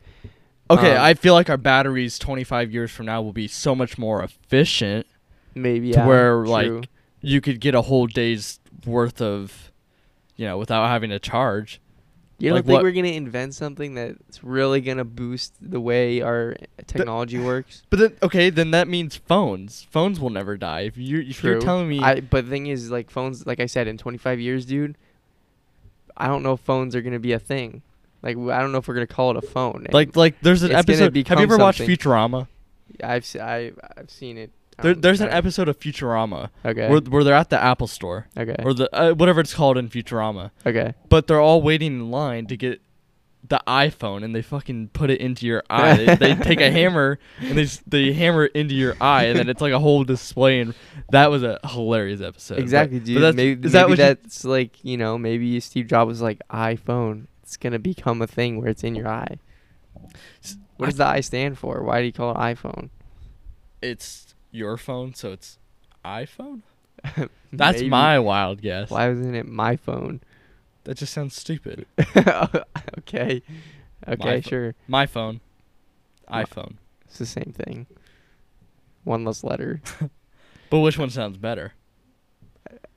Okay, 0.69 0.95
Um, 0.95 1.01
I 1.03 1.13
feel 1.13 1.33
like 1.33 1.49
our 1.49 1.57
batteries 1.57 2.19
25 2.19 2.71
years 2.71 2.91
from 2.91 3.05
now 3.07 3.21
will 3.21 3.33
be 3.33 3.47
so 3.47 3.73
much 3.73 3.97
more 3.97 4.21
efficient. 4.23 5.07
Maybe 5.55 5.91
To 5.93 5.99
yeah, 5.99 6.05
where, 6.07 6.35
true. 6.43 6.47
like, 6.49 6.89
You 7.21 7.41
could 7.41 7.59
get 7.59 7.73
a 7.75 7.81
whole 7.81 8.05
day's 8.07 8.59
worth 8.85 9.19
of, 9.21 9.71
you 10.35 10.45
know, 10.45 10.57
without 10.59 10.87
having 10.87 11.09
to 11.09 11.17
charge. 11.19 11.79
You 12.39 12.49
don't 12.49 12.57
like 12.57 12.65
think 12.65 12.73
what- 12.75 12.83
we're 12.83 12.91
gonna 12.91 13.07
invent 13.09 13.53
something 13.55 13.93
that's 13.95 14.43
really 14.43 14.81
gonna 14.81 15.05
boost 15.05 15.53
the 15.61 15.79
way 15.79 16.21
our 16.21 16.55
technology 16.87 17.37
works? 17.43 17.83
But 17.89 17.99
then, 17.99 18.17
okay, 18.23 18.49
then 18.49 18.71
that 18.71 18.87
means 18.87 19.15
phones. 19.15 19.87
Phones 19.91 20.19
will 20.19 20.29
never 20.29 20.57
die. 20.57 20.81
If 20.81 20.97
you 20.97 21.19
if 21.19 21.43
you're 21.43 21.59
telling 21.59 21.87
me, 21.89 21.99
I 21.99 22.19
but 22.21 22.45
the 22.45 22.49
thing 22.51 22.67
is, 22.67 22.89
like 22.91 23.09
phones, 23.11 23.45
like 23.45 23.59
I 23.59 23.65
said, 23.65 23.87
in 23.87 23.97
25 23.97 24.39
years, 24.39 24.65
dude, 24.65 24.97
I 26.17 26.27
don't 26.27 26.43
know 26.43 26.53
if 26.53 26.59
phones 26.61 26.95
are 26.95 27.01
gonna 27.01 27.19
be 27.19 27.31
a 27.33 27.39
thing. 27.39 27.81
Like 28.21 28.35
I 28.37 28.59
don't 28.59 28.71
know 28.71 28.79
if 28.79 28.87
we're 28.87 28.95
gonna 28.95 29.07
call 29.07 29.31
it 29.31 29.37
a 29.37 29.41
phone. 29.41 29.85
like 29.91 30.15
like 30.15 30.39
there's 30.41 30.63
an 30.63 30.71
episode. 30.73 31.15
Have 31.27 31.37
you 31.39 31.43
ever 31.43 31.57
watched. 31.57 31.79
Futurama? 31.81 32.47
I've 33.03 33.25
se- 33.25 33.39
I 33.39 33.71
I've 33.97 34.09
seen 34.09 34.37
it. 34.37 34.51
There, 34.81 34.93
there's 34.95 35.21
an 35.21 35.29
episode 35.29 35.67
of 35.67 35.79
Futurama 35.79 36.49
Okay. 36.65 36.89
where 36.89 36.99
where 37.01 37.23
they're 37.23 37.33
at 37.33 37.49
the 37.49 37.61
Apple 37.61 37.87
Store 37.87 38.27
okay. 38.37 38.55
or 38.63 38.73
the 38.73 38.89
uh, 38.95 39.13
whatever 39.13 39.39
it's 39.41 39.53
called 39.53 39.77
in 39.77 39.89
Futurama, 39.89 40.51
okay. 40.65 40.93
but 41.09 41.27
they're 41.27 41.39
all 41.41 41.61
waiting 41.61 41.93
in 41.93 42.11
line 42.11 42.45
to 42.47 42.57
get 42.57 42.81
the 43.47 43.61
iPhone 43.65 44.23
and 44.23 44.35
they 44.35 44.41
fucking 44.41 44.89
put 44.89 45.09
it 45.09 45.19
into 45.21 45.45
your 45.45 45.63
eye. 45.69 45.95
they, 45.95 46.15
they 46.15 46.35
take 46.49 46.59
a 46.59 46.69
hammer 46.69 47.17
and 47.39 47.57
they 47.57 47.65
they 47.87 48.11
hammer 48.13 48.45
it 48.45 48.51
into 48.53 48.75
your 48.75 48.95
eye 48.99 49.23
and 49.25 49.39
then 49.39 49.47
it's 49.49 49.61
like 49.61 49.71
a 49.73 49.79
whole 49.79 50.03
display 50.03 50.59
and 50.59 50.73
that 51.11 51.31
was 51.31 51.41
a 51.41 51.57
hilarious 51.63 52.21
episode. 52.21 52.59
Exactly, 52.59 52.99
but 52.99 53.05
dude. 53.05 53.17
that's- 53.17 53.35
maybe 53.35 53.65
is 53.65 53.71
that 53.71 53.87
what 53.87 53.97
you- 53.97 54.03
that's 54.03 54.43
like 54.43 54.83
you 54.83 54.97
know 54.97 55.17
maybe 55.17 55.59
Steve 55.61 55.87
Jobs 55.87 56.09
was 56.09 56.21
like 56.21 56.39
iPhone. 56.51 57.27
It's 57.43 57.55
gonna 57.57 57.79
become 57.79 58.21
a 58.21 58.27
thing 58.27 58.59
where 58.59 58.67
it's 58.69 58.83
in 58.83 58.93
your 58.93 59.07
eye. 59.07 59.37
What 60.77 60.85
I 60.87 60.89
does 60.91 60.97
the 60.97 61.05
I 61.07 61.19
stand 61.21 61.57
for? 61.57 61.81
Why 61.81 61.99
do 62.01 62.05
you 62.05 62.13
call 62.13 62.31
it 62.31 62.37
iPhone? 62.37 62.89
it's 63.81 64.28
your 64.51 64.77
phone, 64.77 65.13
so 65.13 65.31
it's 65.31 65.57
iPhone. 66.03 66.61
That's 67.53 67.77
Maybe. 67.79 67.89
my 67.89 68.19
wild 68.19 68.61
guess. 68.61 68.89
Why 68.89 69.09
wasn't 69.09 69.35
it 69.35 69.47
my 69.47 69.75
phone? 69.75 70.21
That 70.83 70.97
just 70.97 71.13
sounds 71.13 71.35
stupid. 71.35 71.85
okay. 72.99 73.41
Okay, 74.07 74.41
pho- 74.41 74.49
sure. 74.49 74.75
My 74.87 75.05
phone, 75.05 75.39
iPhone. 76.31 76.75
It's 77.05 77.19
the 77.19 77.25
same 77.25 77.53
thing. 77.55 77.85
One 79.03 79.23
less 79.25 79.43
letter. 79.43 79.81
But 80.69 80.81
which 80.81 80.99
one 80.99 81.09
sounds 81.09 81.37
better? 81.37 81.73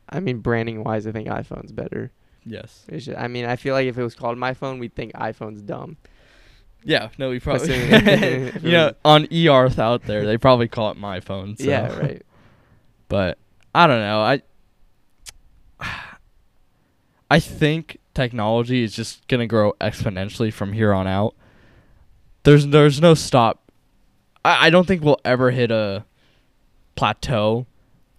I 0.06 0.20
mean, 0.20 0.40
branding 0.40 0.84
wise, 0.84 1.06
I 1.06 1.12
think 1.12 1.26
iPhone's 1.28 1.72
better. 1.72 2.10
Yes. 2.44 2.84
It's 2.86 3.06
ju- 3.06 3.14
I 3.16 3.28
mean, 3.28 3.46
I 3.46 3.56
feel 3.56 3.72
like 3.74 3.86
if 3.86 3.96
it 3.96 4.02
was 4.02 4.14
called 4.14 4.36
my 4.36 4.52
phone, 4.52 4.78
we'd 4.78 4.94
think 4.94 5.14
iPhone's 5.14 5.62
dumb. 5.62 5.96
Yeah. 6.84 7.08
No, 7.18 7.30
we 7.30 7.40
probably. 7.40 7.74
You 8.62 8.70
know, 8.70 8.92
on 9.04 9.26
eArth 9.26 9.78
out 9.78 10.02
there, 10.04 10.24
they 10.26 10.36
probably 10.38 10.68
call 10.68 10.90
it 10.90 10.96
my 10.96 11.20
phone. 11.20 11.56
So. 11.56 11.64
Yeah, 11.64 11.96
right. 11.98 12.22
But 13.08 13.38
I 13.74 13.86
don't 13.86 14.00
know. 14.00 14.20
I. 14.20 14.42
I 17.30 17.40
think 17.40 17.98
technology 18.14 18.82
is 18.82 18.94
just 18.94 19.26
gonna 19.28 19.46
grow 19.46 19.72
exponentially 19.80 20.52
from 20.52 20.72
here 20.72 20.92
on 20.92 21.06
out. 21.06 21.34
There's 22.44 22.66
there's 22.66 23.00
no 23.00 23.14
stop. 23.14 23.70
I, 24.44 24.66
I 24.66 24.70
don't 24.70 24.86
think 24.86 25.02
we'll 25.02 25.20
ever 25.24 25.50
hit 25.50 25.70
a 25.70 26.04
plateau. 26.94 27.66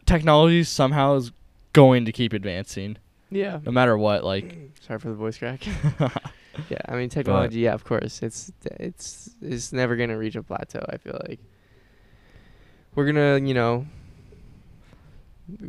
Technology 0.06 0.64
somehow 0.64 1.16
is 1.16 1.32
going 1.74 2.06
to 2.06 2.12
keep 2.12 2.34
advancing, 2.34 2.98
Yeah. 3.30 3.60
no 3.64 3.72
matter 3.72 3.98
what. 3.98 4.24
Like, 4.24 4.56
Sorry 4.82 5.00
for 5.00 5.10
the 5.10 5.16
voice 5.16 5.38
crack. 5.38 5.62
Yeah, 6.70 6.82
I 6.88 6.96
mean 6.96 7.10
technology. 7.10 7.60
yeah, 7.60 7.74
of 7.74 7.84
course. 7.84 8.22
It's 8.22 8.52
it's 8.64 9.32
it's 9.42 9.74
never 9.74 9.96
gonna 9.96 10.18
reach 10.18 10.36
a 10.36 10.44
plateau. 10.44 10.86
I 10.88 10.98
feel 10.98 11.20
like 11.28 11.40
we're 12.96 13.06
gonna, 13.06 13.40
you 13.46 13.54
know, 13.54 13.86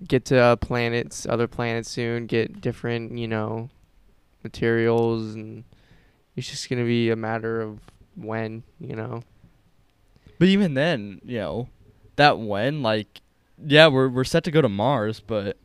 get 0.07 0.25
to 0.27 0.39
uh, 0.39 0.57
planets, 0.57 1.27
other 1.27 1.47
planets 1.47 1.91
soon. 1.91 2.27
Get 2.27 2.61
different, 2.61 3.17
you 3.19 3.29
know, 3.29 3.71
materials, 4.43 5.35
and 5.35 5.65
it's 6.37 6.51
just 6.51 6.69
gonna 6.69 6.85
be 6.85 7.11
a 7.11 7.17
matter 7.17 7.61
of 7.61 7.81
when, 8.15 8.63
you 8.79 8.95
know. 8.95 9.23
but 10.39 10.49
even 10.49 10.75
then, 10.75 11.21
you 11.25 11.39
know, 11.39 11.69
that 12.17 12.39
when 12.39 12.83
like, 12.83 13.21
yeah, 13.65 13.87
we're 13.89 14.09
we're 14.09 14.25
set 14.25 14.45
to 14.45 14.51
go 14.51 14.61
to 14.61 14.69
Mars, 14.69 15.21
but 15.21 15.57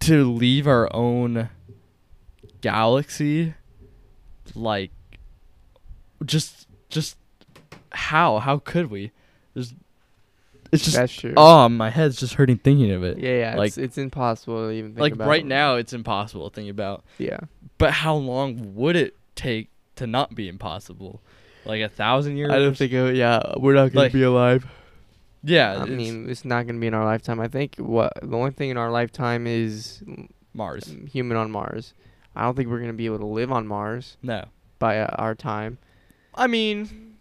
to 0.00 0.32
leave 0.32 0.66
our 0.66 0.88
own 0.94 1.50
galaxy, 2.60 3.54
like, 4.54 4.90
just 6.24 6.66
just 6.88 7.16
how 7.92 8.38
how 8.38 8.58
could 8.58 8.90
we? 8.90 9.10
There's, 9.54 9.74
it's 10.72 10.84
just 10.84 10.96
That's 10.96 11.12
true. 11.12 11.34
oh, 11.36 11.68
my 11.68 11.90
head's 11.90 12.16
just 12.16 12.34
hurting 12.34 12.58
thinking 12.58 12.92
of 12.92 13.02
it. 13.02 13.18
yeah, 13.18 13.38
yeah. 13.50 13.56
like- 13.56 13.68
it's, 13.68 13.78
it's 13.78 13.98
impossible 13.98 14.68
to 14.68 14.70
even 14.70 14.90
think 14.92 15.00
like 15.00 15.12
about. 15.14 15.26
right 15.28 15.44
now, 15.44 15.74
it's 15.74 15.92
impossible 15.92 16.48
to 16.48 16.54
think 16.54 16.70
about. 16.70 17.04
Yeah. 17.18 17.38
But 17.78 17.90
how 17.92 18.14
long 18.14 18.74
would 18.76 18.94
it 18.94 19.16
take 19.34 19.68
to 19.96 20.06
not 20.06 20.34
be 20.36 20.48
impossible? 20.48 21.20
Like 21.64 21.80
a 21.82 21.88
thousand 21.88 22.36
years? 22.36 22.50
I 22.52 22.58
don't 22.58 22.76
think. 22.76 22.92
It, 22.92 23.16
yeah, 23.16 23.42
we're 23.56 23.74
not 23.74 23.92
gonna 23.92 24.04
Like- 24.04 24.12
be 24.12 24.22
alive. 24.22 24.66
Yeah, 25.42 25.78
I 25.78 25.82
it's 25.84 25.90
mean, 25.90 26.28
it's 26.28 26.44
not 26.44 26.66
gonna 26.66 26.78
be 26.78 26.86
in 26.86 26.94
our 26.94 27.04
lifetime. 27.04 27.40
I 27.40 27.48
think 27.48 27.76
what 27.76 28.12
the 28.22 28.36
only 28.36 28.50
thing 28.50 28.68
in 28.70 28.76
our 28.76 28.90
lifetime 28.90 29.46
is 29.46 30.02
Mars. 30.52 30.94
human 31.10 31.36
on 31.38 31.50
Mars. 31.50 31.94
I 32.34 32.42
don't 32.42 32.56
think 32.56 32.68
we're 32.68 32.80
gonna 32.80 32.92
be 32.92 33.06
able 33.06 33.18
to 33.18 33.26
live 33.26 33.50
on 33.52 33.66
Mars 33.66 34.16
No, 34.22 34.44
by 34.78 35.00
uh, 35.00 35.14
our 35.18 35.34
time. 35.34 35.78
I 36.34 36.46
mean, 36.46 37.16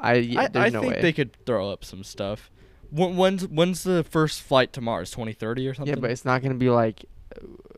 I 0.00 0.14
yeah, 0.14 0.48
I, 0.54 0.66
I 0.66 0.68
no 0.70 0.80
think 0.80 0.94
way. 0.94 1.02
they 1.02 1.12
could 1.12 1.32
throw 1.44 1.70
up 1.70 1.84
some 1.84 2.02
stuff. 2.04 2.50
When, 2.90 3.16
when's 3.16 3.46
when's 3.46 3.82
the 3.82 4.04
first 4.04 4.42
flight 4.42 4.72
to 4.74 4.80
Mars? 4.80 5.10
Twenty 5.10 5.32
thirty 5.32 5.68
or 5.68 5.74
something? 5.74 5.94
yeah, 5.94 6.00
but 6.00 6.10
it's 6.10 6.24
not 6.24 6.42
gonna 6.42 6.54
be 6.54 6.70
like, 6.70 7.04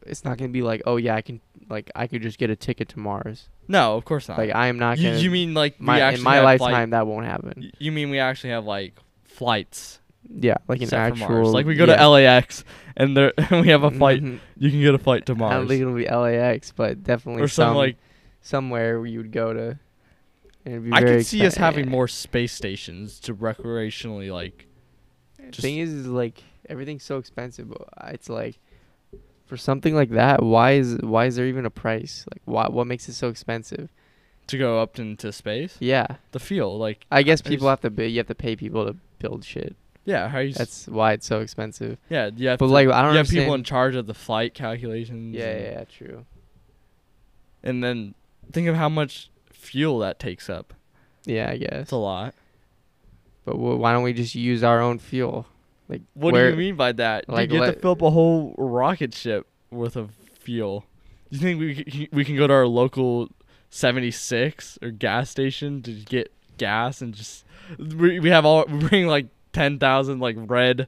it's 0.06 0.24
not 0.24 0.38
gonna 0.38 0.50
be 0.50 0.62
like, 0.62 0.82
oh 0.86 0.96
yeah, 0.96 1.14
I 1.16 1.22
can 1.22 1.40
like 1.68 1.90
I 1.94 2.06
could 2.06 2.22
just 2.22 2.38
get 2.38 2.50
a 2.50 2.56
ticket 2.56 2.88
to 2.90 2.98
Mars. 2.98 3.48
no, 3.66 3.96
of 3.96 4.04
course 4.04 4.28
not. 4.28 4.38
Like 4.38 4.54
I 4.54 4.68
am 4.68 4.78
not 4.78 4.98
you, 4.98 5.08
gonna. 5.10 5.18
you 5.20 5.30
mean 5.30 5.54
like 5.54 5.80
my 5.80 6.12
in 6.12 6.22
my 6.22 6.40
lifetime 6.40 6.70
Flight, 6.70 6.90
that 6.90 7.06
won't 7.06 7.26
happen. 7.26 7.72
you 7.78 7.92
mean 7.92 8.10
we 8.10 8.18
actually 8.18 8.50
have 8.50 8.64
like 8.64 8.98
flights 9.24 10.00
Yeah, 10.34 10.56
like 10.68 10.80
an 10.82 10.88
for 10.88 10.96
actual. 10.96 11.28
Mars? 11.28 11.48
Like 11.48 11.66
we 11.66 11.74
go 11.74 11.84
yeah. 11.86 11.96
to 11.96 12.08
LAX 12.08 12.64
and 12.96 13.16
there 13.16 13.32
we 13.50 13.68
have 13.68 13.82
a 13.84 13.90
flight. 13.90 14.22
Mhm. 14.22 14.38
You 14.56 14.70
can 14.70 14.80
get 14.80 14.94
a 14.94 14.98
flight 14.98 15.26
to 15.26 15.32
I 15.32 15.36
Mars 15.36 15.52
don't 15.54 15.68
think 15.68 15.80
it'll 15.80 15.94
be 15.94 16.04
LAX, 16.06 16.72
but 16.72 17.02
definitely 17.02 17.42
or 17.42 17.48
some 17.48 17.76
like. 17.76 17.96
somewhere 18.40 18.98
where 18.98 19.06
you 19.08 19.18
would 19.18 19.32
go 19.32 19.52
to. 19.52 19.78
and 20.64 20.74
it'd 20.74 20.84
be 20.84 20.92
I 20.92 21.00
very 21.00 21.16
could 21.18 21.26
see 21.26 21.44
us 21.46 21.54
expen- 21.54 21.58
having 21.58 21.88
more 21.90 22.08
space 22.08 22.52
stations 22.52 23.18
to 23.20 23.34
recreationally 23.34 24.30
like. 24.32 24.66
Just- 25.50 25.60
thing 25.62 25.78
is, 25.78 25.92
is 25.92 26.06
like 26.06 26.42
everything's 26.68 27.04
so 27.04 27.16
expensive. 27.18 27.68
but 27.70 27.88
It's 28.08 28.28
like 28.28 28.58
for 29.46 29.56
something 29.56 29.94
like 29.94 30.10
that, 30.10 30.42
why 30.42 30.72
is 30.72 30.98
why 31.00 31.24
is 31.24 31.36
there 31.36 31.46
even 31.46 31.64
a 31.64 31.70
price? 31.70 32.26
Like, 32.32 32.42
why 32.44 32.68
what 32.68 32.86
makes 32.86 33.08
it 33.08 33.14
so 33.14 33.28
expensive? 33.28 33.88
to 34.48 34.56
go 34.56 34.80
up 34.80 34.98
into 34.98 35.30
space. 35.30 35.76
Yeah, 35.78 36.06
The 36.32 36.38
feel 36.40 36.78
like 36.78 37.04
I 37.10 37.22
guess 37.22 37.42
There's- 37.42 37.54
people 37.54 37.68
have 37.68 37.82
to. 37.82 37.90
Be, 37.90 38.06
you 38.06 38.16
have 38.18 38.28
to 38.28 38.34
pay 38.34 38.56
people 38.56 38.86
to 38.86 38.96
build 39.18 39.44
shit. 39.44 39.76
Yeah, 40.08 40.28
how 40.28 40.38
you 40.38 40.54
That's 40.54 40.88
why 40.88 41.12
it's 41.12 41.26
so 41.26 41.40
expensive. 41.40 41.98
yeah 42.08 42.30
yeah. 42.34 42.56
But 42.56 42.66
to- 42.66 42.72
like, 42.72 42.88
I 42.88 43.02
don't 43.02 43.12
you 43.12 43.18
have 43.18 43.28
people 43.28 43.54
in 43.54 43.62
charge 43.62 43.94
of 43.94 44.06
the 44.06 44.14
flight 44.14 44.54
calculations. 44.54 45.36
Yeah, 45.36 45.44
and, 45.50 45.60
yeah, 45.64 45.70
yeah, 45.70 45.84
true. 45.84 46.24
and 47.62 47.84
then 47.84 48.14
think 48.52 48.68
of 48.68 48.76
how 48.76 48.88
much 48.88 49.30
fuel 49.52 49.98
that 50.00 50.18
takes 50.18 50.48
up. 50.48 50.72
Yeah, 51.24 51.50
I 51.50 51.58
guess. 51.58 51.72
It's 51.82 51.92
a 51.92 51.96
lot. 51.96 52.34
But 53.44 53.54
wh- 53.56 53.78
why 53.78 53.92
don't 53.92 54.02
we 54.02 54.12
just 54.14 54.34
use 54.34 54.62
our 54.64 54.80
own 54.80 54.98
fuel? 54.98 55.46
Like, 55.88 56.02
What 56.14 56.32
where, 56.32 56.50
do 56.50 56.56
you 56.56 56.68
mean 56.68 56.76
by 56.76 56.92
that? 56.92 57.26
Dude, 57.26 57.34
like, 57.34 57.50
you 57.52 57.62
have 57.62 57.74
to 57.74 57.80
fill 57.80 57.92
up 57.92 58.02
a 58.02 58.10
whole 58.10 58.54
rocket 58.58 59.14
ship 59.14 59.46
worth 59.70 59.96
of 59.96 60.12
fuel. 60.40 60.84
Do 61.30 61.36
You 61.36 61.42
think 61.42 61.60
we 61.60 62.08
we 62.12 62.24
can 62.24 62.36
go 62.36 62.46
to 62.46 62.54
our 62.54 62.66
local 62.66 63.28
76 63.70 64.78
or 64.82 64.90
gas 64.90 65.28
station 65.30 65.82
to 65.82 65.92
get 65.92 66.32
gas 66.56 67.00
and 67.02 67.14
just 67.14 67.44
we, 67.78 68.18
we 68.18 68.30
have 68.30 68.44
all 68.46 68.64
we 68.66 68.78
bring 68.88 69.06
like 69.06 69.26
10,000 69.52 70.18
like 70.20 70.36
red 70.38 70.86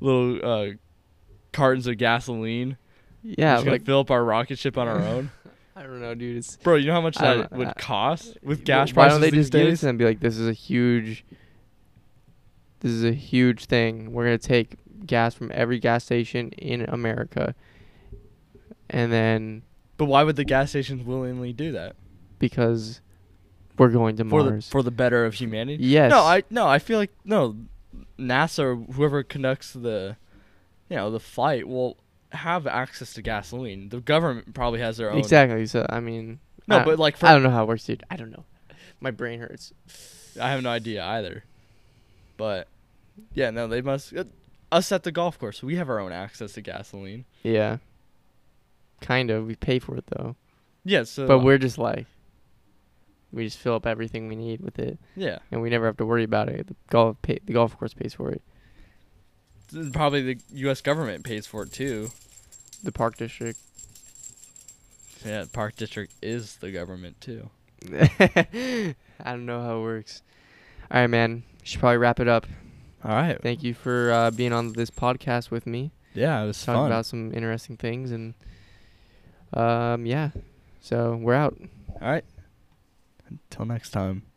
little 0.00 0.38
uh 0.44 0.66
cartons 1.52 1.86
of 1.86 1.96
gasoline. 1.98 2.76
Yeah, 3.22 3.58
like 3.58 3.84
fill 3.84 4.00
up 4.00 4.10
our 4.10 4.24
rocket 4.24 4.58
ship 4.58 4.76
on 4.76 4.88
our 4.88 4.98
own. 5.12 5.30
I 5.76 5.82
don't 5.82 6.00
know, 6.00 6.14
dude. 6.14 6.36
It's 6.38 6.56
Bro, 6.56 6.76
you 6.76 6.86
know 6.88 6.92
how 6.94 7.00
much 7.00 7.16
that 7.16 7.50
would 7.52 7.68
I- 7.68 7.72
cost 7.74 8.36
with 8.42 8.64
gas 8.64 8.90
Why 8.90 9.04
prices 9.08 9.12
don't 9.14 9.20
they 9.22 9.30
just 9.30 9.52
give 9.52 9.60
it 9.62 9.64
days? 9.70 9.80
to 9.80 9.86
them? 9.86 9.90
and 9.90 9.98
Be 9.98 10.04
like, 10.04 10.20
this 10.20 10.36
is 10.38 10.48
a 10.48 10.52
huge. 10.52 11.24
This 12.80 12.90
is 12.92 13.04
a 13.04 13.12
huge 13.12 13.66
thing. 13.66 14.12
We're 14.12 14.24
gonna 14.24 14.38
take 14.38 14.76
gas 15.06 15.34
from 15.34 15.50
every 15.54 15.78
gas 15.78 16.04
station 16.04 16.50
in 16.58 16.82
America, 16.82 17.54
and 18.90 19.12
then 19.12 19.62
But 19.96 20.06
why 20.06 20.24
would 20.24 20.36
the 20.36 20.44
gas 20.44 20.70
stations 20.70 21.04
willingly 21.04 21.52
do 21.52 21.72
that? 21.72 21.96
because 22.38 23.00
we're 23.78 23.88
going 23.88 24.16
to 24.16 24.24
For 24.24 24.42
the 24.42 24.50
Mars. 24.50 24.68
for 24.68 24.82
the 24.82 24.90
better 24.90 25.24
of 25.24 25.34
humanity? 25.34 25.84
yes. 25.84 26.10
No, 26.10 26.20
I 26.22 26.42
no, 26.50 26.66
I 26.66 26.80
feel 26.80 26.98
like 26.98 27.12
no, 27.24 27.56
NASA 28.22 28.60
or 28.60 28.76
whoever 28.76 29.22
conducts 29.22 29.72
the, 29.72 30.16
you 30.88 30.96
know, 30.96 31.10
the 31.10 31.20
flight 31.20 31.66
will 31.68 31.96
have 32.30 32.66
access 32.66 33.12
to 33.14 33.22
gasoline. 33.22 33.88
The 33.90 34.00
government 34.00 34.54
probably 34.54 34.80
has 34.80 34.96
their 34.96 35.10
own. 35.10 35.18
Exactly. 35.18 35.66
So 35.66 35.86
I 35.90 36.00
mean, 36.00 36.38
No, 36.66 36.78
I- 36.78 36.84
but 36.84 36.98
like 36.98 37.16
for 37.16 37.26
I 37.26 37.32
don't 37.34 37.42
know 37.42 37.50
how 37.50 37.64
it 37.64 37.68
works, 37.68 37.84
dude. 37.84 38.04
I 38.10 38.16
don't 38.16 38.30
know. 38.30 38.44
My 39.00 39.10
brain 39.10 39.40
hurts. 39.40 39.72
I 40.40 40.50
have 40.50 40.62
no 40.62 40.70
idea 40.70 41.04
either. 41.04 41.44
But 42.36 42.68
yeah, 43.34 43.50
no, 43.50 43.68
they 43.68 43.82
must. 43.82 44.14
Uh, 44.16 44.24
us 44.70 44.90
at 44.92 45.02
the 45.02 45.12
golf 45.12 45.38
course, 45.38 45.62
we 45.62 45.76
have 45.76 45.90
our 45.90 45.98
own 46.00 46.12
access 46.12 46.52
to 46.54 46.62
gasoline. 46.62 47.24
Yeah. 47.42 47.78
Kind 49.00 49.30
of. 49.30 49.46
We 49.46 49.56
pay 49.56 49.78
for 49.78 49.96
it 49.96 50.04
though, 50.16 50.36
Yeah, 50.84 51.02
so 51.04 51.26
but 51.26 51.40
we're 51.40 51.58
just 51.58 51.76
like, 51.76 52.06
we 53.32 53.44
just 53.44 53.58
fill 53.58 53.74
up 53.74 53.86
everything 53.86 54.28
we 54.28 54.36
need 54.36 54.60
with 54.60 54.78
it, 54.78 54.98
yeah, 55.16 55.38
and 55.50 55.62
we 55.62 55.70
never 55.70 55.86
have 55.86 55.96
to 55.98 56.06
worry 56.06 56.24
about 56.24 56.48
it. 56.48 56.66
The 56.68 56.76
golf 56.90 57.20
pay, 57.22 57.38
the 57.44 57.52
golf 57.54 57.76
course 57.78 57.94
pays 57.94 58.14
for 58.14 58.30
it. 58.30 58.42
probably 59.92 60.34
the 60.34 60.40
U.S. 60.54 60.80
government 60.80 61.24
pays 61.24 61.46
for 61.46 61.62
it 61.64 61.72
too. 61.72 62.10
The 62.84 62.92
park 62.92 63.16
district. 63.16 63.58
Yeah, 65.24 65.44
Park 65.52 65.76
District 65.76 66.12
is 66.20 66.56
the 66.56 66.72
government 66.72 67.20
too. 67.20 67.48
I 67.92 68.94
don't 69.24 69.46
know 69.46 69.62
how 69.62 69.78
it 69.78 69.82
works. 69.82 70.20
All 70.90 71.00
right, 71.00 71.06
man. 71.06 71.44
Should 71.62 71.78
probably 71.78 71.98
wrap 71.98 72.18
it 72.18 72.26
up. 72.26 72.44
All 73.04 73.12
right. 73.12 73.40
Thank 73.40 73.62
you 73.62 73.72
for 73.72 74.10
uh, 74.10 74.30
being 74.32 74.52
on 74.52 74.72
this 74.72 74.90
podcast 74.90 75.50
with 75.52 75.64
me, 75.64 75.92
Yeah, 76.14 76.42
it 76.42 76.46
was 76.48 76.60
talking 76.64 76.80
fun. 76.82 76.86
about 76.90 77.06
some 77.06 77.32
interesting 77.32 77.76
things, 77.76 78.10
and 78.10 78.34
um, 79.54 80.06
yeah. 80.06 80.30
So 80.80 81.14
we're 81.14 81.34
out. 81.34 81.56
All 82.00 82.08
right. 82.10 82.24
Until 83.50 83.66
next 83.66 83.90
time. 83.90 84.31